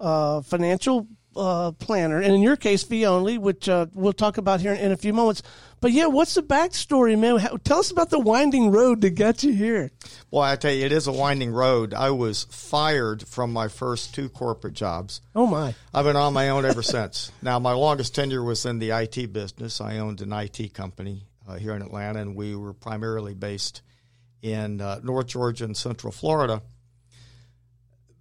uh, 0.00 0.42
financial 0.42 1.08
uh, 1.36 1.72
planner, 1.72 2.20
and 2.20 2.34
in 2.34 2.42
your 2.42 2.56
case, 2.56 2.82
fee 2.82 3.06
only, 3.06 3.38
which 3.38 3.68
uh, 3.68 3.86
we'll 3.94 4.12
talk 4.12 4.38
about 4.38 4.60
here 4.60 4.72
in, 4.72 4.78
in, 4.78 4.92
a 4.92 4.96
few 4.96 5.12
moments. 5.12 5.42
But 5.80 5.92
yeah, 5.92 6.06
what's 6.06 6.34
the 6.34 6.42
backstory, 6.42 7.18
man? 7.18 7.36
How, 7.36 7.56
tell 7.58 7.78
us 7.78 7.90
about 7.90 8.10
the 8.10 8.18
winding 8.18 8.70
road 8.70 9.02
that 9.02 9.10
got 9.10 9.42
you 9.42 9.52
here. 9.52 9.90
Well, 10.30 10.42
I 10.42 10.56
tell 10.56 10.72
you, 10.72 10.84
it 10.84 10.92
is 10.92 11.06
a 11.06 11.12
winding 11.12 11.52
road. 11.52 11.94
I 11.94 12.10
was 12.10 12.44
fired 12.50 13.26
from 13.28 13.52
my 13.52 13.68
first 13.68 14.14
two 14.14 14.28
corporate 14.28 14.74
jobs. 14.74 15.20
Oh 15.34 15.46
my! 15.46 15.74
I've 15.92 16.04
been 16.04 16.16
on 16.16 16.32
my 16.32 16.48
own 16.48 16.64
ever 16.64 16.82
since. 16.82 17.32
Now, 17.42 17.60
my 17.60 17.72
longest 17.72 18.14
tenure 18.14 18.42
was 18.42 18.66
in 18.66 18.80
the 18.80 18.90
IT 18.90 19.32
business. 19.32 19.80
I 19.80 19.98
owned 19.98 20.20
an 20.20 20.32
IT 20.32 20.74
company 20.74 21.26
uh, 21.46 21.56
here 21.56 21.76
in 21.76 21.82
Atlanta, 21.82 22.20
and 22.20 22.34
we 22.34 22.56
were 22.56 22.72
primarily 22.72 23.34
based 23.34 23.82
in 24.42 24.80
uh, 24.80 25.00
North 25.02 25.28
Georgia 25.28 25.64
and 25.64 25.76
Central 25.76 26.12
Florida 26.12 26.62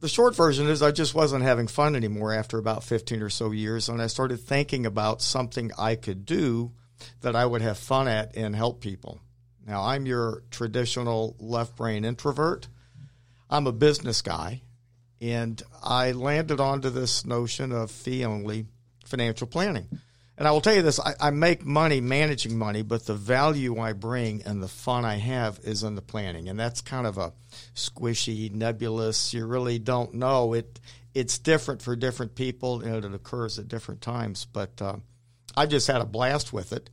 the 0.06 0.10
short 0.10 0.36
version 0.36 0.68
is 0.68 0.84
I 0.84 0.92
just 0.92 1.16
wasn't 1.16 1.42
having 1.44 1.66
fun 1.66 1.96
anymore 1.96 2.32
after 2.32 2.60
about 2.60 2.84
15 2.84 3.24
or 3.24 3.30
so 3.32 3.50
years, 3.50 3.90
and 3.90 4.00
I 4.00 4.06
started 4.06 4.40
thinking 4.40 4.86
about 4.86 5.20
something 5.20 5.72
I 5.80 5.96
could 5.96 6.28
do 6.28 6.74
that 7.22 7.36
I 7.36 7.44
would 7.44 7.64
have 7.64 7.80
fun 7.80 8.08
at 8.08 8.36
and 8.36 8.56
help 8.56 8.82
people. 8.82 9.20
Now, 9.66 9.82
I'm 9.82 10.06
your 10.06 10.44
traditional 10.52 11.36
left 11.40 11.76
brain 11.76 12.06
introvert. 12.06 12.68
I'm 13.50 13.66
a 13.66 13.72
business 13.72 14.22
guy, 14.22 14.62
and 15.20 15.60
I 15.82 16.12
landed 16.12 16.60
onto 16.60 16.92
this 16.92 17.26
notion 17.26 17.72
of 17.72 17.90
fee 17.90 18.24
only 18.24 18.68
financial 19.06 19.48
planning. 19.48 19.88
And 20.38 20.48
I 20.48 20.52
will 20.52 20.62
tell 20.62 20.76
you 20.76 20.82
this 20.82 21.00
I, 21.00 21.14
I, 21.20 21.30
make 21.30 21.66
money 21.66 22.02
managing 22.02 22.58
money, 22.58 22.82
but 22.82 23.06
the 23.06 23.14
value 23.14 23.80
I 23.80 23.94
bring 23.94 24.44
and 24.44 24.62
the 24.62 24.68
fun 24.68 25.06
I 25.06 25.16
have 25.16 25.60
is 25.64 25.84
in 25.84 25.96
the 25.96 26.02
planning. 26.02 26.50
And 26.50 26.60
that's 26.60 26.82
kind 26.82 27.08
of 27.08 27.18
a 27.18 27.34
squishy, 27.74 28.52
nebulous, 28.52 29.34
you 29.34 29.46
really 29.46 29.80
don't 29.80 30.14
know. 30.14 30.54
It 30.54 30.80
It's 31.14 31.38
different 31.38 31.82
for 31.82 31.96
different 31.96 32.36
people 32.36 32.82
and 32.82 33.06
it 33.06 33.14
occurs 33.14 33.60
at 33.60 33.70
different 33.70 34.02
times. 34.02 34.46
But 34.52 34.82
uh, 34.82 34.98
I 35.56 35.68
just 35.68 35.88
had 35.88 36.02
a 36.02 36.06
blast 36.06 36.52
with 36.52 36.74
it. 36.74 36.90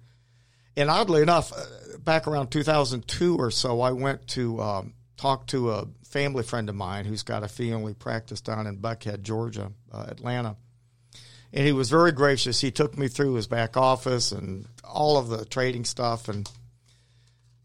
And 0.76 0.88
oddly 0.88 1.20
enough, 1.20 1.52
uh, 1.52 1.98
back 1.98 2.26
around 2.26 2.50
2002 2.50 3.36
or 3.36 3.50
so, 3.50 3.80
I 3.80 3.90
went 3.90 4.26
to 4.28 4.60
um, 4.60 4.94
talk 5.16 5.46
to 5.48 5.72
a 5.72 5.88
family 6.04 6.44
friend 6.44 6.68
of 6.68 6.76
mine 6.76 7.04
who's 7.06 7.24
got 7.24 7.42
a 7.42 7.48
fee 7.48 7.74
only 7.74 7.92
practice 7.92 8.40
down 8.40 8.66
in 8.66 8.78
Buckhead, 8.78 9.22
Georgia, 9.22 9.72
uh, 9.92 10.06
Atlanta 10.08 10.56
and 11.52 11.66
he 11.66 11.72
was 11.72 11.90
very 11.90 12.12
gracious. 12.12 12.60
He 12.60 12.70
took 12.70 12.96
me 12.96 13.08
through 13.08 13.34
his 13.34 13.46
back 13.46 13.76
office 13.76 14.32
and 14.32 14.66
all 14.84 15.16
of 15.18 15.28
the 15.28 15.44
trading 15.44 15.84
stuff 15.84 16.28
and 16.28 16.50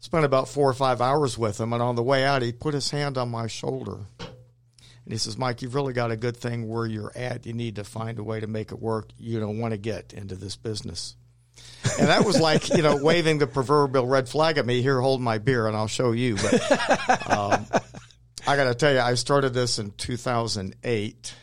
spent 0.00 0.24
about 0.24 0.48
four 0.48 0.68
or 0.68 0.74
five 0.74 1.00
hours 1.00 1.38
with 1.38 1.60
him. 1.60 1.72
And 1.72 1.82
on 1.82 1.96
the 1.96 2.02
way 2.02 2.24
out, 2.24 2.42
he 2.42 2.52
put 2.52 2.74
his 2.74 2.90
hand 2.90 3.16
on 3.16 3.30
my 3.30 3.46
shoulder 3.46 3.98
and 5.08 5.14
he 5.14 5.18
says, 5.18 5.38
Mike, 5.38 5.62
you've 5.62 5.74
really 5.74 5.94
got 5.94 6.10
a 6.10 6.16
good 6.16 6.36
thing 6.36 6.68
where 6.68 6.84
you're 6.84 7.12
at. 7.16 7.46
You 7.46 7.54
need 7.54 7.76
to 7.76 7.84
find 7.84 8.18
a 8.18 8.22
way 8.22 8.40
to 8.40 8.46
make 8.46 8.72
it 8.72 8.78
work. 8.78 9.08
You 9.16 9.40
don't 9.40 9.58
want 9.58 9.72
to 9.72 9.78
get 9.78 10.12
into 10.12 10.34
this 10.34 10.56
business. 10.56 11.16
And 11.98 12.08
that 12.08 12.26
was 12.26 12.38
like, 12.38 12.68
you 12.68 12.82
know, 12.82 12.98
waving 13.02 13.38
the 13.38 13.46
proverbial 13.46 14.06
red 14.06 14.28
flag 14.28 14.58
at 14.58 14.66
me. 14.66 14.82
Here, 14.82 15.00
hold 15.00 15.22
my 15.22 15.38
beer 15.38 15.66
and 15.66 15.74
I'll 15.74 15.86
show 15.86 16.12
you. 16.12 16.36
But 16.36 17.30
um, 17.30 17.66
I 18.46 18.56
got 18.56 18.64
to 18.64 18.74
tell 18.74 18.92
you, 18.92 19.00
I 19.00 19.14
started 19.14 19.54
this 19.54 19.78
in 19.78 19.92
2008 19.92 21.34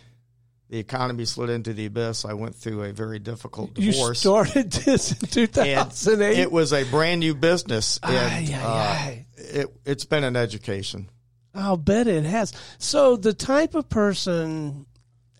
the 0.70 0.80
economy 0.80 1.26
slid 1.26 1.50
into 1.50 1.74
the 1.74 1.86
abyss. 1.86 2.26
I 2.26 2.34
went 2.34 2.56
through 2.56 2.84
a 2.84 2.92
very 2.92 3.20
difficult 3.20 3.74
divorce. 3.74 4.24
You 4.26 4.32
started 4.32 4.72
this 4.72 5.12
in 5.12 5.28
2008. 5.28 6.40
It 6.40 6.52
was 6.52 6.74
a 6.74 6.84
brand 6.86 7.20
new 7.20 7.36
business. 7.36 8.00
And, 8.02 8.16
aye, 8.16 8.54
aye, 8.54 8.64
aye. 8.64 9.26
Uh, 9.38 9.42
it, 9.62 9.68
it's 9.86 10.06
been 10.06 10.24
an 10.24 10.36
education. 10.36 11.10
I'll 11.54 11.78
bet 11.78 12.08
it 12.08 12.26
has. 12.26 12.54
So 12.80 13.16
the 13.16 13.34
type 13.34 13.76
of 13.76 13.88
person, 13.90 14.86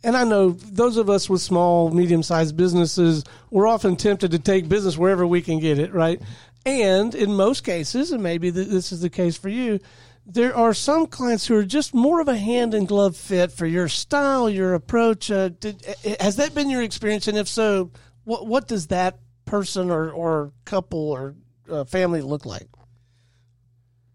and 0.04 0.16
I 0.16 0.24
know 0.24 0.52
those 0.52 0.98
of 0.98 1.10
us 1.10 1.30
with 1.30 1.42
small, 1.42 1.92
medium-sized 1.92 2.56
businesses, 2.56 3.24
we're 3.50 3.68
often 3.68 3.96
tempted 3.96 4.32
to 4.32 4.40
take 4.40 4.70
business 4.70 4.98
wherever 4.98 5.28
we 5.28 5.42
can 5.42 5.60
get 5.60 5.80
it, 5.80 5.94
right? 5.94 6.22
And 6.66 7.14
in 7.14 7.36
most 7.36 7.64
cases, 7.64 8.12
and 8.12 8.24
maybe 8.24 8.50
this 8.50 8.92
is 8.92 9.02
the 9.02 9.10
case 9.10 9.38
for 9.38 9.50
you, 9.50 9.80
there 10.26 10.56
are 10.56 10.74
some 10.74 11.06
clients 11.08 11.46
who 11.46 11.56
are 11.56 11.64
just 11.64 11.94
more 11.94 12.20
of 12.20 12.28
a 12.28 12.36
hand 12.36 12.74
in 12.74 12.86
glove 12.86 13.16
fit 13.16 13.52
for 13.52 13.66
your 13.66 13.88
style, 13.88 14.50
your 14.50 14.74
approach. 14.74 15.30
Uh, 15.30 15.50
did, 15.50 15.86
has 16.20 16.38
that 16.38 16.56
been 16.56 16.70
your 16.70 16.82
experience? 16.82 17.28
And 17.28 17.38
if 17.38 17.48
so, 17.48 17.92
what 18.24 18.48
what 18.48 18.68
does 18.68 18.88
that 18.88 19.20
person 19.46 19.92
or, 19.92 20.10
or 20.10 20.52
couple 20.66 21.12
or 21.12 21.36
uh, 21.70 21.84
family 21.84 22.22
look 22.22 22.46
like? 22.46 22.68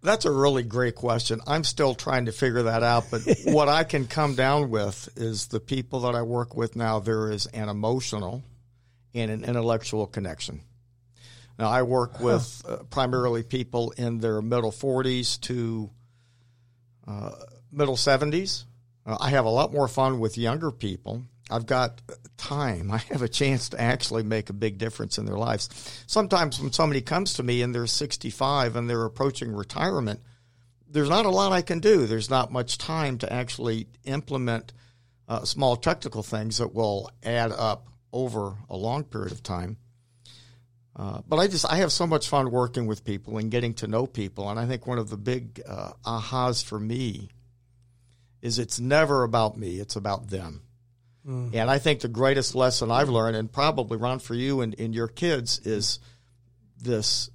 That's 0.02 0.24
a 0.24 0.32
really 0.32 0.62
great 0.62 0.94
question. 0.94 1.40
I'm 1.46 1.62
still 1.62 1.94
trying 1.94 2.24
to 2.24 2.32
figure 2.32 2.62
that 2.64 2.82
out, 2.82 3.04
but 3.10 3.22
what 3.44 3.68
I 3.68 3.84
can 3.84 4.06
come 4.06 4.34
down 4.34 4.70
with 4.70 5.10
is 5.16 5.48
the 5.48 5.60
people 5.60 6.00
that 6.00 6.14
I 6.14 6.22
work 6.22 6.56
with 6.56 6.74
now, 6.74 7.00
there 7.00 7.30
is 7.30 7.46
an 7.46 7.68
emotional 7.68 8.42
and 9.14 9.30
an 9.30 9.44
intellectual 9.44 10.06
connection. 10.06 10.62
Now, 11.58 11.68
I 11.68 11.82
work 11.82 12.20
with 12.20 12.62
uh, 12.66 12.76
primarily 12.88 13.42
people 13.42 13.90
in 13.98 14.18
their 14.18 14.40
middle 14.40 14.72
40s 14.72 15.38
to 15.42 15.90
uh, 17.06 17.32
middle 17.72 17.96
70s. 17.96 18.64
Uh, 19.06 19.16
I 19.20 19.30
have 19.30 19.44
a 19.44 19.50
lot 19.50 19.72
more 19.72 19.88
fun 19.88 20.20
with 20.20 20.38
younger 20.38 20.70
people. 20.70 21.22
I've 21.50 21.66
got 21.66 22.00
time. 22.36 22.90
I 22.92 22.98
have 22.98 23.22
a 23.22 23.28
chance 23.28 23.70
to 23.70 23.80
actually 23.80 24.22
make 24.22 24.50
a 24.50 24.54
big 24.54 24.78
difference 24.78 25.18
in 25.18 25.26
their 25.26 25.38
lives. 25.38 25.68
Sometimes 26.06 26.60
when 26.60 26.72
somebody 26.72 27.00
comes 27.00 27.34
to 27.34 27.42
me 27.42 27.62
and 27.62 27.74
they're 27.74 27.86
65 27.86 28.76
and 28.76 28.88
they're 28.88 29.04
approaching 29.04 29.52
retirement, 29.52 30.20
there's 30.88 31.08
not 31.08 31.26
a 31.26 31.30
lot 31.30 31.52
I 31.52 31.62
can 31.62 31.80
do. 31.80 32.06
There's 32.06 32.30
not 32.30 32.50
much 32.50 32.78
time 32.78 33.18
to 33.18 33.32
actually 33.32 33.86
implement 34.04 34.72
uh, 35.28 35.44
small 35.44 35.76
technical 35.76 36.22
things 36.22 36.58
that 36.58 36.74
will 36.74 37.10
add 37.22 37.52
up 37.52 37.86
over 38.12 38.56
a 38.68 38.76
long 38.76 39.04
period 39.04 39.30
of 39.30 39.42
time. 39.42 39.76
Uh, 40.96 41.20
but 41.26 41.36
I 41.36 41.46
just 41.46 41.70
I 41.70 41.76
have 41.76 41.92
so 41.92 42.06
much 42.06 42.28
fun 42.28 42.50
working 42.50 42.86
with 42.86 43.04
people 43.04 43.38
and 43.38 43.50
getting 43.50 43.74
to 43.74 43.86
know 43.86 44.06
people, 44.06 44.50
and 44.50 44.58
I 44.58 44.66
think 44.66 44.86
one 44.86 44.98
of 44.98 45.08
the 45.08 45.16
big 45.16 45.62
uh, 45.66 45.92
ahas 46.04 46.64
for 46.64 46.80
me 46.80 47.30
is 48.42 48.58
it's 48.58 48.80
never 48.80 49.22
about 49.22 49.56
me; 49.56 49.78
it's 49.78 49.96
about 49.96 50.28
them. 50.28 50.62
Mm. 51.26 51.54
And 51.54 51.70
I 51.70 51.78
think 51.78 52.00
the 52.00 52.08
greatest 52.08 52.54
lesson 52.54 52.90
I've 52.90 53.08
learned, 53.08 53.36
and 53.36 53.52
probably 53.52 53.98
Ron 53.98 54.18
for 54.18 54.34
you 54.34 54.62
and, 54.62 54.78
and 54.78 54.94
your 54.94 55.08
kids, 55.08 55.60
is 55.60 56.00
this 56.80 57.30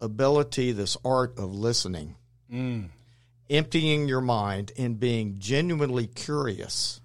ability, 0.00 0.72
this 0.72 0.96
art 1.04 1.38
of 1.38 1.54
listening, 1.54 2.16
mm. 2.52 2.88
emptying 3.48 4.06
your 4.06 4.20
mind, 4.20 4.72
and 4.76 5.00
being 5.00 5.36
genuinely 5.38 6.08
curious, 6.08 7.00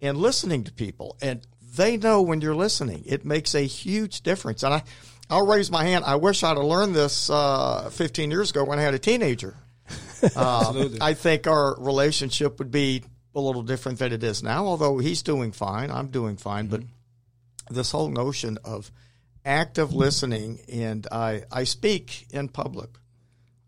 and 0.00 0.16
listening 0.16 0.64
to 0.64 0.72
people, 0.72 1.18
and 1.20 1.46
they 1.76 1.96
know 1.98 2.22
when 2.22 2.40
you're 2.40 2.54
listening. 2.54 3.02
It 3.04 3.26
makes 3.26 3.54
a 3.54 3.66
huge 3.66 4.22
difference, 4.22 4.62
and 4.62 4.72
I 4.72 4.82
I'll 5.30 5.46
raise 5.46 5.70
my 5.70 5.84
hand. 5.84 6.04
I 6.04 6.16
wish 6.16 6.42
I'd 6.42 6.56
have 6.56 6.64
learned 6.64 6.94
this 6.94 7.28
uh, 7.28 7.90
15 7.90 8.30
years 8.30 8.50
ago 8.50 8.64
when 8.64 8.78
I 8.78 8.82
had 8.82 8.94
a 8.94 8.98
teenager. 8.98 9.56
Uh, 10.34 10.88
I 11.00 11.14
think 11.14 11.46
our 11.46 11.80
relationship 11.80 12.58
would 12.58 12.72
be 12.72 13.04
a 13.36 13.40
little 13.40 13.62
different 13.62 14.00
than 14.00 14.12
it 14.12 14.24
is 14.24 14.42
now, 14.42 14.66
although 14.66 14.98
he's 14.98 15.22
doing 15.22 15.52
fine. 15.52 15.92
I'm 15.92 16.08
doing 16.08 16.36
fine. 16.36 16.64
Mm-hmm. 16.64 16.86
But 17.68 17.74
this 17.74 17.92
whole 17.92 18.08
notion 18.08 18.58
of 18.64 18.90
active 19.44 19.94
listening, 19.94 20.58
and 20.72 21.06
I, 21.12 21.44
I 21.52 21.62
speak 21.62 22.26
in 22.32 22.48
public, 22.48 22.90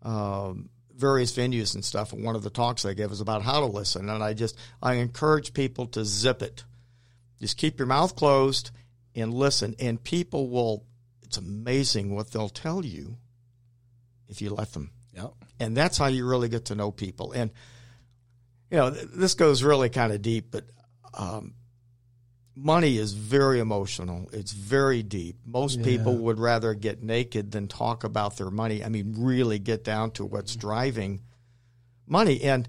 um, 0.03 0.69
various 0.95 1.35
venues 1.35 1.73
and 1.73 1.83
stuff. 1.83 2.13
And 2.13 2.23
one 2.23 2.35
of 2.35 2.43
the 2.43 2.49
talks 2.49 2.85
I 2.85 2.93
give 2.93 3.11
is 3.11 3.21
about 3.21 3.41
how 3.41 3.59
to 3.59 3.65
listen. 3.65 4.09
And 4.09 4.23
I 4.23 4.33
just, 4.33 4.57
I 4.81 4.95
encourage 4.95 5.53
people 5.53 5.87
to 5.87 6.05
zip 6.05 6.41
it. 6.41 6.63
Just 7.39 7.57
keep 7.57 7.79
your 7.79 7.87
mouth 7.87 8.15
closed 8.15 8.71
and 9.15 9.33
listen. 9.33 9.75
And 9.79 10.03
people 10.03 10.49
will, 10.49 10.85
it's 11.31 11.37
amazing 11.37 12.13
what 12.13 12.29
they'll 12.31 12.49
tell 12.49 12.83
you 12.83 13.15
if 14.27 14.41
you 14.41 14.49
let 14.49 14.73
them. 14.73 14.91
And 15.61 15.77
that's 15.77 15.97
how 15.97 16.07
you 16.07 16.27
really 16.27 16.49
get 16.49 16.65
to 16.65 16.75
know 16.75 16.91
people. 16.91 17.31
And, 17.31 17.51
you 18.69 18.75
know, 18.75 18.89
this 18.89 19.33
goes 19.35 19.63
really 19.63 19.87
kind 19.87 20.11
of 20.11 20.21
deep, 20.21 20.51
but 20.51 20.65
um, 21.13 21.53
money 22.53 22.97
is 22.97 23.13
very 23.13 23.61
emotional. 23.61 24.29
It's 24.33 24.51
very 24.51 25.03
deep. 25.03 25.37
Most 25.45 25.79
yeah. 25.79 25.85
people 25.85 26.17
would 26.17 26.37
rather 26.37 26.73
get 26.73 27.01
naked 27.01 27.51
than 27.51 27.69
talk 27.69 28.03
about 28.03 28.35
their 28.35 28.51
money. 28.51 28.83
I 28.83 28.89
mean, 28.89 29.15
really 29.17 29.57
get 29.57 29.85
down 29.85 30.11
to 30.11 30.25
what's 30.25 30.57
driving 30.57 31.21
money. 32.05 32.41
And 32.43 32.67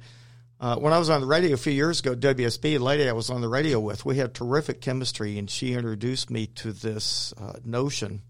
uh, 0.60 0.76
when 0.76 0.92
I 0.92 1.00
was 1.00 1.10
on 1.10 1.20
the 1.20 1.26
radio 1.26 1.54
a 1.54 1.56
few 1.56 1.72
years 1.72 1.98
ago, 1.98 2.14
WSB, 2.14 2.76
a 2.76 2.78
lady 2.78 3.08
I 3.08 3.12
was 3.12 3.28
on 3.28 3.40
the 3.40 3.48
radio 3.48 3.80
with, 3.80 4.04
we 4.04 4.18
had 4.18 4.34
terrific 4.34 4.80
chemistry, 4.80 5.36
and 5.36 5.50
she 5.50 5.72
introduced 5.72 6.30
me 6.30 6.46
to 6.46 6.72
this 6.72 7.34
uh, 7.36 7.54
notion. 7.64 8.22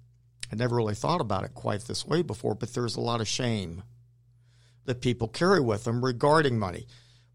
I 0.53 0.57
never 0.57 0.77
really 0.77 0.95
thought 0.95 1.23
about 1.23 1.45
it 1.45 1.55
quite 1.55 1.81
this 1.83 2.07
way 2.07 2.21
before, 2.21 2.55
but 2.55 2.75
there's 2.75 2.97
a 2.97 3.01
lot 3.01 3.23
of 3.23 3.29
shame 3.29 3.83
that 4.85 5.01
people 5.01 5.29
carry 5.29 5.61
with 5.61 5.85
them 5.85 6.05
regarding 6.05 6.59
money. 6.59 6.87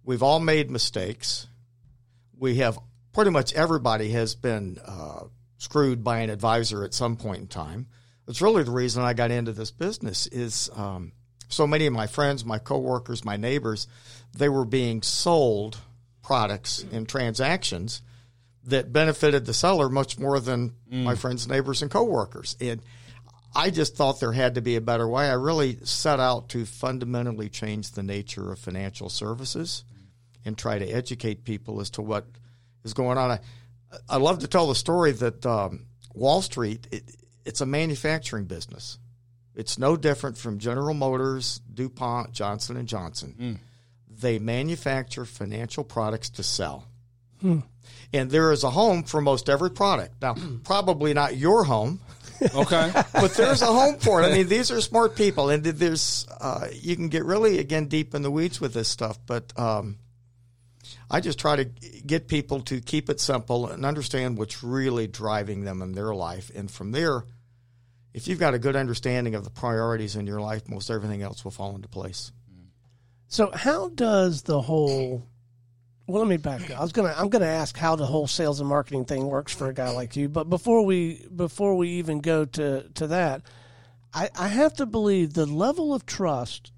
We've 0.03 0.22
all 0.22 0.39
made 0.39 0.70
mistakes. 0.70 1.47
We 2.38 2.57
have 2.57 2.78
pretty 3.13 3.32
much 3.32 3.53
everybody 3.53 4.09
has 4.11 4.36
been 4.36 4.78
uh, 4.86 5.24
screwed 5.57 6.03
by 6.03 6.20
an 6.20 6.30
advisor 6.30 6.84
at 6.84 6.93
some 6.93 7.15
point 7.15 7.39
in 7.39 7.47
time. 7.47 7.88
That's 8.28 8.41
really 8.41 8.63
the 8.63 8.72
reason 8.72 9.03
I 9.03 9.13
got 9.13 9.32
into 9.32 9.53
this 9.53 9.72
business. 9.72 10.28
Is 10.28 10.70
um, 10.76 11.13
so 11.47 11.65
many 11.65 11.88
of 11.88 11.93
my 11.93 12.05
friends, 12.05 12.45
my 12.45 12.59
coworkers, 12.59 13.26
my 13.26 13.38
neighbors, 13.38 13.88
they 14.36 14.49
were 14.49 14.65
being 14.65 15.01
sold 15.01 15.78
products 16.22 16.86
and 16.91 17.09
transactions 17.09 18.01
that 18.65 18.91
benefited 18.91 19.45
the 19.45 19.53
seller 19.53 19.89
much 19.89 20.20
more 20.20 20.39
than 20.39 20.74
mm. 20.91 21.03
my 21.03 21.15
friends, 21.15 21.47
neighbors, 21.47 21.82
and 21.82 21.89
coworkers. 21.89 22.55
And 22.59 22.82
I 23.55 23.69
just 23.69 23.95
thought 23.95 24.19
there 24.19 24.31
had 24.31 24.55
to 24.55 24.61
be 24.61 24.75
a 24.75 24.81
better 24.81 25.07
way. 25.07 25.29
I 25.29 25.33
really 25.33 25.79
set 25.83 26.19
out 26.19 26.49
to 26.49 26.65
fundamentally 26.65 27.49
change 27.49 27.91
the 27.91 28.03
nature 28.03 28.51
of 28.51 28.59
financial 28.59 29.09
services 29.09 29.83
and 30.45 30.57
try 30.57 30.79
to 30.79 30.85
educate 30.85 31.43
people 31.43 31.81
as 31.81 31.89
to 31.91 32.01
what 32.01 32.25
is 32.83 32.93
going 32.93 33.17
on. 33.17 33.31
I, 33.31 33.39
I 34.09 34.17
love 34.17 34.39
to 34.39 34.47
tell 34.47 34.67
the 34.67 34.75
story 34.75 35.11
that 35.13 35.45
um, 35.45 35.85
Wall 36.13 36.41
Street, 36.41 36.87
it, 36.91 37.03
it's 37.45 37.61
a 37.61 37.65
manufacturing 37.65 38.45
business. 38.45 38.99
It's 39.55 39.79
no 39.79 39.97
different 39.97 40.37
from 40.37 40.59
General 40.59 40.93
Motors, 40.93 41.61
DuPont, 41.73 42.31
Johnson 42.31 42.77
and 42.77 42.87
Johnson. 42.87 43.35
Mm. 43.39 43.57
They 44.19 44.39
manufacture 44.39 45.25
financial 45.25 45.83
products 45.83 46.29
to 46.31 46.43
sell. 46.43 46.85
Hmm. 47.41 47.59
And 48.13 48.29
there 48.31 48.51
is 48.51 48.63
a 48.63 48.69
home 48.69 49.03
for 49.03 49.21
most 49.21 49.49
every 49.49 49.71
product. 49.71 50.21
Now, 50.21 50.35
probably 50.63 51.13
not 51.13 51.37
your 51.37 51.63
home. 51.63 52.01
Okay. 52.41 52.91
but 53.13 53.33
there's 53.33 53.61
a 53.61 53.67
home 53.67 53.97
for 53.99 54.21
it. 54.21 54.27
I 54.27 54.33
mean, 54.33 54.47
these 54.47 54.71
are 54.71 54.81
smart 54.81 55.15
people, 55.15 55.49
and 55.49 55.63
there's 55.63 56.27
uh, 56.39 56.67
you 56.71 56.95
can 56.95 57.09
get 57.09 57.25
really 57.25 57.59
again 57.59 57.88
deep 57.88 58.13
in 58.13 58.21
the 58.21 58.31
weeds 58.31 58.61
with 58.61 58.73
this 58.73 58.88
stuff. 58.88 59.19
But 59.25 59.53
um, 59.57 59.97
I 61.09 61.19
just 61.19 61.39
try 61.39 61.55
to 61.55 61.65
get 61.65 62.27
people 62.27 62.61
to 62.61 62.81
keep 62.81 63.09
it 63.09 63.19
simple 63.19 63.67
and 63.67 63.85
understand 63.85 64.38
what's 64.38 64.63
really 64.63 65.07
driving 65.07 65.63
them 65.63 65.81
in 65.81 65.93
their 65.93 66.13
life. 66.13 66.51
And 66.55 66.69
from 66.69 66.91
there, 66.91 67.23
if 68.13 68.27
you've 68.27 68.39
got 68.39 68.53
a 68.53 68.59
good 68.59 68.75
understanding 68.75 69.35
of 69.35 69.43
the 69.43 69.49
priorities 69.49 70.15
in 70.15 70.27
your 70.27 70.41
life, 70.41 70.67
most 70.67 70.89
everything 70.89 71.21
else 71.21 71.43
will 71.43 71.51
fall 71.51 71.75
into 71.75 71.88
place. 71.88 72.31
So, 73.29 73.51
how 73.53 73.89
does 73.89 74.43
the 74.43 74.61
whole 74.61 75.27
well, 76.08 76.22
let 76.22 76.30
me 76.30 76.38
back 76.38 76.70
up. 76.72 76.80
I 76.80 76.82
was 76.82 76.91
gonna 76.91 77.14
I'm 77.16 77.30
gonna 77.30 77.45
ask 77.45 77.78
how 77.78 77.95
the 77.95 78.05
whole 78.05 78.28
sales 78.28 78.60
and 78.60 78.70
marketing 78.70 79.05
thing 79.05 79.28
works 79.28 79.53
for 79.53 79.68
a 79.68 79.74
guy 79.74 79.89
like 79.89 80.16
you, 80.16 80.30
but 80.30 80.49
before 80.49 80.84
we 80.86 81.26
before 81.36 81.76
we 81.76 81.89
even 81.89 82.20
go 82.20 82.45
to 82.45 82.89
to 82.95 83.08
that, 83.08 83.41
I, 84.14 84.30
I 84.38 84.47
have 84.47 84.74
to 84.76 84.86
believe 84.86 85.34
the 85.34 85.45
level 85.45 85.93
of 85.93 86.05
trust 86.05 86.72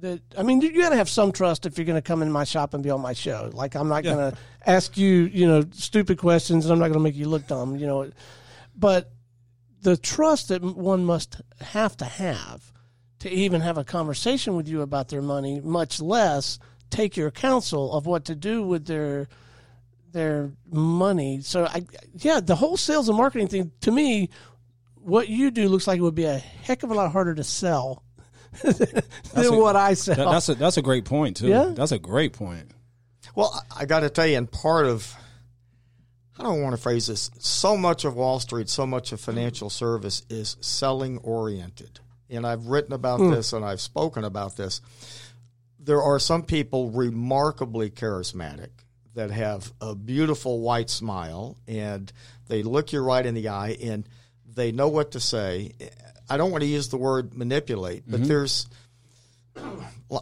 that 0.00 0.20
I 0.36 0.42
mean, 0.42 0.60
you 0.60 0.80
got 0.80 0.90
to 0.90 0.96
have 0.96 1.08
some 1.08 1.32
trust 1.32 1.66
if 1.66 1.78
you're 1.78 1.86
going 1.86 1.96
to 1.96 2.02
come 2.02 2.22
in 2.22 2.30
my 2.30 2.44
shop 2.44 2.74
and 2.74 2.82
be 2.82 2.90
on 2.90 3.00
my 3.00 3.14
show. 3.14 3.50
Like, 3.52 3.74
I'm 3.74 3.88
not 3.88 4.04
yeah. 4.04 4.14
going 4.14 4.30
to 4.32 4.38
ask 4.66 4.96
you, 4.96 5.24
you 5.24 5.46
know, 5.46 5.64
stupid 5.72 6.18
questions, 6.18 6.64
and 6.64 6.72
I'm 6.72 6.78
not 6.78 6.88
going 6.88 6.98
to 6.98 7.02
make 7.02 7.16
you 7.16 7.28
look 7.28 7.46
dumb, 7.46 7.76
you 7.76 7.86
know. 7.86 8.10
But 8.76 9.10
the 9.82 9.96
trust 9.96 10.48
that 10.48 10.62
one 10.62 11.04
must 11.04 11.40
have 11.60 11.96
to 11.98 12.04
have 12.04 12.72
to 13.20 13.30
even 13.30 13.60
have 13.62 13.78
a 13.78 13.84
conversation 13.84 14.54
with 14.54 14.68
you 14.68 14.82
about 14.82 15.08
their 15.08 15.22
money, 15.22 15.60
much 15.60 16.00
less 16.00 16.58
take 16.94 17.16
your 17.16 17.30
counsel 17.30 17.92
of 17.92 18.06
what 18.06 18.26
to 18.26 18.34
do 18.34 18.62
with 18.62 18.86
their 18.86 19.28
their 20.12 20.52
money. 20.70 21.40
So, 21.42 21.66
I 21.66 21.84
yeah, 22.14 22.40
the 22.40 22.54
whole 22.54 22.76
sales 22.76 23.08
and 23.08 23.18
marketing 23.18 23.48
thing 23.48 23.72
to 23.82 23.90
me, 23.90 24.30
what 24.94 25.28
you 25.28 25.50
do 25.50 25.68
looks 25.68 25.86
like 25.86 25.98
it 25.98 26.02
would 26.02 26.14
be 26.14 26.24
a 26.24 26.38
heck 26.38 26.82
of 26.82 26.90
a 26.90 26.94
lot 26.94 27.12
harder 27.12 27.34
to 27.34 27.44
sell 27.44 28.04
than 28.62 28.94
a, 29.34 29.52
what 29.52 29.76
I 29.76 29.94
sell. 29.94 30.14
That, 30.14 30.30
that's 30.30 30.48
a 30.48 30.54
that's 30.54 30.76
a 30.76 30.82
great 30.82 31.04
point 31.04 31.36
too. 31.38 31.48
Yeah? 31.48 31.72
That's 31.74 31.92
a 31.92 31.98
great 31.98 32.32
point. 32.32 32.70
Well, 33.34 33.60
I 33.76 33.84
got 33.84 34.00
to 34.00 34.10
tell 34.10 34.26
you, 34.26 34.38
and 34.38 34.50
part 34.50 34.86
of 34.86 35.12
I 36.38 36.44
don't 36.44 36.62
want 36.62 36.76
to 36.76 36.80
phrase 36.80 37.08
this. 37.08 37.30
So 37.40 37.76
much 37.76 38.04
of 38.04 38.14
Wall 38.14 38.38
Street, 38.38 38.68
so 38.68 38.86
much 38.86 39.12
of 39.12 39.20
financial 39.20 39.70
service 39.70 40.22
is 40.30 40.56
selling 40.60 41.18
oriented, 41.18 41.98
and 42.30 42.46
I've 42.46 42.66
written 42.66 42.92
about 42.92 43.18
mm. 43.18 43.34
this 43.34 43.52
and 43.52 43.64
I've 43.64 43.80
spoken 43.80 44.22
about 44.22 44.56
this. 44.56 44.80
There 45.84 46.02
are 46.02 46.18
some 46.18 46.42
people 46.42 46.90
remarkably 46.90 47.90
charismatic 47.90 48.70
that 49.14 49.30
have 49.30 49.72
a 49.80 49.94
beautiful 49.94 50.60
white 50.60 50.90
smile 50.90 51.56
and 51.68 52.12
they 52.48 52.62
look 52.62 52.92
you 52.92 53.00
right 53.00 53.24
in 53.24 53.34
the 53.34 53.48
eye 53.48 53.76
and 53.82 54.08
they 54.46 54.72
know 54.72 54.88
what 54.88 55.12
to 55.12 55.20
say 55.20 55.72
I 56.28 56.36
don't 56.36 56.50
want 56.50 56.62
to 56.62 56.68
use 56.68 56.88
the 56.88 56.96
word 56.96 57.34
manipulate, 57.36 58.04
but 58.06 58.20
mm-hmm. 58.20 58.28
there's. 58.28 58.66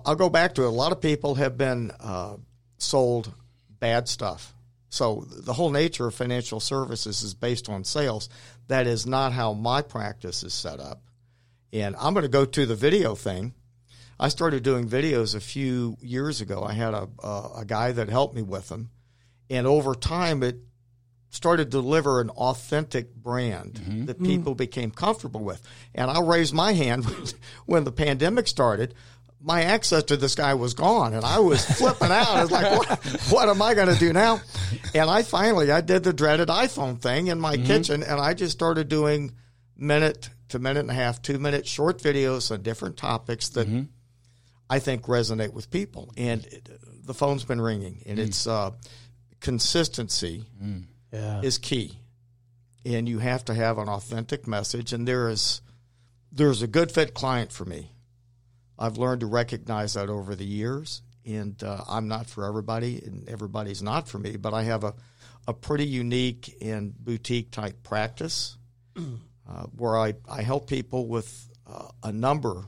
I'll 0.04 0.14
go 0.14 0.28
back 0.28 0.54
to 0.54 0.62
it. 0.62 0.66
A 0.66 0.70
lot 0.70 0.92
of 0.92 1.00
people 1.00 1.36
have 1.36 1.56
been 1.56 1.90
uh, 2.00 2.36
sold 2.78 3.32
bad 3.78 4.08
stuff. 4.08 4.54
So 4.90 5.26
the 5.26 5.54
whole 5.54 5.70
nature 5.70 6.06
of 6.06 6.14
financial 6.14 6.60
services 6.60 7.22
is 7.22 7.34
based 7.34 7.68
on 7.68 7.84
sales. 7.84 8.28
That 8.68 8.86
is 8.86 9.06
not 9.06 9.32
how 9.32 9.54
my 9.54 9.80
practice 9.80 10.42
is 10.44 10.52
set 10.52 10.80
up. 10.80 11.00
And 11.72 11.96
I'm 11.98 12.12
going 12.12 12.24
to 12.24 12.28
go 12.28 12.44
to 12.44 12.66
the 12.66 12.74
video 12.74 13.14
thing. 13.14 13.54
I 14.18 14.28
started 14.28 14.62
doing 14.62 14.88
videos 14.88 15.34
a 15.34 15.40
few 15.40 15.96
years 16.00 16.40
ago. 16.40 16.62
I 16.62 16.72
had 16.72 16.94
a, 16.94 17.08
a, 17.22 17.50
a 17.58 17.64
guy 17.66 17.92
that 17.92 18.08
helped 18.08 18.34
me 18.34 18.42
with 18.42 18.68
them. 18.68 18.90
And 19.50 19.66
over 19.66 19.94
time, 19.94 20.42
it 20.42 20.56
started 21.32 21.64
to 21.64 21.70
deliver 21.70 22.20
an 22.20 22.30
authentic 22.30 23.14
brand 23.14 23.74
mm-hmm. 23.74 24.04
that 24.04 24.22
people 24.22 24.54
mm. 24.54 24.58
became 24.58 24.90
comfortable 24.90 25.42
with. 25.42 25.66
And 25.94 26.10
I'll 26.10 26.26
raise 26.26 26.52
my 26.52 26.72
hand 26.72 27.04
when 27.66 27.84
the 27.84 27.92
pandemic 27.92 28.46
started. 28.46 28.94
My 29.44 29.62
access 29.62 30.04
to 30.04 30.16
this 30.16 30.36
guy 30.36 30.54
was 30.54 30.74
gone, 30.74 31.14
and 31.14 31.24
I 31.24 31.40
was 31.40 31.64
flipping 31.78 32.12
out. 32.12 32.28
I 32.28 32.42
was 32.42 32.52
like, 32.52 32.78
"What? 32.78 33.20
What 33.28 33.48
am 33.48 33.60
I 33.60 33.74
going 33.74 33.88
to 33.88 33.98
do 33.98 34.12
now?" 34.12 34.40
And 34.94 35.10
I 35.10 35.24
finally, 35.24 35.72
I 35.72 35.80
did 35.80 36.04
the 36.04 36.12
dreaded 36.12 36.46
iPhone 36.46 37.00
thing 37.00 37.26
in 37.26 37.40
my 37.40 37.56
mm-hmm. 37.56 37.66
kitchen, 37.66 38.04
and 38.04 38.20
I 38.20 38.34
just 38.34 38.52
started 38.52 38.88
doing 38.88 39.32
minute 39.76 40.30
to 40.50 40.60
minute 40.60 40.80
and 40.80 40.90
a 40.90 40.94
half, 40.94 41.20
two 41.20 41.40
minute 41.40 41.66
short 41.66 41.98
videos 41.98 42.52
on 42.52 42.62
different 42.62 42.96
topics 42.96 43.48
that 43.50 43.66
mm-hmm. 43.66 43.84
I 44.72 44.78
think 44.78 45.02
resonate 45.04 45.52
with 45.52 45.70
people. 45.70 46.12
And 46.16 46.44
it, 46.46 46.68
the 47.04 47.14
phone's 47.14 47.44
been 47.44 47.60
ringing, 47.60 48.02
and 48.06 48.18
mm. 48.18 48.26
it's 48.26 48.46
uh, 48.46 48.70
consistency. 49.40 50.44
Mm 50.62 50.84
yeah. 51.12 51.40
is 51.42 51.58
key. 51.58 51.98
And 52.84 53.08
you 53.08 53.18
have 53.20 53.44
to 53.44 53.54
have 53.54 53.78
an 53.78 53.88
authentic 53.88 54.46
message. 54.46 54.92
And 54.92 55.06
there 55.06 55.28
is 55.28 55.60
there's 56.32 56.62
a 56.62 56.66
good 56.66 56.90
fit 56.90 57.14
client 57.14 57.52
for 57.52 57.64
me. 57.64 57.92
I've 58.78 58.96
learned 58.96 59.20
to 59.20 59.26
recognize 59.26 59.94
that 59.94 60.08
over 60.08 60.34
the 60.34 60.44
years. 60.44 61.02
And 61.24 61.62
uh, 61.62 61.84
I'm 61.88 62.08
not 62.08 62.26
for 62.26 62.44
everybody, 62.44 63.00
and 63.04 63.28
everybody's 63.28 63.80
not 63.80 64.08
for 64.08 64.18
me. 64.18 64.36
But 64.36 64.54
I 64.54 64.64
have 64.64 64.82
a, 64.82 64.94
a 65.46 65.54
pretty 65.54 65.86
unique 65.86 66.56
and 66.60 66.92
boutique 66.98 67.52
type 67.52 67.84
practice 67.84 68.56
uh, 68.96 69.66
where 69.76 69.96
I, 69.96 70.14
I 70.28 70.42
help 70.42 70.68
people 70.68 71.06
with 71.06 71.48
uh, 71.64 71.88
a 72.02 72.10
number 72.10 72.64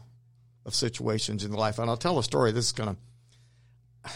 of 0.66 0.74
situations 0.74 1.44
in 1.44 1.52
life. 1.52 1.78
And 1.78 1.90
I'll 1.90 1.96
tell 1.96 2.18
a 2.18 2.24
story. 2.24 2.52
This 2.52 2.66
is 2.66 2.72
going 2.72 2.96
to. 4.04 4.10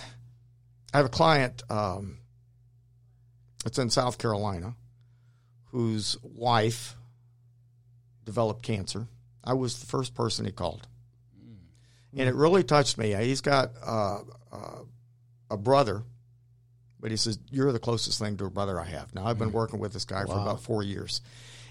I 0.92 0.96
have 0.96 1.07
a 1.07 1.11
client 1.11 1.62
um, 1.68 2.18
it's 3.64 3.78
in 3.78 3.90
South 3.90 4.18
Carolina, 4.18 4.74
whose 5.72 6.16
wife 6.22 6.96
developed 8.24 8.62
cancer. 8.62 9.07
I 9.42 9.55
was 9.55 9.80
the 9.80 9.86
first 9.86 10.14
person 10.14 10.44
he 10.44 10.53
called, 10.53 10.86
and 12.16 12.28
it 12.28 12.34
really 12.34 12.62
touched 12.62 12.99
me. 12.99 13.14
He's 13.14 13.40
got 13.40 13.72
uh, 13.84 14.20
uh, 14.53 14.80
a 15.51 15.57
brother, 15.57 16.03
but 17.01 17.11
he 17.11 17.16
says 17.16 17.38
you're 17.51 17.72
the 17.72 17.78
closest 17.78 18.18
thing 18.18 18.36
to 18.38 18.46
a 18.46 18.51
brother 18.51 18.80
I 18.80 18.84
have. 18.84 19.14
Now 19.14 19.26
I've 19.26 19.38
been 19.38 19.53
working 19.53 19.80
with 19.80 19.92
this 19.92 20.05
guy 20.05 20.24
for 20.24 20.32
about 20.32 20.62
four 20.62 20.82
years, 20.82 21.20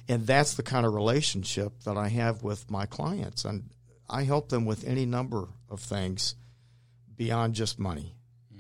and 0.08 0.28
that's 0.28 0.56
the 0.56 0.64
kind 0.64 0.86
of 0.86 0.94
relationship 0.94 1.80
that 1.86 1.98
I 1.98 2.10
have 2.10 2.44
with 2.44 2.70
my 2.70 2.86
clients, 2.86 3.46
and 3.46 3.70
I 4.10 4.24
help 4.24 4.50
them 4.50 4.66
with 4.66 4.86
any 4.86 5.06
number 5.06 5.48
of 5.70 5.80
things 5.80 6.36
beyond 7.16 7.56
just 7.56 7.80
money. 7.80 8.16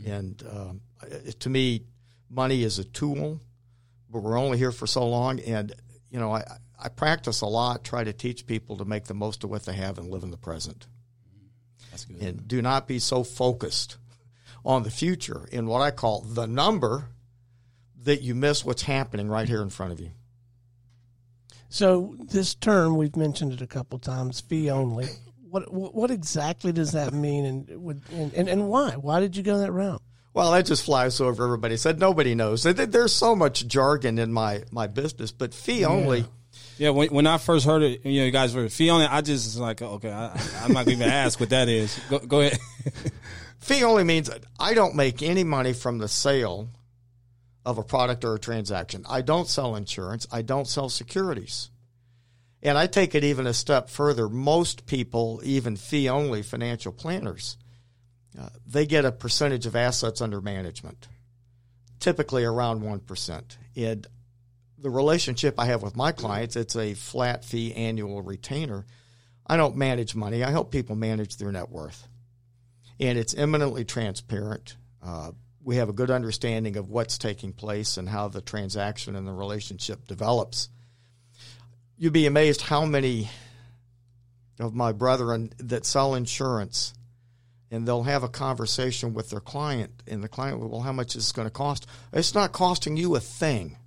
And 0.05 0.41
um, 0.49 0.81
to 1.39 1.49
me, 1.49 1.83
money 2.29 2.63
is 2.63 2.79
a 2.79 2.83
tool, 2.83 3.41
but 4.09 4.19
we're 4.19 4.39
only 4.39 4.57
here 4.57 4.71
for 4.71 4.87
so 4.87 5.07
long. 5.07 5.39
And 5.39 5.73
you 6.11 6.19
know, 6.19 6.33
I, 6.33 6.43
I 6.81 6.89
practice 6.89 7.41
a 7.41 7.45
lot, 7.47 7.83
try 7.83 8.03
to 8.03 8.13
teach 8.13 8.45
people 8.45 8.77
to 8.77 8.85
make 8.85 9.05
the 9.05 9.13
most 9.13 9.43
of 9.43 9.49
what 9.49 9.65
they 9.65 9.73
have 9.73 9.97
and 9.97 10.09
live 10.09 10.23
in 10.23 10.31
the 10.31 10.37
present. 10.37 10.87
That's 11.91 12.05
good. 12.05 12.21
And 12.21 12.47
do 12.47 12.61
not 12.61 12.87
be 12.87 12.99
so 12.99 13.23
focused 13.23 13.97
on 14.63 14.83
the 14.83 14.91
future 14.91 15.47
in 15.51 15.67
what 15.67 15.81
I 15.81 15.91
call 15.91 16.21
the 16.21 16.47
number 16.47 17.09
that 18.03 18.21
you 18.21 18.35
miss 18.35 18.63
what's 18.63 18.83
happening 18.83 19.27
right 19.27 19.47
here 19.47 19.61
in 19.61 19.69
front 19.69 19.91
of 19.91 19.99
you. 19.99 20.11
So 21.69 22.15
this 22.19 22.55
term 22.55 22.95
we've 22.95 23.15
mentioned 23.15 23.53
it 23.53 23.61
a 23.61 23.67
couple 23.67 23.99
times, 23.99 24.39
fee 24.39 24.69
only. 24.69 25.07
What 25.49 25.71
what 25.73 25.95
what 25.95 26.11
exactly 26.11 26.71
does 26.71 26.91
that 26.91 27.13
mean, 27.13 27.45
and 27.45 27.83
would 27.83 28.01
and, 28.11 28.33
and, 28.33 28.49
and 28.49 28.69
why? 28.69 28.91
Why 28.91 29.19
did 29.19 29.35
you 29.35 29.43
go 29.43 29.59
that 29.59 29.71
route? 29.71 30.01
Well, 30.33 30.51
that 30.51 30.65
just 30.65 30.83
flies 30.83 31.19
over 31.19 31.43
everybody. 31.43 31.77
Said 31.77 31.99
nobody 31.99 32.35
knows. 32.35 32.63
There's 32.63 33.13
so 33.13 33.35
much 33.35 33.65
jargon 33.67 34.19
in 34.19 34.31
my 34.31 34.63
my 34.71 34.87
business, 34.87 35.31
but 35.31 35.53
fee 35.53 35.85
only. 35.85 36.25
Yeah, 36.77 36.91
when, 36.91 37.09
when 37.09 37.25
I 37.25 37.39
first 37.39 37.65
heard 37.65 37.81
it, 37.81 38.05
you 38.05 38.19
know, 38.19 38.25
you 38.25 38.31
guys 38.31 38.53
were 38.53 38.69
fee 38.69 38.89
on 38.89 39.01
it. 39.01 39.11
I 39.11 39.21
just 39.21 39.47
was 39.47 39.59
like, 39.59 39.81
okay, 39.81 40.11
I, 40.11 40.39
I'm 40.61 40.73
not 40.73 40.85
going 40.85 40.99
to 40.99 41.05
even 41.05 41.09
ask 41.09 41.39
what 41.39 41.49
that 41.49 41.69
is. 41.69 41.99
Go, 42.07 42.19
go 42.19 42.41
ahead. 42.41 42.59
Fee 43.59 43.83
only 43.83 44.03
means 44.03 44.29
I 44.59 44.75
don't 44.75 44.95
make 44.95 45.23
any 45.23 45.43
money 45.43 45.73
from 45.73 45.97
the 45.97 46.07
sale 46.07 46.69
of 47.65 47.77
a 47.77 47.83
product 47.83 48.23
or 48.23 48.35
a 48.35 48.39
transaction. 48.39 49.05
I 49.09 49.21
don't 49.21 49.47
sell 49.47 49.75
insurance. 49.75 50.27
I 50.31 50.41
don't 50.41 50.67
sell 50.67 50.87
securities. 50.87 51.69
And 52.63 52.77
I 52.77 52.87
take 52.87 53.13
it 53.13 53.23
even 53.23 53.47
a 53.47 53.53
step 53.53 53.89
further. 53.89 54.27
Most 54.27 54.85
people, 54.85 55.41
even 55.43 55.75
fee 55.75 56.09
only 56.09 56.41
financial 56.41 56.91
planners, 56.91 57.57
uh, 58.39 58.49
they 58.65 58.85
get 58.85 59.05
a 59.05 59.11
percentage 59.11 59.65
of 59.65 59.75
assets 59.75 60.21
under 60.21 60.41
management, 60.41 61.07
typically 61.99 62.43
around 62.43 62.81
1%. 62.81 63.57
And 63.75 64.07
the 64.77 64.89
relationship 64.89 65.59
I 65.59 65.65
have 65.65 65.83
with 65.83 65.95
my 65.95 66.11
clients, 66.11 66.55
it's 66.55 66.75
a 66.75 66.93
flat 66.93 67.45
fee 67.45 67.73
annual 67.73 68.21
retainer. 68.21 68.85
I 69.45 69.57
don't 69.57 69.75
manage 69.75 70.15
money. 70.15 70.43
I 70.43 70.51
help 70.51 70.71
people 70.71 70.95
manage 70.95 71.37
their 71.37 71.51
net 71.51 71.69
worth 71.69 72.07
and 72.99 73.17
it's 73.17 73.33
eminently 73.35 73.85
transparent. 73.85 74.75
Uh, 75.03 75.31
we 75.63 75.75
have 75.77 75.89
a 75.89 75.93
good 75.93 76.09
understanding 76.09 76.77
of 76.77 76.89
what's 76.89 77.17
taking 77.17 77.53
place 77.53 77.97
and 77.97 78.07
how 78.09 78.27
the 78.27 78.41
transaction 78.41 79.15
and 79.15 79.27
the 79.27 79.33
relationship 79.33 80.07
develops. 80.07 80.69
You'd 81.99 82.13
be 82.13 82.27
amazed 82.27 82.61
how 82.61 82.85
many 82.85 83.29
of 84.59 84.75
my 84.75 84.91
brethren 84.91 85.51
that 85.57 85.83
sell 85.83 86.13
insurance 86.13 86.93
and 87.71 87.87
they'll 87.87 88.03
have 88.03 88.21
a 88.21 88.29
conversation 88.29 89.15
with 89.15 89.31
their 89.31 89.39
client 89.39 90.03
and 90.07 90.23
the 90.23 90.27
client 90.27 90.59
will, 90.59 90.69
well, 90.69 90.81
how 90.81 90.91
much 90.91 91.15
is 91.15 91.23
this 91.23 91.31
going 91.31 91.47
to 91.47 91.51
cost? 91.51 91.87
It's 92.13 92.35
not 92.35 92.51
costing 92.51 92.97
you 92.97 93.15
a 93.15 93.19
thing. 93.19 93.77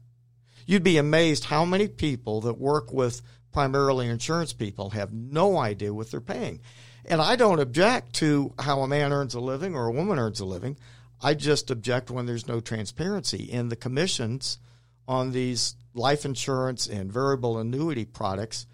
You'd 0.67 0.83
be 0.83 0.99
amazed 0.99 1.45
how 1.45 1.65
many 1.65 1.87
people 1.87 2.41
that 2.41 2.59
work 2.59 2.93
with 2.93 3.23
primarily 3.53 4.09
insurance 4.09 4.53
people 4.53 4.91
have 4.91 5.13
no 5.13 5.57
idea 5.57 5.95
what 5.95 6.11
they're 6.11 6.21
paying. 6.21 6.63
And 7.05 7.21
I 7.21 7.37
don't 7.37 7.61
object 7.61 8.15
to 8.15 8.53
how 8.59 8.81
a 8.81 8.89
man 8.89 9.13
earns 9.13 9.35
a 9.35 9.41
living 9.41 9.77
or 9.77 9.87
a 9.87 9.93
woman 9.93 10.19
earns 10.19 10.41
a 10.41 10.45
living. 10.45 10.77
I 11.23 11.35
just 11.35 11.71
object 11.71 12.11
when 12.11 12.27
there's 12.27 12.49
no 12.49 12.59
transparency. 12.59 13.51
And 13.53 13.71
the 13.71 13.77
commissions 13.77 14.59
on 15.07 15.31
these 15.31 15.77
life 15.95 16.25
insurance 16.25 16.87
and 16.87 17.13
variable 17.13 17.59
annuity 17.59 18.05
products 18.05 18.67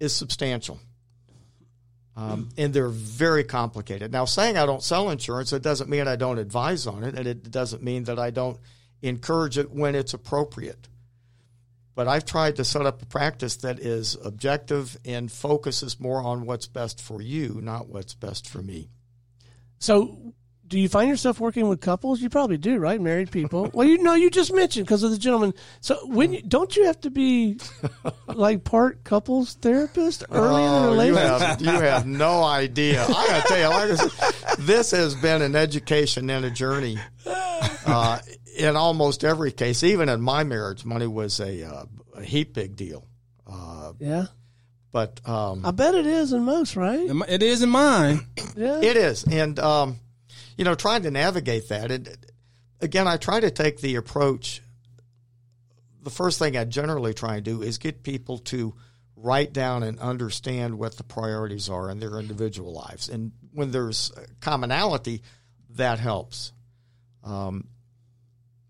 is 0.00 0.12
substantial. 0.12 0.80
Um, 2.14 2.50
and 2.58 2.74
they're 2.74 2.88
very 2.88 3.42
complicated. 3.42 4.12
Now, 4.12 4.26
saying 4.26 4.58
I 4.58 4.66
don't 4.66 4.82
sell 4.82 5.08
insurance, 5.08 5.52
it 5.52 5.62
doesn't 5.62 5.88
mean 5.88 6.06
I 6.06 6.16
don't 6.16 6.38
advise 6.38 6.86
on 6.86 7.04
it, 7.04 7.16
and 7.16 7.26
it 7.26 7.50
doesn't 7.50 7.82
mean 7.82 8.04
that 8.04 8.18
I 8.18 8.30
don't 8.30 8.58
encourage 9.00 9.56
it 9.56 9.70
when 9.70 9.94
it's 9.94 10.12
appropriate. 10.12 10.88
But 11.94 12.08
I've 12.08 12.26
tried 12.26 12.56
to 12.56 12.64
set 12.64 12.84
up 12.84 13.00
a 13.00 13.06
practice 13.06 13.56
that 13.56 13.78
is 13.78 14.16
objective 14.22 14.96
and 15.04 15.32
focuses 15.32 16.00
more 16.00 16.22
on 16.22 16.44
what's 16.44 16.66
best 16.66 17.00
for 17.00 17.22
you, 17.22 17.60
not 17.62 17.88
what's 17.88 18.14
best 18.14 18.46
for 18.46 18.62
me. 18.62 18.90
So, 19.78 20.34
do 20.72 20.80
you 20.80 20.88
find 20.88 21.06
yourself 21.10 21.38
working 21.38 21.68
with 21.68 21.82
couples? 21.82 22.22
You 22.22 22.30
probably 22.30 22.56
do, 22.56 22.78
right? 22.78 22.98
Married 22.98 23.30
people. 23.30 23.68
well, 23.74 23.86
you 23.86 23.98
know, 24.02 24.14
you 24.14 24.30
just 24.30 24.54
mentioned 24.54 24.86
because 24.86 25.02
of 25.02 25.10
the 25.10 25.18
gentleman. 25.18 25.52
So, 25.82 25.98
when 26.06 26.32
you, 26.32 26.40
don't 26.40 26.74
you 26.74 26.86
have 26.86 26.98
to 27.02 27.10
be 27.10 27.58
like 28.26 28.64
part 28.64 29.04
couples 29.04 29.52
therapist 29.52 30.24
early 30.30 30.62
in 30.64 30.70
the 30.70 30.78
Oh, 30.78 30.82
you 30.84 30.90
relationship? 31.12 31.40
have, 31.40 31.60
you 31.60 31.68
have 31.68 32.06
no 32.06 32.42
idea. 32.42 33.04
I 33.04 33.06
got 33.26 33.42
to 33.42 33.48
tell 33.48 33.58
you, 33.58 33.68
like 33.68 33.90
I 33.90 33.94
said, 33.96 34.56
this 34.60 34.90
has 34.92 35.14
been 35.14 35.42
an 35.42 35.54
education 35.56 36.30
and 36.30 36.46
a 36.46 36.50
journey. 36.50 36.96
Uh, 37.84 38.18
in 38.56 38.74
almost 38.74 39.24
every 39.24 39.52
case, 39.52 39.82
even 39.84 40.08
in 40.08 40.22
my 40.22 40.42
marriage, 40.42 40.86
money 40.86 41.06
was 41.06 41.38
a, 41.38 41.64
uh, 41.68 41.84
a 42.14 42.22
heap 42.22 42.54
big 42.54 42.76
deal. 42.76 43.06
Uh, 43.46 43.92
yeah, 43.98 44.24
but 44.90 45.20
um, 45.28 45.66
I 45.66 45.70
bet 45.72 45.94
it 45.94 46.06
is 46.06 46.32
in 46.32 46.44
most, 46.44 46.76
right? 46.76 47.10
It 47.28 47.42
is 47.42 47.62
in 47.62 47.68
mine. 47.68 48.26
Yeah. 48.56 48.80
It 48.80 48.96
is, 48.96 49.24
and 49.24 49.58
um, 49.58 49.98
you 50.62 50.64
know, 50.64 50.76
trying 50.76 51.02
to 51.02 51.10
navigate 51.10 51.70
that. 51.70 51.90
It, 51.90 52.30
again, 52.80 53.08
I 53.08 53.16
try 53.16 53.40
to 53.40 53.50
take 53.50 53.80
the 53.80 53.96
approach. 53.96 54.62
The 56.04 56.10
first 56.10 56.38
thing 56.38 56.56
I 56.56 56.62
generally 56.62 57.14
try 57.14 57.34
and 57.34 57.44
do 57.44 57.62
is 57.62 57.78
get 57.78 58.04
people 58.04 58.38
to 58.38 58.72
write 59.16 59.52
down 59.52 59.82
and 59.82 59.98
understand 59.98 60.78
what 60.78 60.96
the 60.96 61.02
priorities 61.02 61.68
are 61.68 61.90
in 61.90 61.98
their 61.98 62.16
individual 62.20 62.72
lives, 62.72 63.08
and 63.08 63.32
when 63.52 63.72
there's 63.72 64.12
commonality, 64.40 65.22
that 65.70 65.98
helps. 65.98 66.52
Um, 67.24 67.66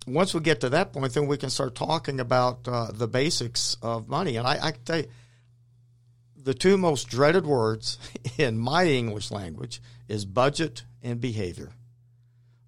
once 0.07 0.32
we 0.32 0.40
get 0.40 0.62
to 0.62 0.70
that 0.70 0.95
point, 0.95 1.12
then 1.12 1.26
we 1.26 1.36
can 1.36 1.51
start 1.51 1.74
talking 1.74 2.20
about 2.20 2.66
uh, 2.66 2.90
the 2.90 3.07
basics 3.07 3.76
of 3.82 4.09
money. 4.09 4.38
And 4.38 4.47
I, 4.47 4.68
I 4.68 4.70
tell 4.70 5.01
you, 5.01 5.09
the 6.43 6.55
two 6.55 6.78
most 6.78 7.09
dreaded 7.09 7.45
words 7.45 7.99
in 8.38 8.57
my 8.57 8.86
English 8.86 9.30
language 9.30 9.82
is 10.09 10.24
budget 10.24 10.84
and 11.03 11.20
behavior. 11.20 11.72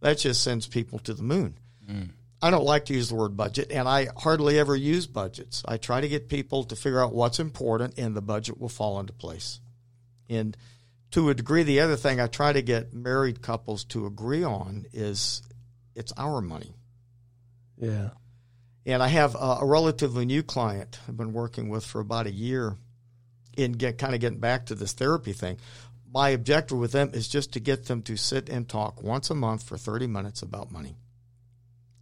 That 0.04 0.18
just 0.18 0.42
sends 0.42 0.66
people 0.66 0.98
to 0.98 1.14
the 1.14 1.22
moon. 1.22 1.56
Mm. 1.90 2.10
I 2.42 2.50
don't 2.50 2.66
like 2.66 2.84
to 2.84 2.92
use 2.92 3.08
the 3.08 3.14
word 3.14 3.38
budget, 3.38 3.72
and 3.72 3.88
I 3.88 4.08
hardly 4.18 4.58
ever 4.58 4.76
use 4.76 5.06
budgets. 5.06 5.62
I 5.66 5.78
try 5.78 6.02
to 6.02 6.08
get 6.10 6.28
people 6.28 6.64
to 6.64 6.76
figure 6.76 7.02
out 7.02 7.14
what's 7.14 7.40
important, 7.40 7.94
and 7.96 8.14
the 8.14 8.20
budget 8.20 8.60
will 8.60 8.68
fall 8.68 9.00
into 9.00 9.14
place. 9.14 9.60
And 10.28 10.54
to 11.12 11.30
a 11.30 11.34
degree, 11.34 11.62
the 11.62 11.80
other 11.80 11.96
thing 11.96 12.20
I 12.20 12.26
try 12.26 12.52
to 12.52 12.60
get 12.60 12.92
married 12.92 13.40
couples 13.40 13.84
to 13.84 14.04
agree 14.04 14.44
on 14.44 14.84
is 14.92 15.40
it's 15.94 16.12
our 16.18 16.42
money. 16.42 16.74
Yeah. 17.78 18.10
And 18.84 19.02
I 19.02 19.08
have 19.08 19.34
a, 19.34 19.60
a 19.62 19.64
relatively 19.64 20.26
new 20.26 20.42
client 20.42 21.00
I've 21.08 21.16
been 21.16 21.32
working 21.32 21.70
with 21.70 21.86
for 21.86 22.00
about 22.00 22.26
a 22.26 22.30
year 22.30 22.76
in 23.56 23.72
get 23.72 23.96
kind 23.96 24.14
of 24.14 24.20
getting 24.20 24.38
back 24.40 24.66
to 24.66 24.74
this 24.74 24.92
therapy 24.92 25.32
thing. 25.32 25.56
My 26.14 26.28
objective 26.28 26.78
with 26.78 26.92
them 26.92 27.10
is 27.12 27.26
just 27.26 27.52
to 27.54 27.60
get 27.60 27.86
them 27.86 28.00
to 28.02 28.16
sit 28.16 28.48
and 28.48 28.68
talk 28.68 29.02
once 29.02 29.30
a 29.30 29.34
month 29.34 29.64
for 29.64 29.76
30 29.76 30.06
minutes 30.06 30.42
about 30.42 30.70
money. 30.70 30.96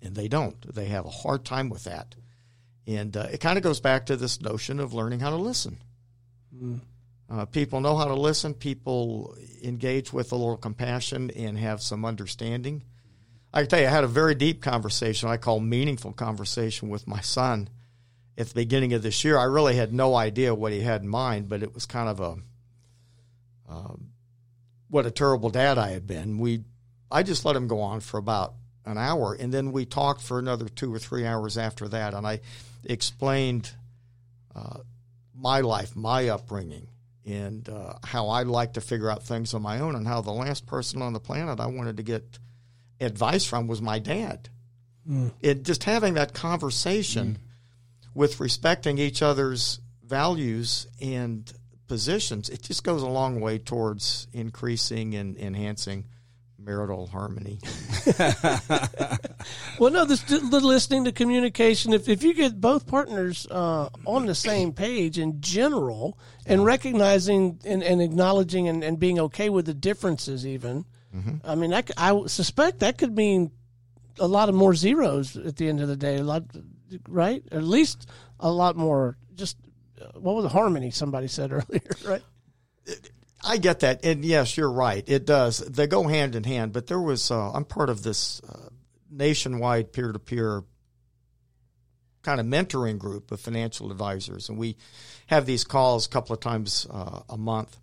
And 0.03 0.15
they 0.15 0.29
don't. 0.29 0.75
They 0.75 0.87
have 0.87 1.07
a 1.07 1.11
hard 1.11 1.47
time 1.47 1.71
with 1.71 1.85
that. 1.85 2.15
And 2.87 3.17
uh, 3.17 3.29
it 3.33 3.41
kind 3.41 3.57
of 3.57 3.65
goes 3.65 3.81
back 3.81 4.07
to 4.07 4.17
this 4.17 4.43
notion 4.43 4.81
of 4.81 4.93
learning 4.93 5.21
how 5.21 5.31
to 5.31 5.37
listen. 5.37 5.79
Uh, 7.31 7.47
people 7.47 7.81
know 7.81 7.97
how 7.97 8.05
to 8.05 8.15
listen. 8.15 8.53
People 8.53 9.35
engage 9.63 10.13
with 10.13 10.33
a 10.33 10.37
little 10.37 10.59
compassion 10.59 11.31
and 11.31 11.57
have 11.57 11.81
some 11.81 12.05
understanding. 12.05 12.85
I 13.55 13.61
can 13.61 13.71
tell 13.71 13.81
you, 13.81 13.87
I 13.87 13.91
had 13.91 14.05
a 14.05 14.09
very 14.09 14.35
deep 14.35 14.61
conversation. 14.61 15.31
I 15.31 15.39
call 15.39 15.59
meaningful 15.59 16.13
conversation 16.13 16.91
with 16.91 17.09
my 17.09 17.21
son 17.21 17.71
at 18.37 18.49
the 18.49 18.55
beginning 18.55 18.93
of 18.93 19.03
this 19.03 19.25
year. 19.25 19.39
I 19.39 19.45
really 19.45 19.77
had 19.77 19.95
no 19.95 20.15
idea 20.15 20.55
what 20.55 20.73
he 20.73 20.81
had 20.81 21.01
in 21.01 21.09
mind, 21.09 21.49
but 21.49 21.63
it 21.63 21.73
was 21.73 21.87
kind 21.87 22.11
of 22.11 22.21
a 22.21 22.37
um, 23.69 24.09
what 24.89 25.07
a 25.07 25.11
terrible 25.11 25.51
dad 25.51 25.79
I 25.79 25.91
had 25.91 26.07
been. 26.07 26.39
We, 26.39 26.65
I 27.11 27.23
just 27.23 27.45
let 27.45 27.57
him 27.57 27.67
go 27.69 27.81
on 27.81 28.01
for 28.01 28.19
about 28.19 28.55
an 28.85 28.99
hour, 28.99 29.35
and 29.35 29.53
then 29.53 29.73
we 29.73 29.87
talked 29.87 30.23
for 30.23 30.39
another 30.39 30.69
two 30.69 30.93
or 30.93 30.99
three 30.99 31.25
hours 31.25 31.57
after 31.57 31.89
that, 31.89 32.15
and 32.15 32.27
I 32.27 32.41
explained 32.85 33.71
uh, 34.55 34.79
my 35.35 35.61
life, 35.61 35.95
my 35.97 36.29
upbringing, 36.29 36.89
and 37.25 37.69
uh, 37.69 37.95
how 38.05 38.29
I 38.29 38.43
like 38.43 38.75
to 38.75 38.81
figure 38.81 39.09
out 39.09 39.23
things 39.23 39.55
on 39.55 39.63
my 39.63 39.79
own, 39.81 39.95
and 39.95 40.07
how 40.07 40.21
the 40.21 40.33
last 40.33 40.67
person 40.67 41.01
on 41.01 41.13
the 41.13 41.21
planet 41.21 41.61
I 41.61 41.67
wanted 41.67 41.97
to 41.99 42.03
get 42.03 42.39
advice 43.01 43.45
from 43.45 43.67
was 43.67 43.81
my 43.81 43.99
dad. 43.99 44.49
It 45.41 45.63
just 45.65 45.85
having 45.85 46.15
that 46.15 46.33
conversation 46.35 47.39
with 48.15 48.41
respecting 48.41 48.99
each 48.99 49.23
other's 49.23 49.81
values 50.05 50.87
and 51.01 51.51
positions, 51.93 52.49
it 52.49 52.63
just 52.63 52.85
goes 52.85 53.03
a 53.03 53.07
long 53.07 53.39
way 53.39 53.59
towards 53.59 54.27
increasing 54.33 55.15
and 55.15 55.37
enhancing 55.37 56.07
marital 56.59 57.07
harmony. 57.07 57.59
well, 59.79 59.91
no, 59.91 60.07
this 60.07 60.23
the 60.23 60.61
listening 60.63 61.05
to 61.05 61.13
communication. 61.13 61.93
If 61.93 62.09
if 62.09 62.23
you 62.23 62.33
get 62.33 62.59
both 62.63 62.87
partners 62.87 63.47
uh, 63.51 63.91
on 64.07 64.25
the 64.25 64.35
same 64.35 64.73
page 64.73 65.19
in 65.19 65.43
general, 65.43 66.19
and 66.47 66.65
recognizing 66.65 67.61
and, 67.67 67.83
and 67.83 68.01
acknowledging 68.01 68.69
and, 68.69 68.83
and 68.83 68.99
being 68.99 69.21
okay 69.21 69.51
with 69.51 69.67
the 69.67 69.75
differences, 69.75 70.47
even, 70.47 70.87
mm-hmm. 71.15 71.45
I 71.45 71.55
mean, 71.57 71.75
I, 71.75 71.83
I 71.99 72.27
suspect 72.27 72.79
that 72.79 72.97
could 72.97 73.15
mean 73.15 73.51
a 74.19 74.27
lot 74.27 74.49
of 74.49 74.55
more 74.55 74.75
zeros 74.75 75.37
at 75.37 75.57
the 75.57 75.69
end 75.69 75.83
of 75.83 75.89
the 75.89 75.97
day. 75.97 76.17
A 76.17 76.25
lot, 76.25 76.45
right? 77.07 77.45
At 77.53 77.65
least 77.65 78.09
a 78.41 78.51
lot 78.51 78.77
more. 78.77 79.19
Just 79.35 79.59
what 80.15 80.35
was 80.37 80.53
harmony? 80.53 80.91
Somebody 80.91 81.29
said 81.29 81.53
earlier, 81.53 81.83
right? 82.05 82.23
I 83.45 83.57
get 83.57 83.81
that, 83.81 84.05
and 84.05 84.25
yes, 84.25 84.57
you're 84.57 84.71
right. 84.71 85.05
It 85.07 85.27
does. 85.27 85.59
They 85.59 85.87
go 85.87 86.05
hand 86.05 86.37
in 86.37 86.45
hand. 86.45 86.73
But 86.73 86.87
there 86.87 87.01
was 87.01 87.31
uh, 87.31 87.53
I'm 87.53 87.65
part 87.65 87.91
of 87.91 88.03
this 88.03 88.41
uh, 88.49 88.69
nationwide 89.11 89.93
peer-to-peer 89.93 90.63
kind 92.23 92.41
of 92.41 92.47
mentoring 92.47 92.99
group 92.99 93.33
of 93.33 93.41
financial 93.41 93.91
advisors, 93.91 94.49
and 94.49 94.59
we 94.59 94.77
have 95.27 95.45
these 95.47 95.65
calls 95.65 96.07
a 96.07 96.09
couple 96.09 96.35
of 96.35 96.41
times 96.41 96.87
uh, 96.91 97.21
a 97.29 97.37
month. 97.37 97.79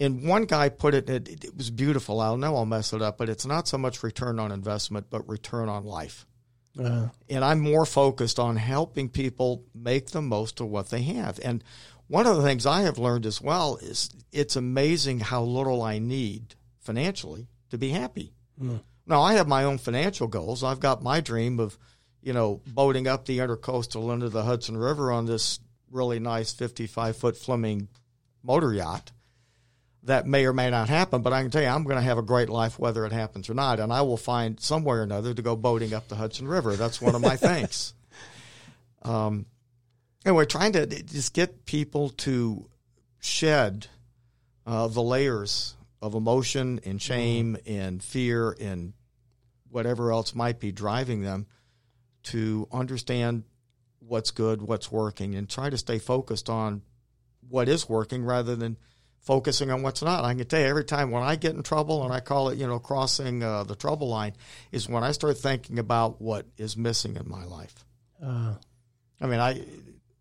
And 0.00 0.26
one 0.26 0.46
guy 0.46 0.68
put 0.68 0.94
it, 0.94 1.08
it, 1.08 1.44
it 1.44 1.56
was 1.56 1.70
beautiful. 1.70 2.20
I'll 2.20 2.36
know 2.36 2.56
I'll 2.56 2.66
mess 2.66 2.92
it 2.92 3.02
up, 3.02 3.18
but 3.18 3.28
it's 3.28 3.46
not 3.46 3.68
so 3.68 3.78
much 3.78 4.02
return 4.02 4.40
on 4.40 4.50
investment, 4.50 5.06
but 5.10 5.28
return 5.28 5.68
on 5.68 5.84
life. 5.84 6.26
Uh, 6.78 7.08
and 7.28 7.44
I'm 7.44 7.60
more 7.60 7.84
focused 7.84 8.38
on 8.38 8.56
helping 8.56 9.08
people 9.08 9.64
make 9.74 10.10
the 10.10 10.22
most 10.22 10.60
of 10.60 10.68
what 10.68 10.90
they 10.90 11.02
have. 11.02 11.38
And 11.44 11.62
one 12.08 12.26
of 12.26 12.36
the 12.36 12.42
things 12.42 12.66
I 12.66 12.82
have 12.82 12.98
learned 12.98 13.26
as 13.26 13.40
well 13.40 13.76
is 13.76 14.10
it's 14.32 14.56
amazing 14.56 15.20
how 15.20 15.42
little 15.42 15.82
I 15.82 15.98
need 15.98 16.54
financially 16.80 17.46
to 17.70 17.78
be 17.78 17.90
happy. 17.90 18.32
Mm. 18.60 18.80
Now 19.06 19.22
I 19.22 19.34
have 19.34 19.48
my 19.48 19.64
own 19.64 19.78
financial 19.78 20.28
goals. 20.28 20.64
I've 20.64 20.80
got 20.80 21.02
my 21.02 21.20
dream 21.20 21.60
of, 21.60 21.76
you 22.22 22.32
know, 22.32 22.60
boating 22.66 23.06
up 23.06 23.26
the 23.26 23.38
intercoastal 23.38 24.12
into 24.12 24.28
the 24.28 24.42
Hudson 24.42 24.76
River 24.76 25.12
on 25.12 25.26
this 25.26 25.60
really 25.90 26.18
nice 26.18 26.52
55 26.52 27.16
foot 27.16 27.36
Fleming 27.36 27.88
motor 28.42 28.72
yacht. 28.72 29.12
That 30.04 30.26
may 30.26 30.46
or 30.46 30.52
may 30.52 30.68
not 30.68 30.88
happen, 30.88 31.22
but 31.22 31.32
I 31.32 31.42
can 31.42 31.50
tell 31.50 31.62
you 31.62 31.68
I'm 31.68 31.84
going 31.84 31.96
to 31.96 32.02
have 32.02 32.18
a 32.18 32.22
great 32.22 32.48
life 32.48 32.78
whether 32.78 33.06
it 33.06 33.12
happens 33.12 33.48
or 33.48 33.54
not, 33.54 33.78
and 33.78 33.92
I 33.92 34.02
will 34.02 34.16
find 34.16 34.58
somewhere 34.58 34.98
or 34.98 35.02
another 35.02 35.32
to 35.32 35.42
go 35.42 35.54
boating 35.54 35.94
up 35.94 36.08
the 36.08 36.16
Hudson 36.16 36.48
River. 36.48 36.74
That's 36.74 37.00
one 37.00 37.14
of 37.14 37.20
my 37.20 37.36
things. 37.36 37.94
Um, 39.02 39.46
and 40.24 40.34
we're 40.34 40.44
trying 40.44 40.72
to 40.72 40.86
just 40.86 41.34
get 41.34 41.66
people 41.66 42.10
to 42.10 42.68
shed 43.20 43.86
uh, 44.66 44.88
the 44.88 45.02
layers 45.02 45.76
of 46.00 46.14
emotion 46.14 46.80
and 46.84 47.00
shame 47.00 47.56
mm-hmm. 47.56 47.72
and 47.72 48.02
fear 48.02 48.56
and 48.60 48.92
whatever 49.70 50.12
else 50.12 50.34
might 50.34 50.60
be 50.60 50.72
driving 50.72 51.22
them 51.22 51.46
to 52.24 52.68
understand 52.70 53.44
what's 54.00 54.30
good, 54.30 54.62
what's 54.62 54.92
working, 54.92 55.34
and 55.34 55.48
try 55.48 55.70
to 55.70 55.78
stay 55.78 55.98
focused 55.98 56.50
on 56.50 56.82
what 57.48 57.68
is 57.68 57.88
working 57.88 58.24
rather 58.24 58.54
than 58.54 58.76
focusing 59.22 59.70
on 59.70 59.82
what's 59.82 60.02
not. 60.02 60.24
I 60.24 60.34
can 60.34 60.46
tell 60.46 60.60
you 60.60 60.66
every 60.66 60.84
time 60.84 61.10
when 61.10 61.22
I 61.22 61.36
get 61.36 61.54
in 61.54 61.62
trouble, 61.62 62.04
and 62.04 62.12
I 62.12 62.20
call 62.20 62.50
it, 62.50 62.58
you 62.58 62.66
know, 62.66 62.78
crossing 62.78 63.42
uh, 63.42 63.64
the 63.64 63.76
trouble 63.76 64.08
line, 64.08 64.34
is 64.70 64.88
when 64.88 65.02
I 65.02 65.12
start 65.12 65.38
thinking 65.38 65.78
about 65.78 66.20
what 66.20 66.46
is 66.58 66.76
missing 66.76 67.16
in 67.16 67.28
my 67.28 67.44
life. 67.44 67.84
Uh. 68.22 68.54
I 69.22 69.26
mean, 69.26 69.38
I 69.40 69.64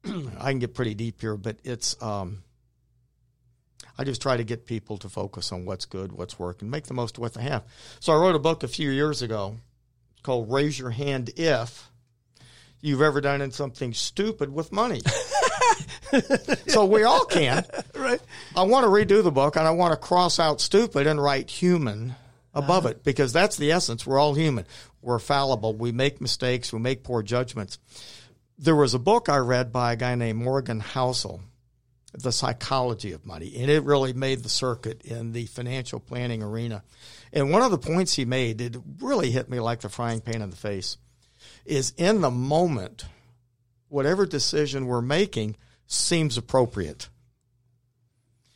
I 0.39 0.51
can 0.51 0.59
get 0.59 0.75
pretty 0.75 0.93
deep 0.93 1.19
here, 1.19 1.35
but 1.35 1.57
it's 1.63 2.01
um, 2.01 2.43
I 3.97 4.03
just 4.03 4.21
try 4.21 4.37
to 4.37 4.43
get 4.43 4.65
people 4.65 4.97
to 4.99 5.09
focus 5.09 5.51
on 5.51 5.65
what's 5.65 5.85
good, 5.85 6.11
what's 6.11 6.37
working, 6.37 6.69
make 6.69 6.85
the 6.85 6.93
most 6.93 7.17
of 7.17 7.21
what 7.21 7.33
they 7.33 7.43
have. 7.43 7.63
So 7.99 8.13
I 8.13 8.17
wrote 8.17 8.35
a 8.35 8.39
book 8.39 8.63
a 8.63 8.67
few 8.67 8.91
years 8.91 9.21
ago 9.23 9.57
called 10.23 10.51
"Raise 10.51 10.77
Your 10.77 10.91
Hand 10.91 11.31
If 11.35 11.89
You've 12.79 13.01
Ever 13.01 13.21
Done 13.21 13.49
Something 13.51 13.93
Stupid 13.93 14.53
with 14.53 14.71
Money." 14.71 15.01
so 16.67 16.85
we 16.85 17.03
all 17.03 17.25
can. 17.25 17.65
Right. 17.95 18.21
I 18.55 18.63
want 18.63 18.85
to 18.85 18.89
redo 18.89 19.23
the 19.23 19.31
book 19.31 19.55
and 19.55 19.67
I 19.67 19.71
want 19.71 19.93
to 19.93 19.97
cross 19.97 20.39
out 20.39 20.61
stupid 20.61 21.07
and 21.07 21.21
write 21.21 21.49
human 21.49 22.15
above 22.53 22.85
uh-huh. 22.85 22.95
it 22.95 23.03
because 23.03 23.33
that's 23.33 23.57
the 23.57 23.71
essence. 23.71 24.05
We're 24.05 24.19
all 24.19 24.33
human. 24.33 24.65
We're 25.01 25.19
fallible. 25.19 25.73
We 25.73 25.91
make 25.91 26.21
mistakes. 26.21 26.73
We 26.73 26.79
make 26.79 27.03
poor 27.03 27.23
judgments 27.23 27.77
there 28.61 28.75
was 28.75 28.93
a 28.93 28.99
book 28.99 29.27
I 29.27 29.37
read 29.37 29.73
by 29.73 29.93
a 29.93 29.95
guy 29.95 30.13
named 30.13 30.39
Morgan 30.39 30.79
Housel, 30.79 31.41
The 32.13 32.31
Psychology 32.31 33.11
of 33.11 33.25
Money, 33.25 33.55
and 33.57 33.71
it 33.71 33.83
really 33.83 34.13
made 34.13 34.43
the 34.43 34.49
circuit 34.49 35.01
in 35.01 35.31
the 35.31 35.47
financial 35.47 35.99
planning 35.99 36.43
arena. 36.43 36.83
And 37.33 37.49
one 37.49 37.63
of 37.63 37.71
the 37.71 37.79
points 37.79 38.13
he 38.13 38.23
made, 38.23 38.61
it 38.61 38.77
really 38.99 39.31
hit 39.31 39.49
me 39.49 39.59
like 39.59 39.81
the 39.81 39.89
frying 39.89 40.21
pan 40.21 40.43
in 40.43 40.51
the 40.51 40.55
face, 40.55 40.97
is 41.65 41.93
in 41.97 42.21
the 42.21 42.29
moment, 42.29 43.05
whatever 43.91 44.25
decision 44.25 44.85
we're 44.85 45.01
making 45.01 45.57
seems 45.85 46.37
appropriate. 46.37 47.09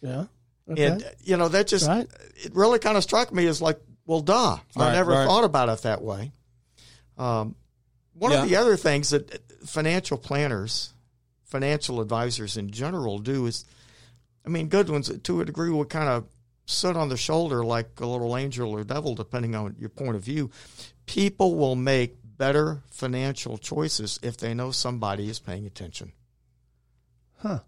Yeah. 0.01 0.25
Okay. 0.71 0.85
And, 0.85 1.11
you 1.23 1.35
know, 1.35 1.49
that 1.49 1.67
just, 1.67 1.87
right. 1.87 2.07
it 2.35 2.55
really 2.55 2.79
kind 2.79 2.95
of 2.95 3.03
struck 3.03 3.33
me 3.33 3.45
as 3.45 3.61
like, 3.61 3.79
well, 4.05 4.21
duh. 4.21 4.57
Right, 4.75 4.89
I 4.89 4.93
never 4.93 5.11
right. 5.11 5.27
thought 5.27 5.43
about 5.43 5.67
it 5.67 5.81
that 5.81 6.01
way. 6.01 6.31
Um, 7.17 7.55
one 8.13 8.31
yeah. 8.31 8.43
of 8.43 8.49
the 8.49 8.55
other 8.55 8.77
things 8.77 9.09
that 9.09 9.41
financial 9.67 10.17
planners, 10.17 10.93
financial 11.43 11.99
advisors 11.99 12.55
in 12.55 12.71
general 12.71 13.19
do 13.19 13.45
is, 13.45 13.65
I 14.45 14.49
mean, 14.49 14.69
good 14.69 14.89
ones 14.89 15.11
to 15.21 15.41
a 15.41 15.45
degree 15.45 15.69
will 15.69 15.85
kind 15.85 16.07
of 16.07 16.25
sit 16.65 16.95
on 16.95 17.09
the 17.09 17.17
shoulder 17.17 17.65
like 17.65 17.99
a 17.99 18.05
little 18.05 18.37
angel 18.37 18.71
or 18.71 18.85
devil, 18.85 19.15
depending 19.15 19.53
on 19.53 19.75
your 19.77 19.89
point 19.89 20.15
of 20.15 20.23
view. 20.23 20.49
People 21.05 21.55
will 21.55 21.75
make 21.75 22.15
better 22.37 22.83
financial 22.89 23.57
choices 23.57 24.19
if 24.21 24.37
they 24.37 24.53
know 24.53 24.71
somebody 24.71 25.29
is 25.29 25.39
paying 25.39 25.65
attention. 25.65 26.11
Huh. 27.37 27.59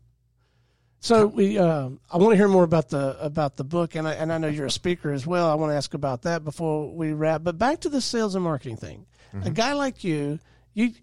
So 0.99 1.28
we, 1.28 1.57
uh, 1.57 1.89
I 2.11 2.18
want 2.18 2.34
to 2.34 2.36
hear 2.38 2.47
more 2.47 2.63
about 2.63 2.89
the 2.89 3.18
about 3.24 3.55
the 3.55 3.63
book, 3.63 3.95
and 3.95 4.07
I 4.07 4.13
and 4.13 4.34
I 4.34 4.39
know 4.39 4.47
you're 4.47 4.65
a 4.65 4.72
speaker 4.72 5.11
as 5.11 5.28
well. 5.28 5.49
I 5.49 5.53
want 5.53 5.72
to 5.72 5.76
ask 5.76 5.93
about 5.93 6.24
that 6.24 6.43
before 6.43 6.93
we 6.93 7.13
wrap. 7.13 7.43
But 7.43 7.57
back 7.57 7.82
to 7.82 7.89
the 7.89 8.01
sales 8.01 8.36
and 8.36 8.43
marketing 8.43 8.78
thing. 8.78 9.05
Mm-hmm. 9.34 9.47
A 9.47 9.49
guy 9.51 9.74
like 9.74 10.03
you, 10.03 10.39
you, 10.74 10.93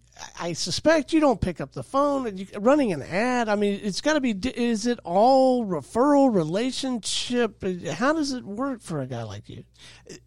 I 0.41 0.53
suspect 0.53 1.13
you 1.13 1.21
don't 1.21 1.41
pick 1.41 1.61
up 1.61 1.73
the 1.73 1.83
phone. 1.83 2.37
You, 2.37 2.47
running 2.59 2.93
an 2.93 3.03
ad. 3.03 3.49
I 3.49 3.55
mean, 3.55 3.81
it's 3.83 4.01
got 4.01 4.15
to 4.15 4.21
be. 4.21 4.33
Is 4.33 4.87
it 4.87 4.99
all 5.05 5.65
referral 5.65 6.35
relationship? 6.35 7.63
How 7.93 8.13
does 8.13 8.33
it 8.33 8.45
work 8.45 8.83
for 8.83 9.01
a 9.01 9.07
guy 9.07 9.23
like 9.23 9.49
you? 9.49 9.65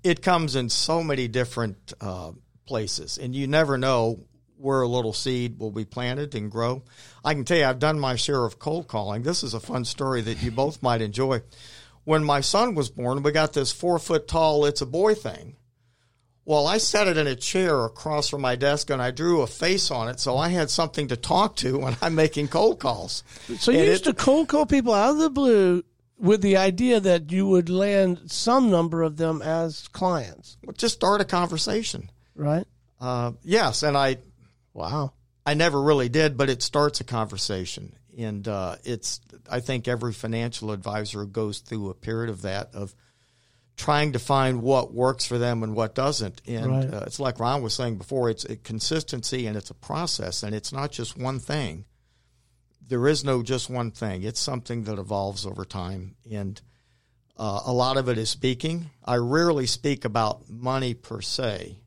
It 0.04 0.22
comes 0.22 0.56
in 0.56 0.70
so 0.70 1.04
many 1.04 1.28
different 1.28 1.94
uh, 2.00 2.32
places, 2.68 3.18
and 3.18 3.36
you 3.36 3.48
never 3.48 3.78
know 3.78 4.20
where 4.58 4.82
a 4.82 4.88
little 4.88 5.14
seed 5.14 5.60
will 5.60 5.72
be 5.72 5.86
planted 5.86 6.36
and 6.36 6.52
grow. 6.52 6.84
I 7.24 7.34
can 7.34 7.46
tell 7.46 7.58
you, 7.58 7.66
I've 7.66 7.80
done 7.80 8.00
my 8.00 8.16
share 8.16 8.44
of 8.44 8.60
cold 8.60 8.88
calling. 8.88 9.24
This 9.24 9.44
is 9.44 9.54
a 9.54 9.60
fun 9.60 9.86
story 9.86 10.22
that 10.22 10.42
you 10.42 10.52
both 10.52 10.82
might 10.82 11.02
enjoy. 11.02 11.42
When 12.04 12.24
my 12.24 12.42
son 12.42 12.74
was 12.76 12.90
born, 12.90 13.24
we 13.24 13.32
got 13.32 13.54
this 13.54 13.72
four 13.72 14.00
foot 14.00 14.28
tall 14.28 14.66
"It's 14.66 14.82
a 14.82 14.86
boy" 14.86 15.16
thing 15.16 15.58
well, 16.48 16.66
I 16.66 16.78
set 16.78 17.10
it 17.10 17.18
in 17.18 17.28
a 17.28 17.36
chair 17.36 17.84
across 17.84 18.30
from 18.30 18.40
my 18.40 18.56
desk 18.56 18.90
and 18.90 19.02
I 19.02 19.12
drew 19.12 19.42
a 19.42 19.48
face 19.48 19.92
on 19.92 20.08
it 20.08 20.18
so 20.18 20.38
I 20.38 20.48
had 20.48 20.70
something 20.70 21.10
to 21.10 21.18
talk 21.18 21.58
to 21.58 21.80
when 21.80 21.98
I'm 22.02 22.16
making 22.16 22.48
cold 22.48 22.80
calls. 22.80 23.26
So 23.60 23.72
you 23.72 23.80
and 23.80 23.88
used 23.88 24.08
it, 24.08 24.12
to 24.12 24.14
cold 24.14 24.48
call 24.48 24.66
people 24.66 24.94
out 24.94 25.10
of 25.10 25.18
the 25.18 25.30
blue 25.30 25.84
with 26.18 26.42
the 26.42 26.56
idea 26.56 27.02
that 27.02 27.34
you 27.34 27.46
would 27.48 27.70
land 27.70 28.32
some 28.32 28.72
number 28.72 29.04
of 29.04 29.18
them 29.18 29.42
as 29.42 29.90
clients. 29.90 30.58
Well, 30.64 30.74
just 30.74 30.96
start 30.96 31.20
a 31.20 31.26
conversation. 31.26 32.10
Right. 32.38 32.66
Uh, 33.02 33.34
yes. 33.44 33.84
And 33.84 33.98
I, 33.98 34.18
wow. 34.74 35.14
I 35.46 35.54
never 35.54 35.82
really 35.82 36.10
did, 36.10 36.38
but 36.38 36.50
it 36.50 36.62
starts 36.62 37.02
a 37.02 37.04
conversation. 37.04 37.94
And 38.18 38.48
uh, 38.48 38.78
it's, 38.84 39.20
I 39.52 39.60
think 39.60 39.88
every 39.88 40.14
financial 40.14 40.72
advisor 40.72 41.26
goes 41.26 41.60
through 41.60 41.90
a 41.90 41.94
period 41.94 42.30
of 42.30 42.44
that, 42.44 42.74
of, 42.74 42.96
trying 43.78 44.14
to 44.14 44.20
find 44.20 44.64
what 44.64 44.92
works 44.92 45.26
for 45.26 45.38
them 45.38 45.64
and 45.64 45.76
what 45.76 45.96
doesn't. 45.96 46.42
And 46.48 46.72
right. 46.72 46.94
uh, 46.94 47.04
it's 47.06 47.20
like 47.20 47.40
Ron 47.40 47.62
was 47.62 47.76
saying 47.76 47.98
before, 47.98 48.30
it's 48.30 48.44
a 48.44 48.58
consistency 48.58 49.46
and 49.46 49.56
it's 49.56 49.70
a 49.70 49.76
process, 49.76 50.44
and 50.44 50.54
it's 50.54 50.74
not 50.74 50.92
just 50.92 51.16
one 51.16 51.40
thing. 51.40 51.86
There 52.86 53.08
is 53.08 53.24
no 53.24 53.44
just 53.44 53.70
one 53.70 53.92
thing. 53.92 54.24
It's 54.24 54.40
something 54.40 54.86
that 54.86 54.98
evolves 54.98 55.46
over 55.46 55.64
time, 55.64 56.16
and 56.30 56.60
uh, 57.38 57.62
a 57.66 57.74
lot 57.74 57.98
of 57.98 58.10
it 58.10 58.18
is 58.18 58.30
speaking. 58.30 58.90
I 59.06 59.18
rarely 59.18 59.68
speak 59.68 60.06
about 60.06 60.50
money 60.50 60.94
per 60.94 61.22
se, 61.22 61.78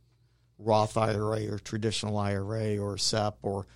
Roth 0.61 0.97
IRA 0.97 1.51
or 1.51 1.59
traditional 1.59 2.19
IRA 2.19 2.79
or 2.79 2.99
SEP 2.99 3.39
or 3.43 3.67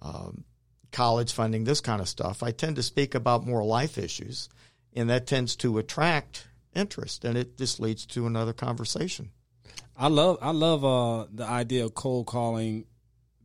um, 0.00 0.44
college 0.92 1.32
funding, 1.32 1.64
this 1.64 1.80
kind 1.80 2.00
of 2.00 2.08
stuff. 2.08 2.42
I 2.42 2.52
tend 2.52 2.76
to 2.76 2.82
speak 2.82 3.14
about 3.14 3.46
more 3.46 3.64
life 3.64 3.98
issues, 3.98 4.48
and 4.94 5.10
that 5.10 5.26
tends 5.26 5.56
to 5.56 5.78
attract 5.78 6.46
interest, 6.74 7.24
and 7.24 7.36
it 7.36 7.58
just 7.58 7.80
leads 7.80 8.06
to 8.06 8.26
another 8.26 8.52
conversation. 8.52 9.30
I 9.96 10.08
love 10.08 10.38
I 10.40 10.50
love 10.50 10.84
uh, 10.84 11.26
the 11.32 11.44
idea 11.44 11.84
of 11.84 11.94
cold 11.94 12.26
calling 12.26 12.86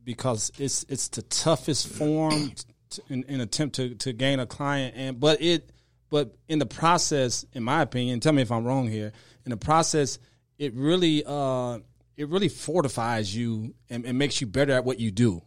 because 0.04 0.50
it's 0.58 0.84
it's 0.88 1.08
the 1.08 1.22
toughest 1.22 1.88
form 1.88 2.52
to, 2.90 3.02
in, 3.08 3.24
in 3.24 3.40
attempt 3.40 3.76
to 3.76 3.94
to 3.96 4.12
gain 4.12 4.40
a 4.40 4.46
client, 4.46 4.94
and 4.96 5.20
but 5.20 5.42
it 5.42 5.70
but 6.10 6.36
in 6.48 6.58
the 6.58 6.66
process, 6.66 7.44
in 7.52 7.62
my 7.62 7.82
opinion, 7.82 8.20
tell 8.20 8.32
me 8.32 8.42
if 8.42 8.50
I'm 8.50 8.64
wrong 8.64 8.88
here. 8.88 9.12
In 9.44 9.50
the 9.50 9.56
process, 9.56 10.18
it 10.58 10.74
really 10.74 11.22
uh 11.26 11.80
it 12.18 12.28
really 12.28 12.48
fortifies 12.48 13.34
you 13.34 13.74
and, 13.88 14.04
and 14.04 14.18
makes 14.18 14.40
you 14.40 14.46
better 14.46 14.72
at 14.72 14.84
what 14.84 14.98
you 14.98 15.10
do. 15.10 15.40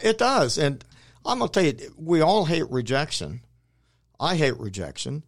It 0.00 0.16
does, 0.16 0.56
and 0.56 0.82
I'm 1.26 1.40
gonna 1.40 1.50
tell 1.50 1.64
you, 1.64 1.76
we 1.96 2.20
all 2.20 2.44
hate 2.44 2.70
rejection. 2.70 3.40
I 4.20 4.36
hate 4.36 4.58
rejection, 4.58 5.24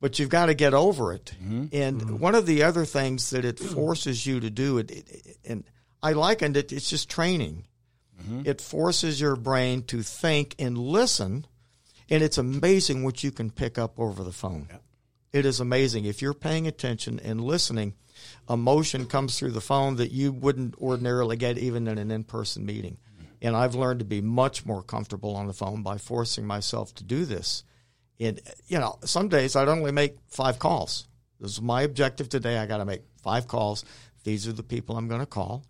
but 0.00 0.18
you've 0.18 0.30
got 0.30 0.46
to 0.46 0.54
get 0.54 0.74
over 0.74 1.12
it. 1.12 1.32
Mm-hmm. 1.40 1.66
And 1.72 2.00
mm-hmm. 2.00 2.18
one 2.18 2.34
of 2.34 2.44
the 2.44 2.64
other 2.64 2.84
things 2.84 3.30
that 3.30 3.44
it 3.44 3.58
forces 3.58 4.26
you 4.26 4.40
to 4.40 4.50
do, 4.50 4.78
it, 4.78 4.90
it, 4.90 5.36
and 5.44 5.64
I 6.02 6.12
likened 6.12 6.56
it, 6.56 6.72
it's 6.72 6.90
just 6.90 7.08
training. 7.08 7.66
Mm-hmm. 8.20 8.42
It 8.46 8.60
forces 8.60 9.20
your 9.20 9.36
brain 9.36 9.82
to 9.84 10.02
think 10.02 10.56
and 10.58 10.76
listen, 10.76 11.46
and 12.08 12.22
it's 12.22 12.38
amazing 12.38 13.04
what 13.04 13.22
you 13.22 13.30
can 13.30 13.50
pick 13.50 13.78
up 13.78 14.00
over 14.00 14.24
the 14.24 14.32
phone. 14.32 14.68
It 15.32 15.46
is 15.46 15.60
amazing 15.60 16.06
if 16.06 16.20
you're 16.20 16.34
paying 16.34 16.66
attention 16.66 17.20
and 17.20 17.40
listening. 17.40 17.94
Emotion 18.48 19.06
comes 19.06 19.38
through 19.38 19.52
the 19.52 19.60
phone 19.60 19.96
that 19.96 20.10
you 20.10 20.32
wouldn't 20.32 20.74
ordinarily 20.78 21.36
get 21.36 21.58
even 21.58 21.86
in 21.88 21.98
an 21.98 22.10
in-person 22.10 22.64
meeting. 22.64 22.98
And 23.42 23.56
I've 23.56 23.74
learned 23.74 24.00
to 24.00 24.04
be 24.04 24.20
much 24.20 24.66
more 24.66 24.82
comfortable 24.82 25.34
on 25.36 25.46
the 25.46 25.52
phone 25.52 25.82
by 25.82 25.98
forcing 25.98 26.46
myself 26.46 26.94
to 26.96 27.04
do 27.04 27.24
this. 27.24 27.64
And 28.18 28.40
you 28.66 28.78
know, 28.78 28.98
some 29.04 29.28
days 29.28 29.56
I'd 29.56 29.68
only 29.68 29.92
make 29.92 30.16
five 30.28 30.58
calls. 30.58 31.08
This 31.40 31.52
is 31.52 31.62
my 31.62 31.82
objective 31.82 32.28
today. 32.28 32.58
I 32.58 32.66
got 32.66 32.78
to 32.78 32.84
make 32.84 33.02
five 33.22 33.48
calls. 33.48 33.84
These 34.24 34.46
are 34.46 34.52
the 34.52 34.62
people 34.62 34.96
I'm 34.96 35.08
going 35.08 35.20
to 35.20 35.26
call. 35.26 35.64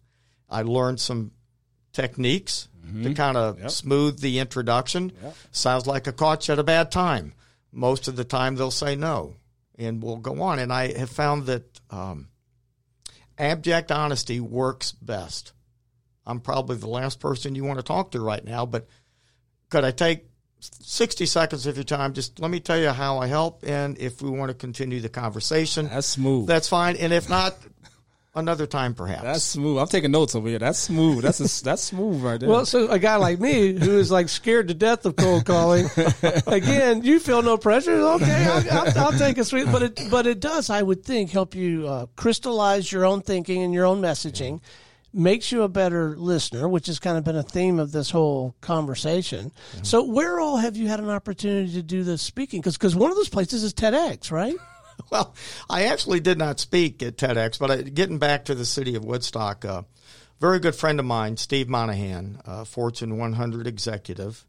I 0.48 0.62
learned 0.62 0.98
some 0.98 1.30
techniques 1.92 2.68
to 3.04 3.14
kind 3.14 3.36
of 3.36 3.70
smooth 3.70 4.20
the 4.20 4.40
introduction. 4.40 5.12
Sounds 5.52 5.86
like 5.86 6.08
a 6.08 6.14
you 6.48 6.52
at 6.52 6.58
a 6.58 6.64
bad 6.64 6.90
time. 6.90 7.34
Most 7.72 8.08
of 8.08 8.16
the 8.16 8.24
time 8.24 8.56
they'll 8.56 8.72
say 8.72 8.96
no, 8.96 9.36
and 9.78 10.02
we'll 10.02 10.16
go 10.16 10.42
on. 10.42 10.58
And 10.58 10.72
I 10.72 10.98
have 10.98 11.10
found 11.10 11.46
that 11.46 11.80
um, 11.90 12.28
abject 13.40 13.90
honesty 13.90 14.38
works 14.40 14.92
best. 14.92 15.52
I'm 16.26 16.40
probably 16.40 16.76
the 16.76 16.88
last 16.88 17.18
person 17.18 17.54
you 17.54 17.64
want 17.64 17.78
to 17.78 17.82
talk 17.84 18.12
to 18.12 18.20
right 18.20 18.44
now, 18.44 18.66
but 18.66 18.86
could 19.70 19.84
I 19.84 19.90
take 19.90 20.26
60 20.60 21.24
seconds 21.26 21.66
of 21.66 21.76
your 21.76 21.84
time? 21.84 22.12
Just 22.12 22.38
let 22.38 22.50
me 22.50 22.60
tell 22.60 22.78
you 22.78 22.90
how 22.90 23.18
I 23.18 23.26
help, 23.26 23.64
and 23.66 23.98
if 23.98 24.20
we 24.22 24.30
want 24.30 24.50
to 24.50 24.54
continue 24.54 25.00
the 25.00 25.08
conversation, 25.08 25.88
That's 25.88 26.06
smooth. 26.06 26.46
that's 26.46 26.68
fine. 26.68 26.96
And 26.96 27.12
if 27.12 27.28
not, 27.28 27.56
another 28.34 28.66
time 28.66 28.94
perhaps. 28.94 29.22
That's 29.22 29.42
smooth. 29.44 29.78
I'm 29.78 29.88
taking 29.88 30.10
notes 30.10 30.34
over 30.34 30.48
here. 30.48 30.58
That's 30.58 30.78
smooth. 30.78 31.22
That's 31.22 31.40
a, 31.40 31.64
that's 31.64 31.82
smooth 31.82 32.22
right 32.22 32.38
there. 32.38 32.48
Well, 32.48 32.66
so 32.66 32.88
a 32.88 32.98
guy 32.98 33.16
like 33.16 33.40
me 33.40 33.78
who 33.78 33.98
is 33.98 34.10
like 34.10 34.28
scared 34.28 34.68
to 34.68 34.74
death 34.74 35.04
of 35.06 35.16
cold 35.16 35.44
calling, 35.44 35.86
again, 36.46 37.02
you 37.02 37.20
feel 37.20 37.42
no 37.42 37.56
pressure. 37.56 37.92
Okay, 37.92 38.46
I'll, 38.46 38.78
I'll, 38.78 38.98
I'll 38.98 39.18
take 39.18 39.38
a 39.38 39.44
sweet, 39.44 39.66
but 39.66 39.82
it 39.82 40.00
but 40.10 40.26
it 40.26 40.40
does, 40.40 40.70
I 40.70 40.82
would 40.82 41.04
think, 41.04 41.30
help 41.30 41.54
you 41.54 41.86
uh, 41.88 42.06
crystallize 42.16 42.90
your 42.90 43.04
own 43.04 43.22
thinking 43.22 43.62
and 43.62 43.74
your 43.74 43.86
own 43.86 44.00
messaging. 44.00 44.60
Makes 45.12 45.50
you 45.50 45.62
a 45.62 45.68
better 45.68 46.16
listener, 46.16 46.68
which 46.68 46.86
has 46.86 47.00
kind 47.00 47.18
of 47.18 47.24
been 47.24 47.34
a 47.34 47.42
theme 47.42 47.80
of 47.80 47.90
this 47.90 48.10
whole 48.10 48.54
conversation. 48.60 49.50
So, 49.82 50.04
where 50.04 50.38
all 50.38 50.58
have 50.58 50.76
you 50.76 50.86
had 50.86 51.00
an 51.00 51.10
opportunity 51.10 51.72
to 51.72 51.82
do 51.82 52.04
this 52.04 52.22
speaking? 52.22 52.60
Because 52.60 52.94
one 52.94 53.10
of 53.10 53.16
those 53.16 53.28
places 53.28 53.64
is 53.64 53.74
TEDx, 53.74 54.30
right? 54.30 54.54
Well, 55.10 55.34
I 55.68 55.84
actually 55.84 56.20
did 56.20 56.38
not 56.38 56.60
speak 56.60 57.02
at 57.02 57.16
TEDx, 57.16 57.58
but 57.58 57.70
I, 57.70 57.82
getting 57.82 58.18
back 58.18 58.44
to 58.44 58.54
the 58.54 58.64
city 58.64 58.94
of 58.94 59.04
Woodstock, 59.04 59.64
a 59.64 59.84
very 60.40 60.58
good 60.58 60.74
friend 60.74 60.98
of 61.00 61.06
mine, 61.06 61.36
Steve 61.36 61.68
Monahan, 61.68 62.40
Fortune 62.66 63.18
100 63.18 63.66
executive, 63.66 64.46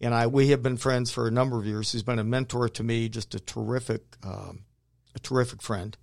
and 0.00 0.14
I 0.14 0.26
we 0.26 0.48
have 0.48 0.62
been 0.62 0.76
friends 0.76 1.10
for 1.10 1.26
a 1.26 1.30
number 1.30 1.58
of 1.58 1.66
years. 1.66 1.92
He's 1.92 2.02
been 2.02 2.18
a 2.18 2.24
mentor 2.24 2.68
to 2.68 2.82
me, 2.82 3.08
just 3.08 3.34
a 3.34 3.40
terrific, 3.40 4.02
um, 4.22 4.64
a 5.14 5.18
terrific 5.18 5.62
friend, 5.62 5.96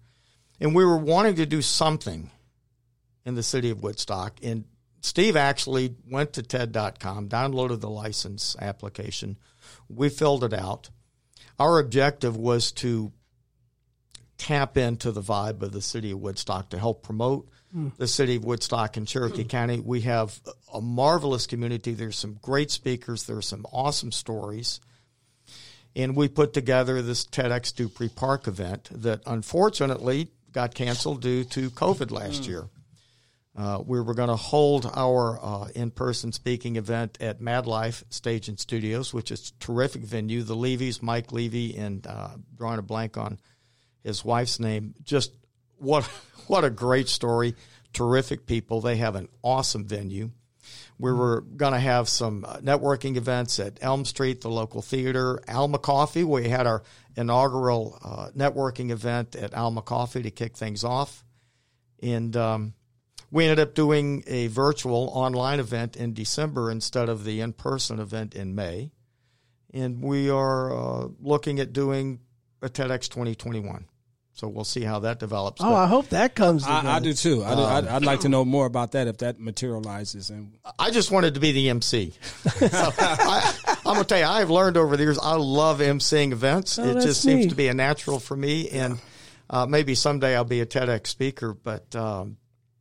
and 0.59 0.73
we 0.75 0.85
were 0.85 0.97
wanting 0.97 1.35
to 1.35 1.45
do 1.45 1.61
something 1.61 2.31
in 3.25 3.35
the 3.35 3.43
city 3.43 3.69
of 3.69 3.83
Woodstock, 3.83 4.39
and 4.43 4.65
Steve 5.01 5.35
actually 5.35 5.95
went 6.09 6.33
to 6.33 6.41
TED.com, 6.41 7.27
downloaded 7.27 7.81
the 7.81 7.89
license 7.89 8.55
application, 8.59 9.37
we 9.89 10.09
filled 10.09 10.43
it 10.43 10.53
out. 10.53 10.89
Our 11.59 11.79
objective 11.79 12.35
was 12.35 12.71
to 12.73 13.11
tap 14.37 14.77
into 14.77 15.11
the 15.11 15.21
vibe 15.21 15.61
of 15.61 15.71
the 15.71 15.81
city 15.81 16.11
of 16.11 16.19
Woodstock 16.19 16.69
to 16.69 16.79
help 16.79 17.03
promote 17.03 17.47
the 17.97 18.07
city 18.07 18.35
of 18.35 18.45
Woodstock 18.45 18.97
and 18.97 19.07
Cherokee 19.07 19.45
County. 19.45 19.79
We 19.79 20.01
have 20.01 20.39
a 20.71 20.79
marvelous 20.79 21.47
community. 21.47 21.93
There's 21.93 22.17
some 22.17 22.37
great 22.41 22.69
speakers. 22.69 23.23
There's 23.23 23.47
some 23.47 23.65
awesome 23.71 24.11
stories. 24.11 24.79
And 25.95 26.15
we 26.15 26.27
put 26.27 26.53
together 26.53 27.01
this 27.01 27.25
TEDx 27.25 27.73
Dupree 27.75 28.09
Park 28.09 28.47
event 28.47 28.89
that 28.91 29.21
unfortunately 29.25 30.29
got 30.51 30.75
canceled 30.75 31.21
due 31.21 31.43
to 31.45 31.71
COVID 31.71 32.11
last 32.11 32.47
year. 32.47 32.69
Uh, 33.55 33.79
we 33.85 34.01
were 34.01 34.15
going 34.15 34.29
to 34.29 34.35
hold 34.35 34.89
our 34.95 35.39
uh, 35.41 35.67
in-person 35.75 36.31
speaking 36.31 36.75
event 36.75 37.19
at 37.21 37.39
Mad 37.39 37.67
Life 37.67 38.03
Stage 38.09 38.49
and 38.49 38.59
Studios, 38.59 39.13
which 39.13 39.31
is 39.31 39.51
a 39.51 39.63
terrific 39.63 40.01
venue. 40.01 40.41
The 40.41 40.55
Levy's, 40.55 41.03
Mike 41.03 41.31
Levy, 41.31 41.77
and 41.77 42.05
uh, 42.07 42.29
drawing 42.55 42.79
a 42.79 42.83
blank 42.83 43.15
on 43.17 43.39
his 44.03 44.23
wife's 44.23 44.59
name. 44.59 44.93
Just 45.03 45.31
what 45.77 46.03
what 46.47 46.63
a 46.63 46.69
great 46.69 47.09
story! 47.09 47.55
Terrific 47.93 48.45
people. 48.45 48.81
They 48.81 48.97
have 48.97 49.15
an 49.15 49.29
awesome 49.41 49.85
venue. 49.85 50.31
We 50.99 51.11
were 51.11 51.41
going 51.41 51.73
to 51.73 51.79
have 51.79 52.07
some 52.07 52.45
uh, 52.45 52.57
networking 52.57 53.17
events 53.17 53.59
at 53.59 53.79
Elm 53.81 54.05
Street, 54.05 54.41
the 54.41 54.49
local 54.49 54.81
theater, 54.81 55.39
Alma 55.47 55.79
Coffee. 55.79 56.23
We 56.23 56.47
had 56.47 56.67
our 56.67 56.83
inaugural 57.15 57.99
uh, 58.03 58.29
networking 58.35 58.91
event 58.91 59.35
at 59.35 59.53
Alma 59.53 59.81
Coffee 59.81 60.23
to 60.23 60.31
kick 60.31 60.55
things 60.55 60.83
off, 60.83 61.23
and 62.01 62.35
um, 62.37 62.73
we 63.31 63.45
ended 63.45 63.59
up 63.59 63.73
doing 63.73 64.23
a 64.27 64.47
virtual 64.47 65.09
online 65.13 65.59
event 65.59 65.95
in 65.95 66.13
December 66.13 66.69
instead 66.69 67.09
of 67.09 67.23
the 67.23 67.41
in-person 67.41 67.99
event 67.99 68.35
in 68.35 68.55
May, 68.55 68.91
and 69.73 70.01
we 70.03 70.29
are 70.29 70.71
uh, 70.71 71.07
looking 71.19 71.59
at 71.59 71.73
doing 71.73 72.19
a 72.61 72.69
TEDx 72.69 73.09
2021. 73.09 73.85
So 74.35 74.47
we'll 74.47 74.63
see 74.63 74.81
how 74.81 74.99
that 74.99 75.19
develops. 75.19 75.61
Oh, 75.61 75.65
But 75.65 75.75
I 75.75 75.85
hope 75.87 76.09
that 76.09 76.33
comes. 76.33 76.65
I, 76.65 76.95
I 76.95 76.99
do 76.99 77.13
too. 77.13 77.43
I 77.43 77.55
do, 77.55 77.61
I'd, 77.61 77.87
I'd 77.87 78.03
like 78.05 78.21
to 78.21 78.29
know 78.29 78.43
more 78.43 78.65
about 78.65 78.93
that 78.93 79.07
if 79.07 79.19
that 79.19 79.39
materializes. 79.39 80.31
And 80.31 80.57
I 80.79 80.89
just 80.89 81.11
wanted 81.11 81.35
to 81.35 81.39
be 81.39 81.51
the 81.51 81.69
MC. 81.69 82.13
so 82.43 82.67
I, 82.71 83.53
I'm 83.85 83.93
gonna 83.93 84.03
tell 84.05 84.17
you, 84.17 84.25
I've 84.25 84.49
learned 84.49 84.75
over 84.75 84.97
the 84.97 85.03
years. 85.03 85.19
I 85.21 85.35
love 85.35 85.79
emceeing 85.79 86.31
events. 86.31 86.79
Oh, 86.79 86.83
it 86.83 86.93
that's 86.95 87.05
just 87.05 87.21
seems 87.21 87.45
to 87.47 87.55
be 87.55 87.67
a 87.67 87.75
natural 87.75 88.19
for 88.19 88.35
me, 88.35 88.69
and 88.69 88.99
uh, 89.51 89.67
maybe 89.67 89.93
someday 89.93 90.35
I'll 90.35 90.43
be 90.45 90.61
a 90.61 90.65
TEDx 90.65 91.07
speaker. 91.07 91.53
But 91.53 91.95
um, 91.95 92.37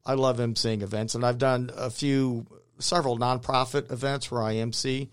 I 0.07 0.15
love 0.15 0.39
emceeing 0.39 0.81
events, 0.81 1.15
and 1.15 1.25
I've 1.25 1.39
done 1.39 1.71
a 1.77 1.91
few, 1.91 2.47
several 2.79 3.19
nonprofit 3.19 3.93
events 3.93 4.31
where 4.31 4.43
I 4.43 4.55
MC, 4.55 5.11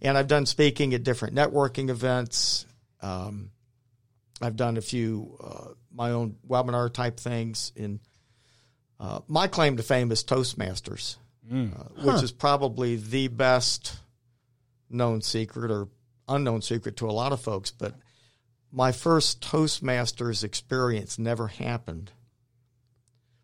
and 0.00 0.16
I've 0.16 0.26
done 0.28 0.46
speaking 0.46 0.94
at 0.94 1.02
different 1.02 1.34
networking 1.34 1.90
events. 1.90 2.64
Um, 3.02 3.50
I've 4.42 4.56
done 4.56 4.76
a 4.76 4.82
few 4.82 5.38
uh, 5.42 5.68
my 5.94 6.10
own 6.10 6.36
webinar 6.48 6.92
type 6.92 7.18
things. 7.18 7.72
In 7.76 8.00
uh, 8.98 9.20
my 9.28 9.46
claim 9.46 9.76
to 9.76 9.82
fame 9.82 10.10
is 10.12 10.24
Toastmasters, 10.24 11.16
uh, 11.50 12.02
which 12.04 12.22
is 12.22 12.32
probably 12.32 12.96
the 12.96 13.28
best 13.28 13.96
known 14.90 15.22
secret 15.22 15.70
or 15.70 15.88
unknown 16.28 16.62
secret 16.62 16.96
to 16.98 17.08
a 17.08 17.12
lot 17.12 17.32
of 17.32 17.40
folks. 17.40 17.70
But 17.70 17.94
my 18.70 18.92
first 18.92 19.40
Toastmasters 19.42 20.44
experience 20.44 21.18
never 21.18 21.48
happened 21.48 22.10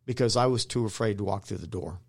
because 0.05 0.36
I 0.36 0.46
was 0.46 0.64
too 0.64 0.86
afraid 0.86 1.18
to 1.18 1.24
walk 1.24 1.44
through 1.44 1.59
the 1.59 1.66
door. 1.66 2.01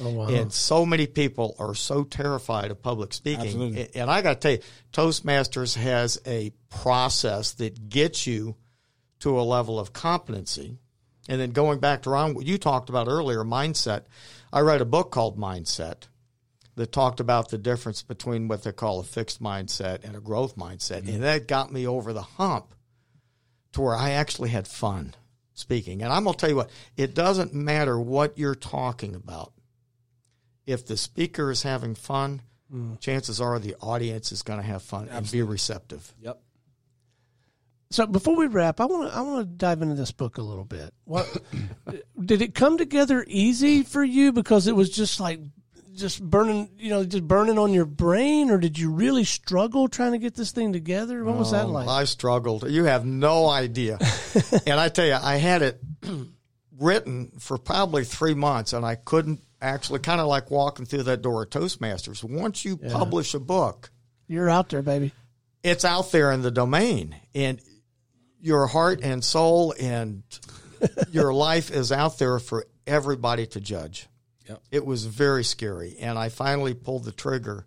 Oh, 0.00 0.10
wow. 0.10 0.28
And 0.28 0.52
so 0.52 0.86
many 0.86 1.06
people 1.06 1.56
are 1.58 1.74
so 1.74 2.04
terrified 2.04 2.70
of 2.70 2.82
public 2.82 3.12
speaking. 3.12 3.46
Absolutely. 3.46 3.88
And 3.94 4.10
I 4.10 4.22
got 4.22 4.40
to 4.40 4.40
tell 4.40 4.52
you, 4.52 4.58
Toastmasters 4.92 5.76
has 5.76 6.20
a 6.26 6.52
process 6.70 7.52
that 7.54 7.88
gets 7.88 8.26
you 8.26 8.56
to 9.20 9.40
a 9.40 9.42
level 9.42 9.80
of 9.80 9.92
competency. 9.92 10.78
And 11.28 11.40
then 11.40 11.50
going 11.50 11.80
back 11.80 12.02
to 12.02 12.10
Ron, 12.10 12.34
what 12.34 12.46
you 12.46 12.58
talked 12.58 12.88
about 12.88 13.08
earlier, 13.08 13.44
mindset. 13.44 14.04
I 14.52 14.60
read 14.60 14.80
a 14.80 14.86
book 14.86 15.10
called 15.10 15.38
Mindset 15.38 16.04
that 16.76 16.92
talked 16.92 17.20
about 17.20 17.50
the 17.50 17.58
difference 17.58 18.02
between 18.02 18.48
what 18.48 18.62
they 18.62 18.72
call 18.72 19.00
a 19.00 19.04
fixed 19.04 19.42
mindset 19.42 20.04
and 20.04 20.16
a 20.16 20.20
growth 20.20 20.56
mindset. 20.56 21.02
Mm-hmm. 21.02 21.14
And 21.14 21.22
that 21.24 21.48
got 21.48 21.72
me 21.72 21.86
over 21.86 22.12
the 22.12 22.22
hump 22.22 22.74
to 23.72 23.80
where 23.80 23.96
I 23.96 24.10
actually 24.10 24.50
had 24.50 24.66
fun 24.66 25.14
speaking. 25.52 26.02
And 26.02 26.12
I'm 26.12 26.24
going 26.24 26.34
to 26.34 26.40
tell 26.40 26.48
you 26.48 26.56
what, 26.56 26.70
it 26.96 27.14
doesn't 27.14 27.52
matter 27.52 27.98
what 27.98 28.38
you're 28.38 28.54
talking 28.54 29.14
about. 29.16 29.52
If 30.68 30.84
the 30.86 30.96
speaker 30.98 31.50
is 31.50 31.62
having 31.62 31.94
fun, 31.94 32.42
chances 33.00 33.40
are 33.40 33.58
the 33.58 33.74
audience 33.80 34.30
is 34.32 34.42
going 34.42 34.60
to 34.60 34.66
have 34.66 34.82
fun 34.82 35.08
and 35.08 35.30
be 35.30 35.40
receptive. 35.42 36.12
yep. 36.20 36.40
So 37.90 38.06
before 38.06 38.36
we 38.36 38.46
wrap, 38.48 38.80
I 38.80 38.84
want 38.84 39.10
to 39.10 39.16
I 39.16 39.22
want 39.22 39.40
to 39.40 39.46
dive 39.46 39.80
into 39.80 39.94
this 39.94 40.12
book 40.12 40.36
a 40.36 40.42
little 40.42 40.66
bit. 40.66 40.92
What 41.04 41.26
did 42.22 42.42
it 42.42 42.54
come 42.54 42.76
together 42.76 43.24
easy 43.26 43.82
for 43.82 44.04
you 44.04 44.30
because 44.30 44.66
it 44.66 44.76
was 44.76 44.90
just 44.90 45.20
like 45.20 45.40
just 45.94 46.22
burning, 46.22 46.68
you 46.76 46.90
know, 46.90 47.02
just 47.02 47.26
burning 47.26 47.58
on 47.58 47.72
your 47.72 47.86
brain, 47.86 48.50
or 48.50 48.58
did 48.58 48.78
you 48.78 48.90
really 48.90 49.24
struggle 49.24 49.88
trying 49.88 50.12
to 50.12 50.18
get 50.18 50.34
this 50.34 50.52
thing 50.52 50.74
together? 50.74 51.24
What 51.24 51.36
was 51.38 51.50
that 51.52 51.64
Um, 51.64 51.72
like? 51.72 51.88
I 51.88 52.04
struggled. 52.04 52.70
You 52.70 52.84
have 52.84 53.06
no 53.06 53.48
idea. 53.48 53.98
and 54.66 54.78
I 54.78 54.90
tell 54.90 55.06
you, 55.06 55.16
I 55.20 55.36
had 55.36 55.62
it 55.62 55.80
written 56.78 57.32
for 57.38 57.56
probably 57.56 58.04
three 58.04 58.34
months, 58.34 58.74
and 58.74 58.84
I 58.84 58.96
couldn't 58.96 59.40
actually 59.60 60.00
kind 60.00 60.20
of 60.20 60.26
like 60.26 60.50
walking 60.50 60.86
through 60.86 61.04
that 61.04 61.22
door 61.22 61.42
at 61.42 61.50
Toastmasters. 61.50 62.22
Once 62.24 62.64
you 62.64 62.76
publish 62.76 63.34
a 63.34 63.40
book, 63.40 63.90
You're 64.26 64.48
out 64.48 64.68
there, 64.68 64.82
baby. 64.82 65.12
it's 65.62 65.84
out 65.84 66.12
there 66.12 66.30
in 66.32 66.42
the 66.42 66.50
domain, 66.50 67.16
and 67.34 67.60
your 68.40 68.66
heart 68.68 69.00
and 69.02 69.24
soul 69.24 69.74
and 69.80 70.22
your 71.10 71.34
life 71.34 71.70
is 71.70 71.90
out 71.90 72.18
there 72.18 72.38
for 72.38 72.66
everybody 72.86 73.46
to 73.46 73.60
judge. 73.60 74.06
Yep. 74.48 74.62
It 74.70 74.86
was 74.86 75.04
very 75.04 75.44
scary, 75.44 75.96
and 75.98 76.18
I 76.18 76.28
finally 76.30 76.72
pulled 76.74 77.04
the 77.04 77.12
trigger, 77.12 77.66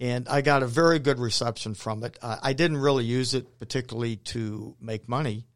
and 0.00 0.28
I 0.28 0.40
got 0.40 0.62
a 0.62 0.66
very 0.66 0.98
good 1.00 1.18
reception 1.18 1.74
from 1.74 2.02
it. 2.04 2.16
I, 2.22 2.38
I 2.42 2.52
didn't 2.52 2.78
really 2.78 3.04
use 3.04 3.34
it 3.34 3.58
particularly 3.58 4.16
to 4.16 4.74
make 4.80 5.08
money, 5.08 5.46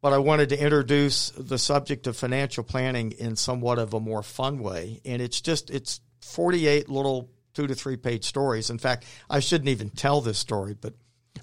but 0.00 0.12
I 0.12 0.18
wanted 0.18 0.50
to 0.50 0.62
introduce 0.62 1.30
the 1.30 1.58
subject 1.58 2.06
of 2.06 2.16
financial 2.16 2.64
planning 2.64 3.12
in 3.12 3.36
somewhat 3.36 3.78
of 3.78 3.94
a 3.94 4.00
more 4.00 4.22
fun 4.22 4.58
way, 4.58 5.00
and 5.04 5.20
it's 5.20 5.40
just 5.40 5.70
it's 5.70 6.00
forty 6.20 6.66
eight 6.66 6.88
little 6.88 7.30
two 7.54 7.66
to 7.66 7.74
three 7.74 7.96
page 7.96 8.24
stories. 8.24 8.70
In 8.70 8.78
fact, 8.78 9.04
I 9.28 9.40
shouldn't 9.40 9.68
even 9.68 9.90
tell 9.90 10.20
this 10.20 10.38
story, 10.38 10.74
but 10.80 10.94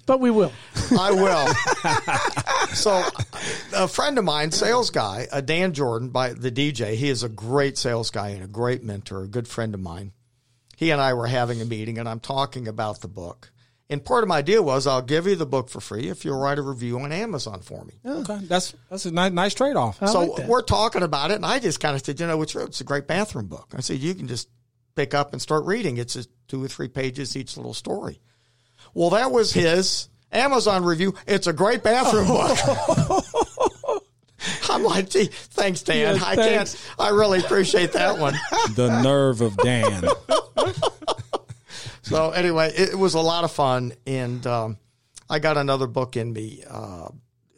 But 0.06 0.20
we 0.20 0.30
will. 0.30 0.52
I 0.98 1.10
will. 1.10 2.74
so, 2.74 3.02
a 3.74 3.88
friend 3.88 4.18
of 4.18 4.24
mine, 4.24 4.50
sales 4.52 4.90
guy, 4.90 5.26
uh, 5.30 5.40
Dan 5.40 5.72
Jordan, 5.72 6.10
by 6.10 6.32
the 6.32 6.50
DJ, 6.50 6.94
he 6.94 7.08
is 7.08 7.22
a 7.22 7.28
great 7.28 7.76
sales 7.76 8.10
guy 8.10 8.28
and 8.30 8.42
a 8.44 8.48
great 8.48 8.82
mentor, 8.82 9.22
a 9.24 9.28
good 9.28 9.48
friend 9.48 9.74
of 9.74 9.80
mine. 9.80 10.12
He 10.76 10.90
and 10.90 11.00
I 11.00 11.14
were 11.14 11.26
having 11.26 11.60
a 11.60 11.64
meeting, 11.64 11.98
and 11.98 12.08
I'm 12.08 12.20
talking 12.20 12.68
about 12.68 13.00
the 13.00 13.08
book. 13.08 13.50
And 13.88 14.04
part 14.04 14.24
of 14.24 14.28
my 14.28 14.42
deal 14.42 14.64
was 14.64 14.86
I'll 14.86 15.02
give 15.02 15.28
you 15.28 15.36
the 15.36 15.46
book 15.46 15.68
for 15.68 15.80
free 15.80 16.08
if 16.08 16.24
you'll 16.24 16.40
write 16.40 16.58
a 16.58 16.62
review 16.62 16.98
on 16.98 17.12
Amazon 17.12 17.60
for 17.60 17.84
me. 17.84 17.94
Okay, 18.04 18.38
that's 18.42 18.74
that's 18.90 19.06
a 19.06 19.12
nice, 19.12 19.32
nice 19.32 19.54
trade 19.54 19.76
off. 19.76 19.98
So 20.04 20.24
like 20.24 20.48
we're 20.48 20.62
talking 20.62 21.02
about 21.04 21.30
it, 21.30 21.34
and 21.34 21.46
I 21.46 21.60
just 21.60 21.78
kind 21.78 21.94
of 21.94 22.04
said, 22.04 22.18
you 22.18 22.26
know, 22.26 22.42
it's 22.42 22.54
it's 22.56 22.80
a 22.80 22.84
great 22.84 23.06
bathroom 23.06 23.46
book. 23.46 23.72
I 23.76 23.80
said 23.80 23.98
you 23.98 24.14
can 24.14 24.26
just 24.26 24.48
pick 24.96 25.14
up 25.14 25.32
and 25.32 25.40
start 25.40 25.64
reading. 25.66 25.98
It's 25.98 26.14
just 26.14 26.30
two 26.48 26.64
or 26.64 26.68
three 26.68 26.88
pages 26.88 27.36
each 27.36 27.56
little 27.56 27.74
story. 27.74 28.20
Well, 28.92 29.10
that 29.10 29.30
was 29.30 29.52
his 29.52 30.08
Amazon 30.32 30.84
review. 30.84 31.14
It's 31.26 31.46
a 31.46 31.52
great 31.52 31.84
bathroom 31.84 32.26
book. 32.26 32.58
I'm 34.68 34.82
like, 34.82 35.08
gee, 35.08 35.26
thanks, 35.26 35.82
Dan. 35.82 36.16
Yeah, 36.16 36.24
I 36.24 36.34
thanks. 36.34 36.74
can't. 36.74 36.94
I 36.98 37.10
really 37.10 37.38
appreciate 37.38 37.92
that 37.92 38.18
one. 38.18 38.34
The 38.74 39.00
nerve 39.02 39.40
of 39.40 39.56
Dan. 39.58 40.04
So 42.06 42.30
anyway, 42.30 42.72
it, 42.76 42.90
it 42.90 42.98
was 42.98 43.14
a 43.14 43.20
lot 43.20 43.44
of 43.44 43.52
fun, 43.52 43.92
and 44.06 44.46
um, 44.46 44.78
I 45.28 45.38
got 45.38 45.56
another 45.56 45.86
book 45.86 46.16
in 46.16 46.32
me. 46.32 46.62
Uh, 46.68 47.08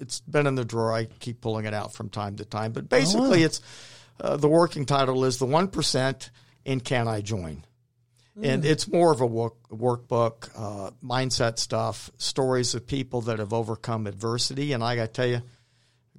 it's 0.01 0.21
been 0.21 0.47
in 0.47 0.55
the 0.55 0.65
drawer. 0.65 0.93
I 0.93 1.05
keep 1.05 1.41
pulling 1.41 1.67
it 1.67 1.75
out 1.75 1.93
from 1.93 2.09
time 2.09 2.37
to 2.37 2.45
time, 2.45 2.73
but 2.73 2.89
basically, 2.89 3.43
it's 3.43 3.61
uh, 4.21 4.37
the 4.37 4.49
working 4.49 4.87
title 4.87 5.25
is 5.25 5.39
the 5.39 5.47
one 5.47 5.69
percent, 5.69 6.31
and 6.65 6.83
can 6.83 7.09
I 7.09 7.21
join? 7.21 7.65
And 8.41 8.65
it's 8.65 8.87
more 8.87 9.11
of 9.13 9.21
a 9.21 9.27
work, 9.27 9.57
workbook, 9.69 10.49
uh, 10.57 10.93
mindset 11.05 11.59
stuff, 11.59 12.09
stories 12.19 12.73
of 12.77 12.87
people 12.87 13.23
that 13.23 13.41
have 13.41 13.53
overcome 13.53 14.07
adversity. 14.07 14.73
And 14.73 14.85
I 14.85 14.95
got 14.95 15.07
to 15.07 15.13
tell 15.13 15.27
you, 15.27 15.43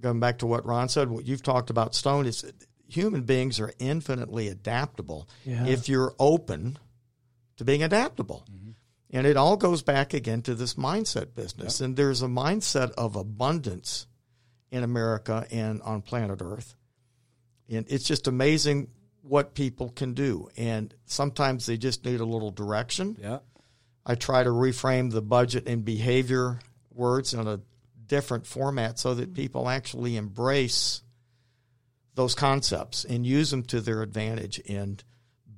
going 0.02 0.20
back 0.20 0.40
to 0.40 0.46
what 0.46 0.66
Ron 0.66 0.90
said, 0.90 1.10
what 1.10 1.26
you've 1.26 1.44
talked 1.44 1.70
about, 1.70 1.96
Stone, 1.96 2.26
is 2.26 2.44
human 2.90 3.22
beings 3.22 3.58
are 3.62 3.72
infinitely 3.80 4.50
adaptable 4.50 5.30
Yeah. 5.46 5.66
if 5.66 5.88
you're 5.88 6.14
open 6.20 6.78
to 7.60 7.66
being 7.66 7.84
adaptable. 7.84 8.46
Mm-hmm. 8.50 8.72
And 9.12 9.28
it 9.28 9.38
all 9.38 9.58
goes 9.58 9.82
back 9.82 10.14
again 10.14 10.42
to 10.44 10.56
this 10.56 10.76
mindset 10.76 11.36
business. 11.36 11.82
And 11.82 11.96
there's 11.96 12.22
a 12.22 12.28
mindset 12.28 12.92
of 12.92 13.16
abundance 13.16 14.08
in 14.72 14.84
America 14.84 15.46
and 15.52 15.82
on 15.82 16.02
planet 16.02 16.40
Earth. 16.42 16.76
And 17.70 17.86
it's 17.90 18.06
just 18.06 18.28
amazing 18.28 18.88
what 19.22 19.56
people 19.56 19.90
can 19.90 20.14
do. 20.14 20.48
And 20.56 20.94
sometimes 21.06 21.66
they 21.66 21.78
just 21.78 22.06
need 22.06 22.22
a 22.22 22.26
little 22.26 22.52
direction. 22.52 23.18
Yeah. 23.20 23.40
I 24.06 24.16
try 24.16 24.42
to 24.42 24.50
reframe 24.50 25.12
the 25.12 25.22
budget 25.22 25.68
and 25.68 25.84
behavior 25.84 26.60
words 26.94 27.34
in 27.34 27.46
a 27.46 27.60
different 28.06 28.48
format 28.48 29.00
so 29.00 29.16
that 29.16 29.34
people 29.34 29.68
actually 29.68 30.16
embrace 30.16 31.02
those 32.16 32.36
concepts 32.36 33.04
and 33.04 33.26
use 33.26 33.52
them 33.52 33.64
to 33.64 33.82
their 33.82 34.02
advantage 34.02 34.62
and 34.70 35.04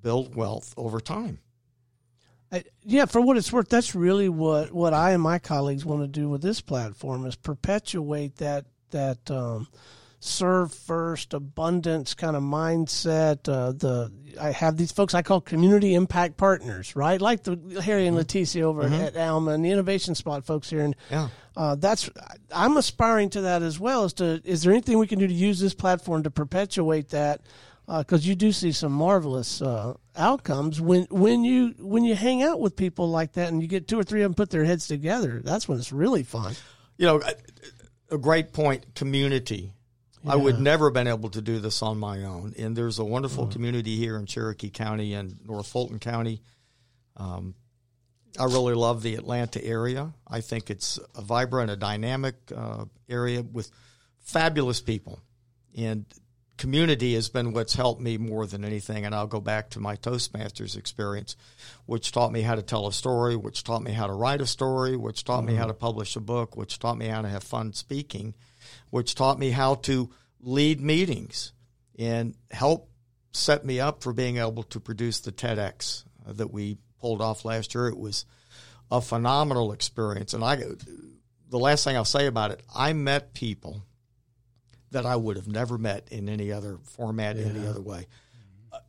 build 0.01 0.35
wealth 0.35 0.73
over 0.77 0.99
time. 0.99 1.39
I, 2.51 2.63
yeah, 2.83 3.05
for 3.05 3.21
what 3.21 3.37
it's 3.37 3.51
worth, 3.53 3.69
that's 3.69 3.95
really 3.95 4.27
what, 4.29 4.71
what 4.71 4.93
I 4.93 5.11
and 5.11 5.21
my 5.21 5.39
colleagues 5.39 5.85
want 5.85 6.01
to 6.01 6.07
do 6.07 6.27
with 6.29 6.41
this 6.41 6.59
platform 6.61 7.25
is 7.25 7.35
perpetuate 7.35 8.37
that 8.37 8.65
that 8.89 9.31
um, 9.31 9.67
serve 10.19 10.73
first 10.73 11.33
abundance 11.33 12.13
kind 12.13 12.35
of 12.35 12.43
mindset. 12.43 13.47
Uh, 13.47 13.71
the 13.71 14.11
I 14.39 14.51
have 14.51 14.75
these 14.75 14.91
folks 14.91 15.13
I 15.13 15.21
call 15.21 15.39
community 15.41 15.93
impact 15.95 16.35
partners, 16.37 16.95
right? 16.95 17.21
Like 17.21 17.43
the 17.43 17.81
Harry 17.83 18.05
and 18.07 18.17
Leticia 18.17 18.63
over 18.63 18.83
at 18.83 19.15
Alma 19.15 19.51
and 19.51 19.63
the 19.63 19.71
Innovation 19.71 20.13
Spot 20.13 20.43
folks 20.45 20.69
here, 20.69 20.81
and 20.81 20.95
Yeah. 21.09 21.29
uh, 21.55 21.75
that's 21.75 22.09
I'm 22.53 22.75
aspiring 22.75 23.29
to 23.31 23.41
that 23.41 23.61
as 23.61 23.79
well. 23.79 24.03
Is 24.03 24.13
to 24.15 24.41
is 24.43 24.63
there 24.63 24.73
anything 24.73 24.99
we 24.99 25.07
can 25.07 25.19
do 25.19 25.27
to 25.27 25.33
use 25.33 25.59
this 25.59 25.73
platform 25.73 26.23
to 26.23 26.31
perpetuate 26.31 27.09
that? 27.09 27.41
Because 27.87 28.25
you 28.25 28.35
do 28.35 28.51
see 28.53 28.71
some 28.71 28.91
marvelous 28.93 29.61
uh, 29.61 29.95
outcomes 30.15 30.79
when 30.79 31.07
when 31.09 31.43
you 31.43 31.73
when 31.79 32.03
you 32.05 32.15
hang 32.15 32.41
out 32.41 32.61
with 32.61 32.75
people 32.75 33.09
like 33.09 33.33
that 33.33 33.49
and 33.49 33.61
you 33.61 33.67
get 33.67 33.87
two 33.87 33.99
or 33.99 34.03
three 34.03 34.21
of 34.21 34.29
them 34.31 34.33
put 34.35 34.49
their 34.49 34.63
heads 34.63 34.87
together. 34.87 35.41
That's 35.43 35.67
when 35.67 35.77
it's 35.77 35.91
really 35.91 36.23
fun. 36.23 36.55
You 36.97 37.07
know, 37.07 37.21
a- 37.21 38.15
a 38.15 38.17
great 38.17 38.53
point 38.53 38.93
community. 38.95 39.73
I 40.27 40.35
would 40.35 40.59
never 40.59 40.85
have 40.87 40.93
been 40.93 41.07
able 41.07 41.29
to 41.31 41.41
do 41.41 41.59
this 41.59 41.81
on 41.81 41.97
my 41.97 42.23
own. 42.25 42.53
And 42.59 42.75
there's 42.75 42.99
a 42.99 43.03
wonderful 43.05 43.47
community 43.47 43.95
here 43.97 44.17
in 44.17 44.25
Cherokee 44.27 44.69
County 44.69 45.13
and 45.15 45.39
North 45.45 45.65
Fulton 45.67 45.97
County. 45.97 46.41
Um, 47.17 47.55
I 48.39 48.43
really 48.43 48.75
love 48.75 49.01
the 49.01 49.15
Atlanta 49.15 49.63
area. 49.65 50.13
I 50.27 50.41
think 50.41 50.69
it's 50.69 50.99
a 51.15 51.21
vibrant, 51.21 51.71
a 51.71 51.75
dynamic 51.75 52.35
uh, 52.55 52.85
area 53.09 53.41
with 53.41 53.71
fabulous 54.19 54.79
people. 54.79 55.19
And 55.75 56.05
community 56.57 57.15
has 57.15 57.29
been 57.29 57.53
what's 57.53 57.73
helped 57.73 58.01
me 58.01 58.17
more 58.17 58.45
than 58.45 58.63
anything. 58.63 59.05
And 59.05 59.15
I'll 59.15 59.27
go 59.27 59.41
back 59.41 59.69
to 59.71 59.79
my 59.79 59.95
Toastmasters 59.95 60.77
experience, 60.77 61.35
which 61.85 62.11
taught 62.11 62.31
me 62.31 62.41
how 62.41 62.55
to 62.55 62.61
tell 62.61 62.87
a 62.87 62.93
story, 62.93 63.35
which 63.35 63.63
taught 63.63 63.83
me 63.83 63.91
how 63.91 64.07
to 64.07 64.13
write 64.13 64.41
a 64.41 64.47
story, 64.47 64.95
which 64.95 65.23
taught 65.23 65.43
me 65.43 65.55
how 65.55 65.63
mm-hmm. 65.63 65.71
to 65.71 65.75
publish 65.75 66.15
a 66.15 66.21
book, 66.21 66.55
which 66.55 66.79
taught 66.79 66.97
me 66.97 67.07
how 67.07 67.21
to 67.21 67.29
have 67.29 67.43
fun 67.43 67.73
speaking, 67.73 68.35
which 68.89 69.15
taught 69.15 69.39
me 69.39 69.51
how 69.51 69.75
to 69.75 70.09
lead 70.41 70.81
meetings 70.81 71.53
and 71.97 72.35
help 72.51 72.89
set 73.31 73.65
me 73.65 73.79
up 73.79 74.03
for 74.03 74.13
being 74.13 74.37
able 74.37 74.63
to 74.63 74.79
produce 74.79 75.19
the 75.19 75.31
TEDx 75.31 76.03
that 76.25 76.51
we 76.51 76.77
pulled 76.99 77.21
off 77.21 77.45
last 77.45 77.73
year. 77.73 77.87
It 77.87 77.97
was 77.97 78.25
a 78.91 79.01
phenomenal 79.01 79.71
experience. 79.71 80.33
And 80.33 80.43
I, 80.43 80.57
the 81.49 81.59
last 81.59 81.83
thing 81.83 81.95
I'll 81.95 82.05
say 82.05 82.27
about 82.27 82.51
it, 82.51 82.61
I 82.73 82.93
met 82.93 83.33
people 83.33 83.83
that 84.91 85.05
I 85.05 85.15
would 85.15 85.37
have 85.37 85.47
never 85.47 85.77
met 85.77 86.07
in 86.11 86.29
any 86.29 86.51
other 86.51 86.77
format, 86.83 87.37
any 87.37 87.65
other 87.67 87.81
way. 87.81 88.07
Uh, 88.71 88.79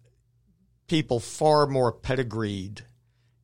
People 0.89 1.21
far 1.21 1.67
more 1.67 1.93
pedigreed 1.93 2.83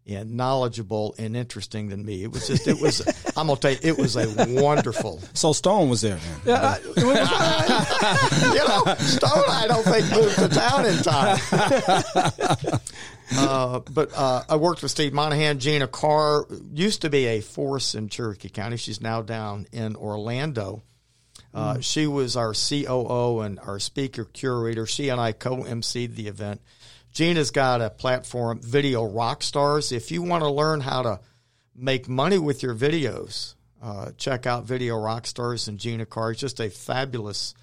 and 0.09 0.35
knowledgeable 0.37 1.15
and 1.19 1.37
interesting 1.37 1.89
than 1.89 2.05
me. 2.05 2.23
It 2.23 2.33
was 2.33 2.47
just, 2.49 2.67
it 2.67 2.81
was, 2.81 3.01
I'm 3.37 3.47
going 3.47 3.57
to 3.59 3.63
tell 3.63 3.73
you, 3.73 3.79
it 3.83 3.99
was 3.99 4.17
a 4.17 4.63
wonderful, 4.63 5.21
So 5.35 5.53
Stone 5.53 5.91
was 5.91 6.01
there. 6.01 6.19
Man. 6.47 6.81
you 6.97 7.05
know, 7.05 8.95
Stone, 8.99 9.45
I 9.49 9.67
don't 9.69 9.85
think 9.85 10.11
moved 10.13 10.37
to 10.37 10.49
town 10.49 10.87
in 10.87 10.97
time. 11.03 11.39
uh, 13.37 13.81
but 13.91 14.11
uh, 14.17 14.45
I 14.49 14.57
worked 14.57 14.83
with 14.83 14.91
Steve 14.91 15.13
Monahan. 15.13 15.59
Gina 15.59 15.87
Carr 15.87 16.47
used 16.73 17.03
to 17.03 17.11
be 17.11 17.27
a 17.27 17.41
force 17.41 17.95
in 17.95 18.09
Cherokee 18.09 18.49
County. 18.49 18.79
She's 18.79 19.03
now 19.03 19.21
down 19.21 19.67
in 19.73 19.95
Orlando. 19.95 20.83
Uh, 21.55 21.81
She 21.81 22.07
was 22.07 22.37
our 22.37 22.53
COO 22.53 23.41
and 23.41 23.59
our 23.61 23.79
speaker 23.79 24.25
curator. 24.25 24.87
She 24.87 25.09
and 25.09 25.21
I 25.21 25.33
co 25.33 25.57
emceed 25.59 26.15
the 26.15 26.29
event. 26.29 26.61
Gina's 27.13 27.51
got 27.51 27.81
a 27.81 27.91
platform, 27.91 28.61
Video 28.61 29.03
Rockstars. 29.03 29.93
If 29.93 30.11
you 30.11 30.23
want 30.23 30.45
to 30.45 30.51
learn 30.51 30.81
how 30.81 31.03
to 31.03 31.21
make 31.75 32.09
money 32.09 32.39
with 32.39 32.63
your 32.63 32.75
videos, 32.75 33.55
uh, 33.83 34.11
check 34.17 34.47
out 34.47 34.65
Video 34.65 34.95
Rockstars 34.97 35.69
and 35.69 35.79
Gina 35.79 36.07
Carr. 36.07 36.33
is 36.33 36.39
just 36.39 36.61
a 36.61 36.69
fabulous, 36.69 37.55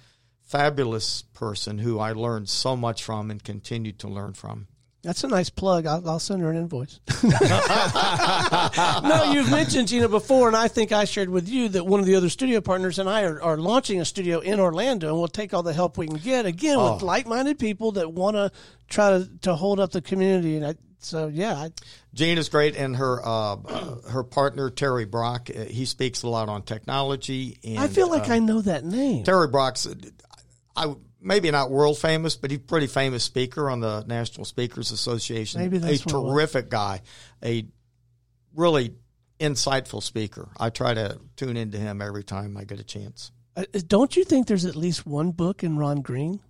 fabulous 0.42 1.22
person 1.32 1.78
who 1.78 1.98
I 1.98 2.12
learned 2.12 2.48
so 2.48 2.76
much 2.76 3.02
from 3.04 3.30
and 3.30 3.42
continue 3.42 3.92
to 3.92 4.08
learn 4.08 4.32
from. 4.32 4.66
That's 5.06 5.22
a 5.22 5.28
nice 5.28 5.50
plug. 5.50 5.86
I'll, 5.86 6.02
I'll 6.08 6.18
send 6.18 6.42
her 6.42 6.50
an 6.50 6.56
invoice. 6.56 6.98
no, 7.22 7.30
you've 9.32 9.48
mentioned 9.52 9.86
Gina 9.86 10.08
before, 10.08 10.48
and 10.48 10.56
I 10.56 10.66
think 10.66 10.90
I 10.90 11.04
shared 11.04 11.28
with 11.28 11.48
you 11.48 11.68
that 11.68 11.86
one 11.86 12.00
of 12.00 12.06
the 12.06 12.16
other 12.16 12.28
studio 12.28 12.60
partners 12.60 12.98
and 12.98 13.08
I 13.08 13.22
are, 13.22 13.40
are 13.40 13.56
launching 13.56 14.00
a 14.00 14.04
studio 14.04 14.40
in 14.40 14.58
Orlando, 14.58 15.06
and 15.10 15.16
we'll 15.16 15.28
take 15.28 15.54
all 15.54 15.62
the 15.62 15.72
help 15.72 15.96
we 15.96 16.08
can 16.08 16.16
get 16.16 16.44
again 16.44 16.82
with 16.82 17.02
like-minded 17.02 17.56
people 17.56 17.92
that 17.92 18.12
want 18.12 18.34
to 18.34 18.50
try 18.88 19.10
to 19.10 19.30
to 19.42 19.54
hold 19.54 19.78
up 19.78 19.92
the 19.92 20.02
community. 20.02 20.56
And 20.56 20.66
I, 20.66 20.74
so, 20.98 21.28
yeah, 21.28 21.54
I, 21.54 21.70
is 22.18 22.48
great, 22.48 22.74
and 22.74 22.96
her 22.96 23.24
uh, 23.24 23.58
uh, 23.64 23.94
her 24.10 24.24
partner 24.24 24.70
Terry 24.70 25.04
Brock. 25.04 25.50
Uh, 25.56 25.66
he 25.66 25.84
speaks 25.84 26.24
a 26.24 26.28
lot 26.28 26.48
on 26.48 26.62
technology. 26.62 27.60
And, 27.62 27.78
I 27.78 27.86
feel 27.86 28.10
like 28.10 28.28
uh, 28.28 28.32
I 28.32 28.38
know 28.40 28.60
that 28.60 28.84
name. 28.84 29.22
Terry 29.22 29.46
Brock's, 29.46 29.86
I 30.74 30.96
maybe 31.26 31.50
not 31.50 31.70
world 31.70 31.98
famous, 31.98 32.36
but 32.36 32.50
he's 32.50 32.60
a 32.60 32.62
pretty 32.62 32.86
famous 32.86 33.24
speaker 33.24 33.68
on 33.68 33.80
the 33.80 34.04
National 34.06 34.44
Speakers 34.44 34.92
Association. 34.92 35.60
Maybe 35.60 35.78
that's 35.78 36.00
a 36.00 36.04
what 36.04 36.14
it 36.14 36.18
was. 36.18 36.32
terrific 36.32 36.70
guy, 36.70 37.02
a 37.44 37.66
really 38.54 38.94
insightful 39.40 40.02
speaker. 40.02 40.48
I 40.58 40.70
try 40.70 40.94
to 40.94 41.18
tune 41.36 41.56
into 41.56 41.78
him 41.78 42.00
every 42.00 42.24
time 42.24 42.56
I 42.56 42.64
get 42.64 42.80
a 42.80 42.84
chance. 42.84 43.32
Uh, 43.56 43.64
don't 43.86 44.16
you 44.16 44.24
think 44.24 44.46
there's 44.46 44.64
at 44.64 44.76
least 44.76 45.06
one 45.06 45.32
book 45.32 45.64
in 45.64 45.76
Ron 45.76 46.00
Green? 46.00 46.40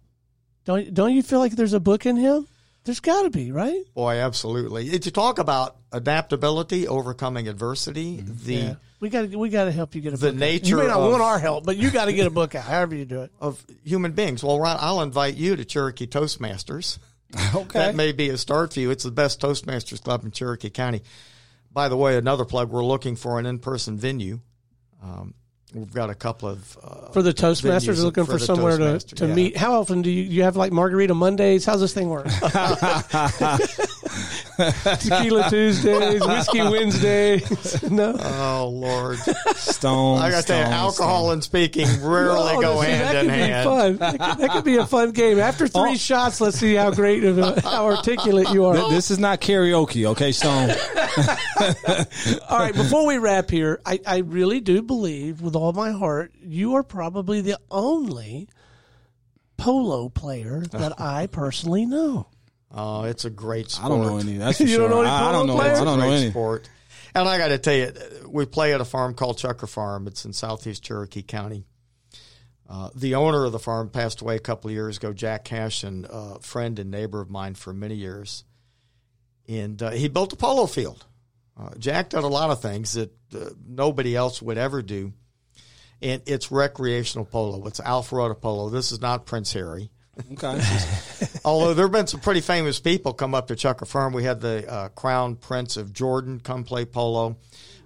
Don't 0.64 0.92
Don't 0.92 1.14
you 1.14 1.22
feel 1.22 1.38
like 1.38 1.52
there's 1.52 1.72
a 1.72 1.80
book 1.80 2.06
in 2.06 2.16
him? 2.16 2.46
There's 2.86 3.00
got 3.00 3.22
to 3.24 3.30
be, 3.30 3.52
right? 3.52 3.82
Boy, 3.94 4.14
absolutely. 4.16 4.98
To 4.98 5.10
talk 5.10 5.38
about 5.38 5.76
adaptability, 5.92 6.88
overcoming 6.88 7.48
adversity, 7.48 8.20
the 8.22 8.54
Yeah. 8.54 8.74
We 9.00 9.10
got 9.10 9.30
to 9.30 9.36
we 9.36 9.50
got 9.50 9.64
to 9.66 9.72
help 9.72 9.94
you 9.94 10.00
get 10.00 10.14
a 10.14 10.16
The 10.16 10.28
book. 10.32 10.34
out. 10.34 10.34
You 10.34 10.52
nature 10.52 10.76
may 10.78 10.86
not 10.86 11.00
of- 11.00 11.10
want 11.10 11.22
our 11.22 11.38
help, 11.38 11.66
but 11.66 11.76
you 11.76 11.90
got 11.90 12.06
to 12.06 12.12
get 12.14 12.26
a 12.26 12.30
book 12.30 12.54
out. 12.54 12.64
However 12.64 12.94
you 12.94 13.04
do 13.04 13.22
it. 13.22 13.32
of 13.40 13.62
human 13.84 14.12
beings. 14.12 14.42
Well, 14.42 14.58
Ron, 14.58 14.78
I'll 14.80 15.02
invite 15.02 15.34
you 15.34 15.54
to 15.56 15.64
Cherokee 15.64 16.06
Toastmasters. 16.06 16.98
Okay. 17.54 17.78
That 17.80 17.96
may 17.96 18.12
be 18.12 18.30
a 18.30 18.38
start 18.38 18.72
for 18.72 18.80
you. 18.80 18.90
It's 18.92 19.02
the 19.02 19.10
best 19.10 19.40
Toastmasters 19.40 20.00
club 20.02 20.24
in 20.24 20.30
Cherokee 20.30 20.70
County. 20.70 21.02
By 21.72 21.88
the 21.88 21.96
way, 21.96 22.16
another 22.16 22.44
plug: 22.44 22.70
we're 22.70 22.84
looking 22.84 23.16
for 23.16 23.38
an 23.40 23.46
in-person 23.46 23.98
venue. 23.98 24.38
Um, 25.02 25.34
we've 25.74 25.92
got 25.92 26.10
a 26.10 26.14
couple 26.14 26.48
of 26.48 26.78
uh, 26.82 27.10
For 27.10 27.22
the 27.22 27.32
Toastmasters, 27.32 28.02
looking 28.02 28.24
for 28.24 28.32
for, 28.32 28.38
somewhere 28.38 28.78
to, 28.78 28.98
to 28.98 29.26
yeah. 29.26 29.34
meet. 29.34 29.56
How 29.56 29.80
often 29.80 30.02
do 30.02 30.10
you, 30.10 30.22
you 30.22 30.42
have 30.42 30.56
like 30.56 30.72
Margarita 30.72 31.14
Mondays? 31.14 31.64
How's 31.64 31.80
this 31.80 31.94
thing 31.94 32.08
work? 32.08 32.26
Tequila 35.00 35.50
Tuesdays, 35.50 36.26
Whiskey 36.26 36.60
Wednesdays. 36.62 37.82
no. 37.90 38.16
Oh 38.18 38.68
Lord! 38.72 39.18
Stone. 39.56 40.20
I 40.20 40.30
got 40.30 40.40
to 40.42 40.46
tell 40.46 40.58
you, 40.58 40.64
alcohol 40.64 41.24
stone. 41.24 41.32
and 41.34 41.44
speaking 41.44 41.86
rarely 42.02 42.52
Oh, 42.56 42.60
go 42.60 42.80
see, 42.82 42.88
hand 42.88 43.02
that 43.16 43.24
in 43.24 43.30
could 43.30 43.38
hand. 43.38 43.64
Be 43.64 43.70
fun. 43.70 43.96
That, 43.96 44.10
could, 44.30 44.38
that 44.42 44.50
could 44.52 44.64
be 44.64 44.76
a 44.76 44.86
fun 44.86 45.10
game. 45.12 45.38
After 45.38 45.68
three 45.68 45.92
Oh. 45.92 45.96
shots, 45.96 46.40
let's 46.40 46.58
see 46.58 46.74
how 46.74 46.90
great 46.90 47.24
of 47.24 47.38
a, 47.38 47.60
how 47.60 47.86
articulate 47.86 48.48
you 48.50 48.64
are. 48.64 48.74
Th- 48.76 48.88
This 48.90 49.10
is 49.10 49.18
not 49.18 49.40
karaoke, 49.40 50.06
okay, 50.06 50.32
Stone? 50.32 50.70
All 52.48 52.58
right, 52.58 52.74
before 52.74 53.06
we 53.06 53.18
wrap 53.18 53.50
here, 53.50 53.80
I, 53.84 54.00
I 54.06 54.18
really 54.18 54.60
do 54.60 54.82
believe 54.82 55.40
with 55.40 55.54
all 55.56 55.72
my 55.72 55.90
heart 55.92 56.32
you 56.42 56.74
are 56.74 56.82
probably 56.82 57.40
the 57.40 57.58
only 57.70 58.48
polo 59.56 60.08
player 60.08 60.60
that 60.72 61.00
I 61.00 61.26
personally 61.26 61.86
know. 61.86 62.28
Oh, 62.72 63.04
it's 63.04 63.24
a 63.24 63.30
great 63.30 63.70
sport. 63.70 63.86
I 63.86 63.88
don't 63.88 64.06
know 64.06 64.18
any. 64.18 64.36
That's 64.38 64.58
for 64.58 64.64
You 64.64 64.68
sure. 64.70 64.88
don't 64.88 64.90
know 64.90 65.00
any 65.02 65.10
I, 65.10 65.28
I 65.28 65.32
don't 65.32 65.46
know. 65.46 65.56
players? 65.56 65.78
I 65.80 65.84
don't 65.84 65.98
know 65.98 66.06
great 66.08 66.20
any. 66.22 66.30
sport. 66.30 66.68
And 67.14 67.28
I 67.28 67.38
got 67.38 67.48
to 67.48 67.58
tell 67.58 67.74
you, 67.74 67.92
we 68.28 68.44
play 68.44 68.74
at 68.74 68.80
a 68.80 68.84
farm 68.84 69.14
called 69.14 69.38
Chukkar 69.38 69.68
Farm. 69.68 70.06
It's 70.06 70.24
in 70.24 70.32
southeast 70.32 70.82
Cherokee 70.82 71.22
County. 71.22 71.64
Uh, 72.68 72.90
the 72.94 73.14
owner 73.14 73.44
of 73.44 73.52
the 73.52 73.58
farm 73.58 73.88
passed 73.88 74.20
away 74.20 74.36
a 74.36 74.40
couple 74.40 74.68
of 74.68 74.74
years 74.74 74.96
ago, 74.98 75.12
Jack 75.12 75.44
Cash, 75.44 75.84
and 75.84 76.04
a 76.10 76.40
friend 76.40 76.78
and 76.78 76.90
neighbor 76.90 77.20
of 77.20 77.30
mine 77.30 77.54
for 77.54 77.72
many 77.72 77.94
years. 77.94 78.44
And 79.48 79.80
uh, 79.82 79.90
he 79.90 80.08
built 80.08 80.32
a 80.32 80.36
polo 80.36 80.66
field. 80.66 81.06
Uh, 81.58 81.70
Jack 81.78 82.10
did 82.10 82.24
a 82.24 82.26
lot 82.26 82.50
of 82.50 82.60
things 82.60 82.94
that 82.94 83.12
uh, 83.34 83.50
nobody 83.66 84.14
else 84.16 84.42
would 84.42 84.58
ever 84.58 84.82
do. 84.82 85.12
And 86.02 86.20
it's 86.26 86.50
recreational 86.52 87.24
polo. 87.24 87.64
It's 87.66 87.80
Alpharetta 87.80 88.38
polo. 88.38 88.68
This 88.68 88.92
is 88.92 89.00
not 89.00 89.24
Prince 89.24 89.52
Harry. 89.54 89.90
Okay. 90.32 90.60
Although 91.46 91.74
there 91.74 91.84
have 91.86 91.92
been 91.92 92.06
some 92.08 92.20
pretty 92.20 92.40
famous 92.42 92.80
people 92.80 93.12
come 93.14 93.34
up 93.34 93.46
to 93.48 93.54
Chukkar 93.54 93.86
Farm. 93.86 94.12
We 94.12 94.24
had 94.24 94.40
the 94.40 94.70
uh, 94.70 94.88
Crown 94.90 95.36
Prince 95.36 95.76
of 95.76 95.92
Jordan 95.92 96.40
come 96.40 96.64
play 96.64 96.84
polo. 96.84 97.36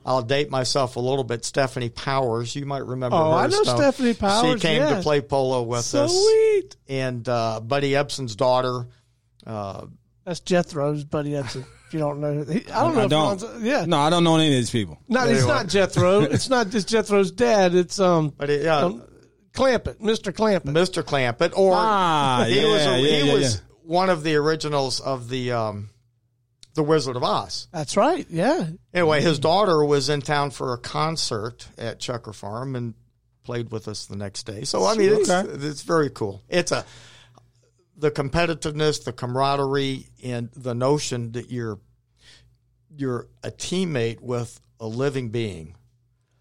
I'll 0.04 0.22
date 0.22 0.50
myself 0.50 0.96
a 0.96 1.00
little 1.00 1.24
bit. 1.24 1.42
Stefanie 1.42 1.94
Powers, 1.94 2.56
you 2.56 2.64
might 2.64 2.86
remember 2.86 3.16
Oh, 3.18 3.32
her. 3.32 3.36
I 3.36 3.46
know 3.48 3.62
Stone. 3.62 3.78
Stefanie 3.80 4.18
Powers, 4.18 4.54
She 4.62 4.66
came 4.66 4.80
yeah. 4.82 4.96
to 4.96 5.02
play 5.02 5.20
polo 5.20 5.62
with 5.62 5.82
So 5.84 6.04
us. 6.04 6.18
sweet. 6.18 6.76
And 6.88 7.28
uh, 7.28 7.60
Buddy 7.60 7.90
Ebsen's 7.92 8.34
daughter. 8.34 8.86
Uh, 9.46 9.86
That's 10.24 10.40
Jethro's 10.40 11.04
buddy. 11.04 11.32
That's 11.32 11.54
a, 11.56 11.58
if 11.60 11.92
you 11.92 11.98
don't 11.98 12.20
know. 12.22 12.42
He, 12.44 12.64
I 12.70 12.82
don't 12.84 12.94
know. 12.94 13.00
I 13.00 13.32
if 13.34 13.40
don't. 13.40 13.62
Yeah. 13.62 13.84
No, 13.84 13.98
I 13.98 14.08
don't 14.08 14.24
know 14.24 14.36
any 14.36 14.46
of 14.46 14.52
these 14.52 14.70
people. 14.70 14.98
No, 15.06 15.20
it's 15.24 15.40
Anyway. 15.42 15.48
not 15.54 15.66
Jethro. 15.68 16.20
It's 16.22 16.48
not 16.48 16.70
just 16.70 16.88
Jethro's 16.88 17.30
dad. 17.30 17.74
It's 17.74 18.00
um, 18.00 18.32
but 18.38 18.48
it, 18.48 18.66
um 18.66 19.02
Clampett, 19.52 19.96
Mr. 20.00 20.32
Clampett. 20.32 20.72
Mr. 20.72 21.02
Clampett, 21.02 21.56
or 21.56 21.72
Ah, 21.74 22.44
he 22.48 22.64
was 22.64 22.82
a, 22.86 23.00
yeah, 23.00 23.20
he 23.20 23.26
yeah, 23.28 23.34
was 23.34 23.54
yeah. 23.56 23.60
one 23.82 24.08
of 24.10 24.22
the 24.22 24.36
originals 24.36 25.00
of 25.00 25.28
the 25.28 25.52
um, 25.52 25.90
the 26.74 26.82
Wizard 26.84 27.16
of 27.16 27.24
Oz. 27.24 27.66
That's 27.72 27.96
right. 27.96 28.26
Yeah. 28.30 28.68
Anyway, 28.94 29.20
his 29.22 29.38
daughter 29.40 29.84
was 29.84 30.08
in 30.08 30.22
town 30.22 30.50
for 30.52 30.72
a 30.72 30.78
concert 30.78 31.66
at 31.76 31.98
Chukkar 31.98 32.34
Farm 32.34 32.76
and 32.76 32.94
played 33.42 33.72
with 33.72 33.88
us 33.88 34.06
the 34.06 34.14
next 34.16 34.44
day. 34.44 34.62
So 34.62 34.84
I 34.86 34.94
mean, 34.94 35.12
it's, 35.12 35.28
Okay. 35.30 35.66
it's 35.66 35.82
very 35.82 36.10
cool. 36.10 36.42
It's 36.48 36.70
a 36.72 36.84
the 37.96 38.10
competitiveness, 38.10 39.04
the 39.04 39.12
camaraderie, 39.12 40.06
and 40.24 40.48
the 40.54 40.74
notion 40.74 41.32
that 41.32 41.50
you're 41.50 41.78
you're 42.96 43.26
a 43.42 43.50
teammate 43.50 44.20
with 44.20 44.60
a 44.78 44.86
living 44.86 45.30
being. 45.30 45.74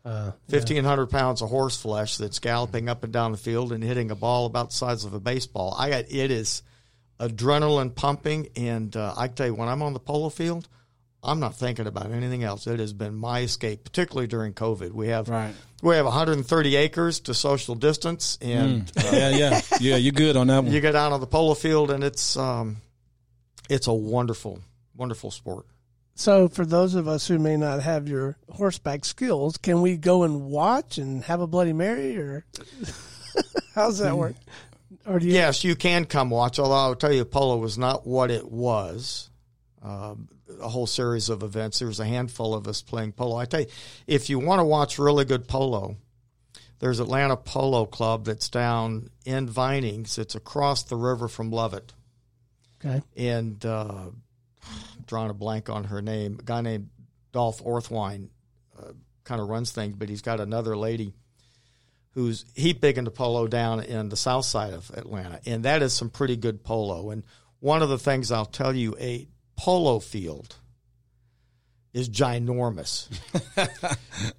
Uh, 0.05 0.31
Fifteen 0.47 0.83
hundred 0.85 1.07
pounds 1.07 1.41
of 1.41 1.49
horse 1.49 1.75
flesh 1.79 2.17
that's 2.17 2.39
galloping 2.39 2.87
up 2.89 3.03
and 3.03 3.11
down 3.11 3.31
the 3.33 3.37
field 3.37 3.71
and 3.73 3.83
hitting 3.83 4.11
a 4.11 4.15
ball 4.15 4.45
about 4.45 4.69
the 4.69 4.75
size 4.75 5.03
of 5.03 5.13
a 5.13 5.19
baseball. 5.19 5.75
I 5.77 5.89
got 5.89 6.05
it 6.09 6.31
is 6.31 6.63
adrenaline 7.19 7.93
pumping, 7.93 8.47
and 8.55 8.95
uh, 8.95 9.13
I 9.17 9.27
tell 9.27 9.47
you, 9.47 9.55
when 9.55 9.67
I'm 9.67 9.81
on 9.81 9.93
the 9.93 9.99
polo 9.99 10.29
field, 10.29 10.67
I'm 11.21 11.39
not 11.41 11.55
thinking 11.55 11.85
about 11.85 12.11
anything 12.11 12.43
else. 12.43 12.65
It 12.65 12.79
has 12.79 12.93
been 12.93 13.13
my 13.15 13.41
escape, 13.41 13.83
particularly 13.83 14.27
during 14.27 14.53
COVID. 14.53 14.91
We 14.93 15.09
have 15.09 15.27
Right. 15.27 15.53
we 15.81 15.95
have 15.95 16.05
130 16.05 16.75
acres 16.77 17.19
to 17.21 17.33
social 17.33 17.75
distance, 17.75 18.37
and 18.41 18.89
uh, 18.97 19.09
Yeah, 19.11 19.29
yeah, 19.29 19.61
yeah. 19.81 19.95
You're 19.97 20.13
good 20.13 20.37
on 20.37 20.47
that 20.47 20.63
one. 20.63 20.71
you 20.71 20.79
go 20.79 20.93
down 20.93 21.11
on 21.11 21.19
the 21.19 21.27
polo 21.27 21.53
field, 21.55 21.91
and 21.91 22.05
it's 22.05 22.37
um, 22.37 22.77
it's 23.69 23.87
a 23.87 23.93
wonderful, 23.93 24.61
wonderful 24.95 25.29
sport. 25.29 25.65
So, 26.19 26.49
for 26.49 26.65
those 26.65 26.95
of 26.95 27.07
us 27.07 27.29
who 27.29 27.39
may 27.39 27.55
not 27.55 27.81
have 27.81 28.09
your 28.09 28.35
horseback 28.51 29.05
skills, 29.05 29.55
can 29.55 29.81
we 29.81 29.95
go 29.95 30.23
and 30.23 30.47
watch 30.47 30.97
and 30.97 31.23
have 31.23 31.39
a 31.39 31.47
Bloody 31.47 31.71
Mary, 31.71 32.17
or 32.17 32.43
how's 33.73 33.99
that 33.99 34.17
work? 34.17 34.35
Or 35.05 35.17
do 35.19 35.25
you? 35.27 35.31
Yes, 35.31 35.63
you 35.63 35.77
can 35.77 36.03
come 36.03 36.29
watch. 36.29 36.59
Although 36.59 36.75
I'll 36.75 36.95
tell 36.95 37.13
you, 37.13 37.23
polo 37.23 37.55
was 37.55 37.77
not 37.77 38.05
what 38.05 38.31
it 38.31 38.51
was. 38.51 39.29
Um, 39.81 40.27
a 40.61 40.67
whole 40.67 40.87
series 40.87 41.29
of 41.29 41.41
events. 41.41 41.79
There 41.79 41.87
was 41.87 42.01
a 42.01 42.05
handful 42.05 42.53
of 42.53 42.67
us 42.67 42.81
playing 42.81 43.13
polo. 43.13 43.37
I 43.37 43.45
tell 43.45 43.61
you, 43.61 43.67
if 44.05 44.29
you 44.29 44.39
want 44.39 44.59
to 44.59 44.65
watch 44.65 44.99
really 44.99 45.23
good 45.23 45.47
polo, 45.47 45.95
there's 46.79 46.99
Atlanta 46.99 47.37
Polo 47.37 47.85
Club 47.85 48.25
that's 48.25 48.49
down 48.49 49.09
in 49.25 49.47
Vinings. 49.47 50.17
It's 50.17 50.35
across 50.35 50.83
the 50.83 50.97
river 50.97 51.29
from 51.29 51.49
Lovett, 51.49 51.93
Okay. 52.83 53.01
and 53.15 53.65
uh, 53.65 54.07
drawing 55.09 55.31
a 55.31 55.33
blank 55.33 55.69
on 55.69 55.85
her 55.85 56.01
name. 56.01 56.37
A 56.39 56.43
guy 56.43 56.61
named 56.61 56.89
Dolph 57.33 57.61
Orthwine 57.63 58.29
uh, 58.77 58.93
kind 59.25 59.41
of 59.41 59.49
runs 59.49 59.71
things, 59.71 59.95
but 59.97 60.07
he's 60.07 60.21
got 60.21 60.39
another 60.39 60.77
lady 60.77 61.13
who's 62.13 62.45
he 62.55 62.73
big 62.73 62.97
into 62.97 63.11
polo 63.11 63.47
down 63.47 63.81
in 63.81 64.09
the 64.09 64.15
south 64.15 64.45
side 64.45 64.73
of 64.73 64.89
Atlanta, 64.95 65.41
and 65.45 65.65
that 65.65 65.81
is 65.81 65.93
some 65.93 66.09
pretty 66.09 66.37
good 66.37 66.63
polo. 66.63 67.09
And 67.09 67.23
one 67.59 67.81
of 67.81 67.89
the 67.89 67.99
things 67.99 68.31
I'll 68.31 68.45
tell 68.45 68.75
you, 68.75 68.95
a 68.99 69.27
polo 69.57 69.99
field 69.99 70.55
is 71.91 72.07
ginormous. 72.07 73.07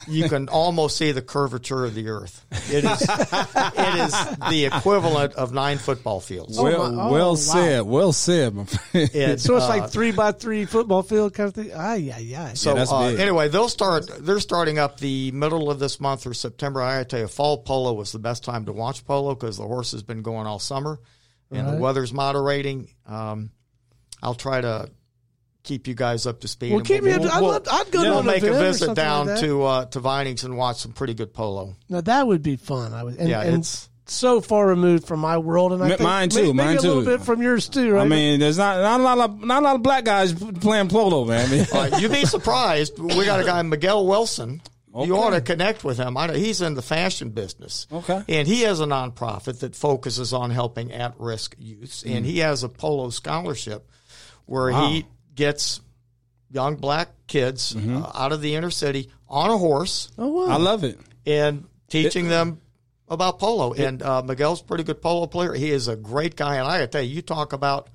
you 0.09 0.29
can 0.29 0.49
almost 0.49 0.97
see 0.97 1.11
the 1.13 1.23
curvature 1.23 1.85
of 1.85 1.95
the 1.95 2.09
earth. 2.09 2.45
It 2.73 2.85
is 2.85 3.03
it 3.03 3.97
is 3.97 4.39
the 4.51 4.67
equivalent 4.73 5.35
of 5.35 5.53
nine 5.53 5.79
football 5.79 6.21
fields. 6.21 6.59
well, 6.61 6.93
my- 6.93 7.03
oh, 7.03 7.13
well 7.13 7.31
wow. 7.31 7.35
said. 7.35 7.81
Well 7.83 8.13
said, 8.13 8.55
my 8.55 8.65
friend. 8.67 9.11
And, 9.15 9.41
So 9.41 9.57
it's 9.57 9.65
uh, 9.65 9.69
like 9.69 9.91
three 9.91 10.13
by 10.13 10.31
three 10.33 10.65
football 10.65 11.03
field 11.03 11.35
kind 11.35 11.49
of 11.49 11.55
thing. 11.55 11.73
Ah, 11.75 11.95
yeah, 11.95 12.19
yeah. 12.19 12.53
So 12.55 12.75
that's 12.75 12.93
uh, 12.93 13.01
anyway, 13.01 13.49
they'll 13.49 13.69
start. 13.69 14.09
They're 14.21 14.39
starting 14.41 14.79
up 14.79 14.99
the 15.01 15.33
middle 15.33 15.71
of 15.71 15.81
this 15.81 15.99
month 16.01 16.27
or 16.27 16.35
September. 16.35 16.81
I 16.81 17.03
tell 17.03 17.21
you, 17.21 17.27
fall 17.27 17.59
polo 17.59 17.93
was 17.95 18.13
the 18.13 18.19
best 18.21 18.45
time 18.45 18.67
to 18.67 18.73
watch 18.73 19.05
polo 19.05 19.35
because 19.35 19.57
the 19.57 19.65
horse 19.67 19.91
has 19.93 20.03
been 20.05 20.23
going 20.23 20.47
all 20.47 20.61
summer, 20.61 21.01
and 21.51 21.67
the 21.67 21.73
Right. 21.73 21.81
weather's 21.81 22.13
moderating. 22.13 22.89
Um, 23.09 23.51
I'll 24.23 24.35
try 24.35 24.61
to 24.61 24.89
keep 25.63 25.87
you 25.87 25.95
guys 25.95 26.27
up 26.27 26.41
to 26.41 26.49
speed. 26.49 26.71
Well, 26.71 26.79
and 26.79 26.87
keep 26.89 27.03
me 27.03 27.11
we'll, 27.11 27.23
up 27.25 27.31
to- 27.31 27.35
I'd 27.37 27.41
we'll- 27.41 27.51
love- 27.53 27.69
I'd 27.71 27.91
go 27.91 28.01
we'll 28.03 28.23
make 28.23 28.43
a 28.43 28.47
event 28.49 28.63
visit 28.65 28.87
something 28.87 29.05
like 29.05 29.27
down 29.27 29.37
to 29.41 29.63
uh, 29.65 29.85
to 29.87 30.01
Vinings 30.01 30.45
and 30.45 30.57
watch 30.57 30.79
some 30.79 30.93
pretty 30.93 31.15
good 31.15 31.33
polo. 31.35 31.75
Now 31.89 32.01
that 32.01 32.27
would 32.27 32.43
be 32.43 32.57
fun. 32.57 32.93
I 32.95 33.03
would. 33.05 33.17
And, 33.17 33.29
Yeah, 33.29 33.41
and 33.43 33.49
it's- 33.55 33.89
so 34.07 34.41
far 34.41 34.67
removed 34.67 35.07
from 35.07 35.21
my 35.21 35.39
world, 35.39 35.73
and 35.73 35.81
I 35.81 35.87
M- 35.87 35.91
think 35.91 36.01
mine 36.01 36.29
too, 36.31 36.37
may- 36.39 36.43
maybe 36.53 36.57
mine 36.57 36.77
a 36.79 36.81
little 36.83 37.05
bit 37.05 37.21
from 37.23 37.41
yours 37.43 37.69
too, 37.69 37.93
right? 37.93 38.03
I 38.03 38.09
mean, 38.09 38.41
there's 38.41 38.59
not 38.59 38.81
not 38.81 38.99
a 38.99 39.03
lot 39.05 39.19
of 39.31 39.45
not 39.45 39.63
a 39.63 39.65
lot 39.65 39.77
of 39.77 39.83
black 39.85 40.05
guys 40.05 40.33
playing 40.33 40.89
polo, 40.89 41.25
man. 41.27 41.47
I 41.49 41.51
mean, 41.53 41.67
Uh, 41.73 41.99
you'd 42.01 42.11
be 42.11 42.25
surprised. 42.27 42.99
We 42.99 43.25
got 43.25 43.39
a 43.41 43.45
guy, 43.45 43.63
Miguel 43.63 44.05
Wilson. 44.07 44.63
You 44.93 45.17
ought 45.17 45.31
to 45.31 45.41
connect 45.41 45.85
with 45.85 45.99
him. 45.99 46.17
I 46.17 46.27
know, 46.27 46.33
he's 46.35 46.61
in 46.61 46.75
the 46.75 46.83
fashion 46.83 47.31
business. 47.31 47.87
Okay. 47.93 48.25
And 48.29 48.49
he 48.49 48.63
has 48.63 48.81
a 48.81 48.87
nonprofit 48.87 49.61
that 49.61 49.77
focuses 49.77 50.33
on 50.33 50.51
helping 50.51 50.91
at 50.91 51.15
risk 51.21 51.55
youths. 51.61 52.03
And 52.03 52.27
he 52.27 52.39
has 52.39 52.65
a 52.65 52.69
polo 52.69 53.11
scholarship 53.11 53.89
where 54.47 54.73
Wow. 54.73 54.89
he 54.89 55.07
gets 55.41 55.81
young 56.53 56.77
black 56.77 57.09
kids 57.27 57.75
uh, 57.75 58.11
out 58.15 58.33
of 58.33 58.41
the 58.43 58.55
inner 58.55 58.71
city 58.71 59.09
on 59.29 59.51
a 59.51 59.57
horse 59.59 60.11
oh 60.19 60.29
wow, 60.29 60.47
I 60.55 60.57
love 60.57 60.85
it. 60.85 60.99
and 61.27 61.65
teaching 61.89 62.29
them 62.29 62.61
about 63.09 63.39
polo. 63.41 63.73
And 63.73 64.03
uh, 64.03 64.23
Miguel's 64.23 64.61
a 64.61 64.65
pretty 64.65 64.85
good 64.85 65.01
polo 65.03 65.27
player. 65.27 65.53
He 65.55 65.71
is 65.71 65.89
a 65.89 65.97
great 65.97 66.37
guy. 66.37 66.57
And 66.57 66.67
I 66.69 66.79
got 66.79 66.81
to 66.83 66.87
tell 66.87 67.03
you, 67.03 67.15
you 67.17 67.23
talk 67.23 67.53
about 67.53 67.89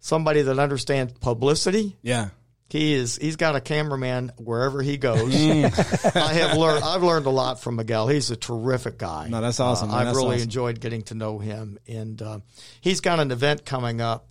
somebody 0.00 0.42
that 0.42 0.58
understands 0.58 1.12
publicity. 1.14 1.96
Yeah. 2.02 2.30
He 2.70 2.92
is. 2.94 3.16
He's 3.16 3.36
got 3.36 3.56
a 3.56 3.60
cameraman 3.62 4.32
wherever 4.36 4.82
he 4.82 4.96
goes. 4.98 5.34
I 5.34 6.32
have 6.34 6.56
learned. 6.58 6.84
I've 6.84 7.02
learned 7.02 7.24
a 7.26 7.30
lot 7.30 7.60
from 7.60 7.76
Miguel. 7.76 8.08
He's 8.08 8.30
a 8.30 8.36
terrific 8.36 8.98
guy. 8.98 9.28
No, 9.28 9.40
that's 9.40 9.58
awesome, 9.60 9.88
Uh, 9.90 9.92
man. 9.92 10.00
I've 10.00 10.06
That's 10.08 10.16
really 10.18 10.36
awesome. 10.36 10.42
enjoyed 10.44 10.80
getting 10.80 11.02
to 11.04 11.14
know 11.14 11.38
him, 11.38 11.78
and 11.88 12.20
uh, 12.20 12.38
he's 12.82 13.00
got 13.00 13.20
an 13.20 13.30
event 13.30 13.64
coming 13.64 14.00
up. 14.02 14.28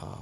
Uh, 0.00 0.16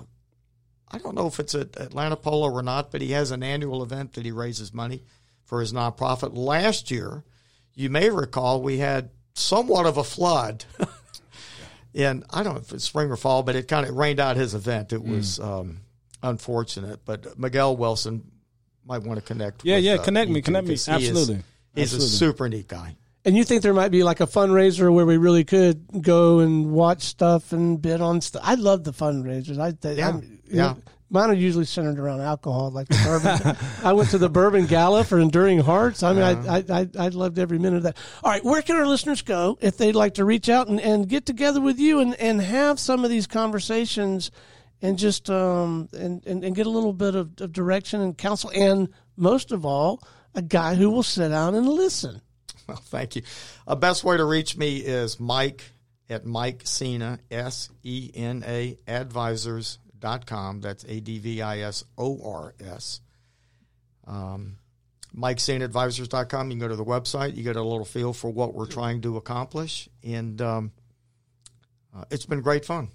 I 0.94 0.98
don't 0.98 1.14
know 1.14 1.26
if 1.26 1.40
it's 1.40 1.54
at 1.54 1.76
Atlanta 1.78 2.16
Polo 2.16 2.50
or 2.50 2.62
not, 2.62 2.90
but 2.92 3.00
he 3.02 3.10
has 3.12 3.30
an 3.30 3.42
annual 3.42 3.82
event 3.82 4.12
that 4.14 4.24
he 4.24 4.30
raises 4.30 4.72
money 4.72 5.02
for 5.44 5.60
his 5.60 5.72
nonprofit. 5.72 6.36
Last 6.36 6.90
year, 6.90 7.24
you 7.74 7.90
may 7.90 8.10
recall, 8.10 8.62
we 8.62 8.78
had 8.78 9.10
somewhat 9.34 9.86
of 9.86 9.96
a 9.96 10.04
flood. 10.04 10.64
And 11.96 12.24
I 12.30 12.42
don't 12.42 12.54
know 12.54 12.60
if 12.60 12.72
it's 12.72 12.82
spring 12.84 13.08
or 13.08 13.16
fall, 13.16 13.44
but 13.44 13.54
it 13.54 13.68
kind 13.68 13.86
of 13.86 13.94
rained 13.94 14.18
out 14.18 14.34
his 14.36 14.52
event. 14.52 14.92
It 14.92 15.00
was 15.04 15.38
Mm. 15.38 15.44
um, 15.44 15.80
unfortunate, 16.24 17.04
but 17.04 17.38
Miguel 17.38 17.76
Wilson 17.76 18.32
might 18.84 19.02
want 19.04 19.20
to 19.20 19.24
connect. 19.24 19.64
Yeah, 19.64 19.76
with, 19.76 19.84
yeah, 19.84 19.92
uh, 19.94 20.02
connect 20.02 20.28
me, 20.30 20.42
connect 20.42 20.64
me. 20.66 20.70
he 20.70 20.74
is- 20.74 20.88
Absolutely. 20.88 21.44
he's 21.76 21.94
Absolutely. 21.94 22.06
a 22.06 22.08
super 22.08 22.48
neat 22.48 22.66
guy. 22.66 22.96
And 23.24 23.36
you 23.36 23.44
think 23.44 23.62
there 23.62 23.74
might 23.74 23.90
be 23.90 24.02
like 24.02 24.20
a 24.20 24.26
fundraiser 24.26 24.92
where 24.92 25.06
we 25.06 25.16
really 25.16 25.44
could 25.44 26.02
go 26.02 26.40
and 26.40 26.72
watch 26.72 27.02
stuff 27.02 27.52
and 27.52 27.80
bid 27.80 28.00
on 28.00 28.20
stuff? 28.20 28.42
I 28.44 28.54
love 28.54 28.84
the 28.84 28.92
fundraisers. 28.92 29.58
I, 29.58 29.68
I 29.88 29.92
Yeah, 29.92 30.06
I'm- 30.06 30.38
yeah. 30.50 30.74
Mine 31.10 31.30
are 31.30 31.34
usually 31.34 31.66
centered 31.66 32.00
around 32.00 32.22
alcohol, 32.22 32.72
like 32.72 32.88
the 32.88 33.00
bourbon. 33.04 33.56
I 33.84 33.92
went 33.92 34.10
to 34.10 34.18
the 34.18 34.28
Bourbon 34.28 34.66
Gala 34.66 35.04
for 35.04 35.20
Enduring 35.20 35.60
Hearts. 35.60 36.02
I 36.02 36.12
mean, 36.12 36.22
I, 36.22 36.56
I, 36.58 36.64
I, 36.80 36.88
I 36.98 37.08
loved 37.08 37.38
every 37.38 37.58
minute 37.58 37.76
of 37.76 37.82
that. 37.84 37.96
All 38.24 38.32
right, 38.32 38.42
where 38.42 38.62
can 38.62 38.74
our 38.76 38.86
listeners 38.86 39.22
go 39.22 39.56
if 39.60 39.76
they'd 39.76 39.94
like 39.94 40.14
to 40.14 40.24
reach 40.24 40.48
out 40.48 40.66
and, 40.66 40.80
and 40.80 41.08
get 41.08 41.24
together 41.24 41.60
with 41.60 41.78
you 41.78 42.00
and, 42.00 42.14
and 42.16 42.40
have 42.40 42.80
some 42.80 43.04
of 43.04 43.10
these 43.10 43.28
conversations 43.28 44.32
and 44.82 44.98
just 44.98 45.30
um 45.30 45.88
and, 45.92 46.26
and, 46.26 46.42
and 46.42 46.56
get 46.56 46.66
a 46.66 46.70
little 46.70 46.92
bit 46.92 47.14
of, 47.14 47.30
of 47.40 47.52
direction 47.52 48.00
and 48.00 48.18
counsel 48.18 48.50
and 48.52 48.88
most 49.16 49.52
of 49.52 49.64
all, 49.64 50.02
a 50.34 50.42
guy 50.42 50.74
who 50.74 50.90
will 50.90 51.04
sit 51.04 51.28
down 51.28 51.54
and 51.54 51.68
listen. 51.68 52.22
Well, 52.68 52.78
thank 52.78 53.16
you. 53.16 53.22
A 53.66 53.76
best 53.76 54.04
way 54.04 54.16
to 54.16 54.24
reach 54.24 54.56
me 54.56 54.78
is 54.78 55.20
Mike 55.20 55.64
at 56.08 56.24
Mike 56.24 56.62
Sena, 56.64 57.18
S 57.30 57.68
E 57.82 58.10
N 58.14 58.42
A 58.46 58.78
advisors.com. 58.86 60.60
That's 60.60 60.84
A 60.84 61.00
D 61.00 61.18
V 61.18 61.42
I 61.42 61.58
S 61.60 61.84
O 61.98 62.18
R 62.24 62.54
S. 62.60 63.00
Um, 64.06 64.56
MikeSenaAdvisors.com. 65.16 66.50
You 66.50 66.52
can 66.52 66.60
go 66.60 66.68
to 66.68 66.76
the 66.76 66.84
website. 66.84 67.36
You 67.36 67.42
get 67.42 67.56
a 67.56 67.62
little 67.62 67.84
feel 67.84 68.12
for 68.12 68.30
what 68.30 68.54
we're 68.54 68.66
trying 68.66 69.00
to 69.02 69.16
accomplish. 69.16 69.88
And 70.02 70.40
um, 70.42 70.72
uh, 71.94 72.04
it's 72.10 72.26
been 72.26 72.40
great 72.40 72.64
fun. 72.64 72.88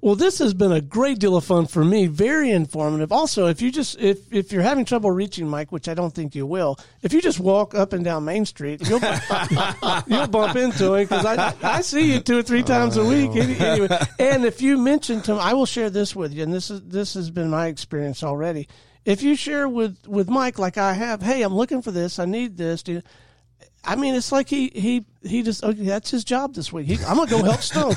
Well, 0.00 0.14
this 0.14 0.38
has 0.38 0.54
been 0.54 0.72
a 0.72 0.80
great 0.80 1.18
deal 1.18 1.36
of 1.36 1.44
fun 1.44 1.66
for 1.66 1.84
me. 1.84 2.06
Very 2.06 2.50
informative. 2.50 3.10
Also, 3.12 3.46
if 3.46 3.62
you 3.62 3.72
just 3.72 3.98
if 3.98 4.32
if 4.32 4.52
you're 4.52 4.62
having 4.62 4.84
trouble 4.84 5.10
reaching 5.10 5.48
Mike, 5.48 5.72
which 5.72 5.88
I 5.88 5.94
don't 5.94 6.14
think 6.14 6.34
you 6.34 6.46
will, 6.46 6.78
if 7.02 7.12
you 7.12 7.20
just 7.20 7.40
walk 7.40 7.74
up 7.74 7.92
and 7.92 8.04
down 8.04 8.24
Main 8.24 8.44
Street, 8.44 8.86
you'll 8.88 9.00
you'll 10.06 10.28
bump 10.28 10.56
into 10.56 10.94
him 10.94 11.04
because 11.04 11.24
I 11.24 11.54
I 11.62 11.80
see 11.80 12.12
you 12.12 12.20
two 12.20 12.38
or 12.38 12.42
three 12.42 12.62
oh, 12.62 12.66
times 12.66 12.96
a 12.96 13.04
week. 13.04 13.30
Anyway, 13.36 13.88
and 14.18 14.44
if 14.44 14.60
you 14.60 14.78
mention 14.78 15.22
to 15.22 15.32
him, 15.32 15.38
I 15.38 15.54
will 15.54 15.66
share 15.66 15.90
this 15.90 16.14
with 16.14 16.32
you, 16.32 16.42
and 16.42 16.52
this 16.52 16.70
is 16.70 16.82
this 16.82 17.14
has 17.14 17.30
been 17.30 17.50
my 17.50 17.66
experience 17.66 18.22
already. 18.22 18.68
If 19.04 19.22
you 19.22 19.36
share 19.36 19.68
with 19.68 20.06
with 20.06 20.28
Mike 20.28 20.58
like 20.58 20.78
I 20.78 20.92
have, 20.92 21.22
hey, 21.22 21.42
I'm 21.42 21.54
looking 21.54 21.80
for 21.80 21.90
this, 21.90 22.18
I 22.18 22.24
need 22.24 22.56
this. 22.56 22.82
Do 22.82 22.92
you, 22.94 23.02
I 23.84 23.94
mean, 23.94 24.14
it's 24.16 24.32
like 24.32 24.48
he 24.48 24.68
he 24.74 25.04
he 25.22 25.42
just 25.42 25.62
okay, 25.62 25.80
that's 25.84 26.10
his 26.10 26.24
job 26.24 26.54
this 26.54 26.72
week. 26.72 26.86
He, 26.86 26.94
I'm 27.04 27.16
gonna 27.16 27.30
go 27.30 27.42
help 27.42 27.60
Stone. 27.62 27.94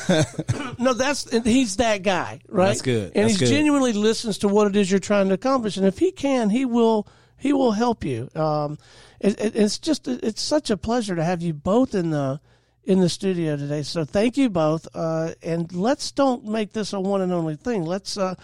no, 0.77 0.93
that's 0.93 1.25
and 1.25 1.43
he's 1.45 1.77
that 1.77 2.03
guy, 2.03 2.41
right? 2.47 2.67
That's 2.67 2.83
good. 2.83 3.11
And 3.15 3.29
he 3.29 3.37
genuinely 3.37 3.93
listens 3.93 4.37
to 4.39 4.47
what 4.47 4.67
it 4.67 4.75
is 4.75 4.91
you're 4.91 4.99
trying 4.99 5.29
to 5.29 5.33
accomplish, 5.33 5.77
and 5.77 5.87
if 5.87 5.97
he 5.97 6.11
can, 6.11 6.51
he 6.51 6.63
will 6.63 7.07
he 7.37 7.53
will 7.53 7.71
help 7.71 8.03
you. 8.03 8.29
Um, 8.35 8.77
it, 9.19 9.39
it, 9.41 9.55
it's 9.55 9.79
just 9.79 10.07
it's 10.07 10.41
such 10.43 10.69
a 10.69 10.77
pleasure 10.77 11.15
to 11.15 11.23
have 11.23 11.41
you 11.41 11.53
both 11.53 11.95
in 11.95 12.11
the 12.11 12.39
in 12.83 12.99
the 12.99 13.09
studio 13.09 13.57
today. 13.57 13.81
So 13.81 14.05
thank 14.05 14.37
you 14.37 14.47
both, 14.49 14.87
uh, 14.93 15.31
and 15.41 15.73
let's 15.73 16.11
don't 16.11 16.45
make 16.45 16.73
this 16.73 16.93
a 16.93 16.99
one 16.99 17.21
and 17.21 17.33
only 17.33 17.55
thing. 17.55 17.83
Let's. 17.83 18.15
Uh, 18.17 18.35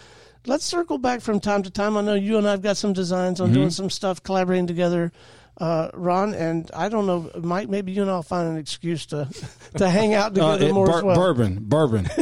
Let's 0.48 0.64
circle 0.64 0.98
back 0.98 1.22
from 1.22 1.40
time 1.40 1.64
to 1.64 1.70
time. 1.70 1.96
I 1.96 2.02
know 2.02 2.14
you 2.14 2.38
and 2.38 2.46
I've 2.48 2.62
got 2.62 2.76
some 2.76 2.92
designs 2.92 3.40
on 3.40 3.48
Mm-hmm. 3.48 3.54
doing 3.56 3.70
some 3.70 3.90
stuff, 3.90 4.22
collaborating 4.22 4.68
together, 4.68 5.10
uh, 5.58 5.90
Ron. 5.94 6.34
And 6.34 6.70
I 6.74 6.88
don't 6.88 7.06
know, 7.06 7.30
Mike. 7.42 7.68
Maybe 7.68 7.92
you 7.92 8.02
and 8.02 8.10
I'll 8.10 8.22
find 8.22 8.48
an 8.48 8.56
excuse 8.58 9.06
to 9.06 9.28
to 9.76 9.88
hang 9.88 10.14
out 10.14 10.32
Uh, 10.38 10.52
together 10.56 10.66
it- 10.70 10.74
more 10.74 10.86
bur- 10.86 10.96
as 10.98 11.02
well. 11.02 11.16
Bourbon, 11.16 11.58
bourbon. 11.62 12.08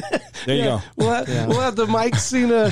There 0.46 0.56
you 0.56 0.64
go. 0.64 0.80
We'll 0.96 1.10
have, 1.10 1.48
we'll 1.48 1.60
have 1.62 1.74
the 1.74 1.86
Mike 1.86 2.16
Sena 2.16 2.70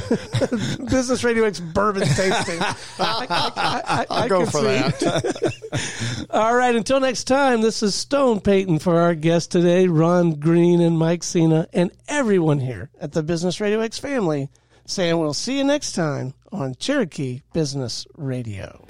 Business 0.91 1.25
Radio 1.25 1.45
X 1.45 1.59
bourbon 1.59 2.03
tasting. 2.07 2.61
I, 2.61 2.77
I, 2.99 3.27
I, 3.31 3.83
I, 3.87 4.07
I'll 4.11 4.23
I 4.25 4.29
go 4.29 4.41
can 4.43 4.47
for 4.51 4.59
see. 4.59 5.07
that. 5.07 6.27
All 6.29 6.55
right. 6.55 6.75
Until 6.77 7.01
next 7.01 7.25
time, 7.25 7.63
this 7.63 7.83
is 7.83 7.95
Stone 7.95 8.41
Payton 8.41 8.81
for 8.81 9.01
our 9.01 9.15
guests 9.15 9.49
today, 9.49 9.87
Ron 9.89 10.35
Green 10.35 10.83
and 10.83 10.99
Mike 10.99 11.23
Sena, 11.23 11.67
and 11.73 11.91
everyone 12.09 12.61
here 12.61 12.91
at 13.01 13.13
the 13.13 13.23
Business 13.23 13.59
Radio 13.59 13.81
X 13.81 13.99
family, 13.99 14.51
saying 14.85 15.17
we'll 15.19 15.33
see 15.33 15.57
you 15.57 15.65
next 15.65 15.93
time 15.93 16.35
on 16.51 16.75
Cherokee 16.75 17.41
Business 17.55 18.07
Radio. 18.19 18.85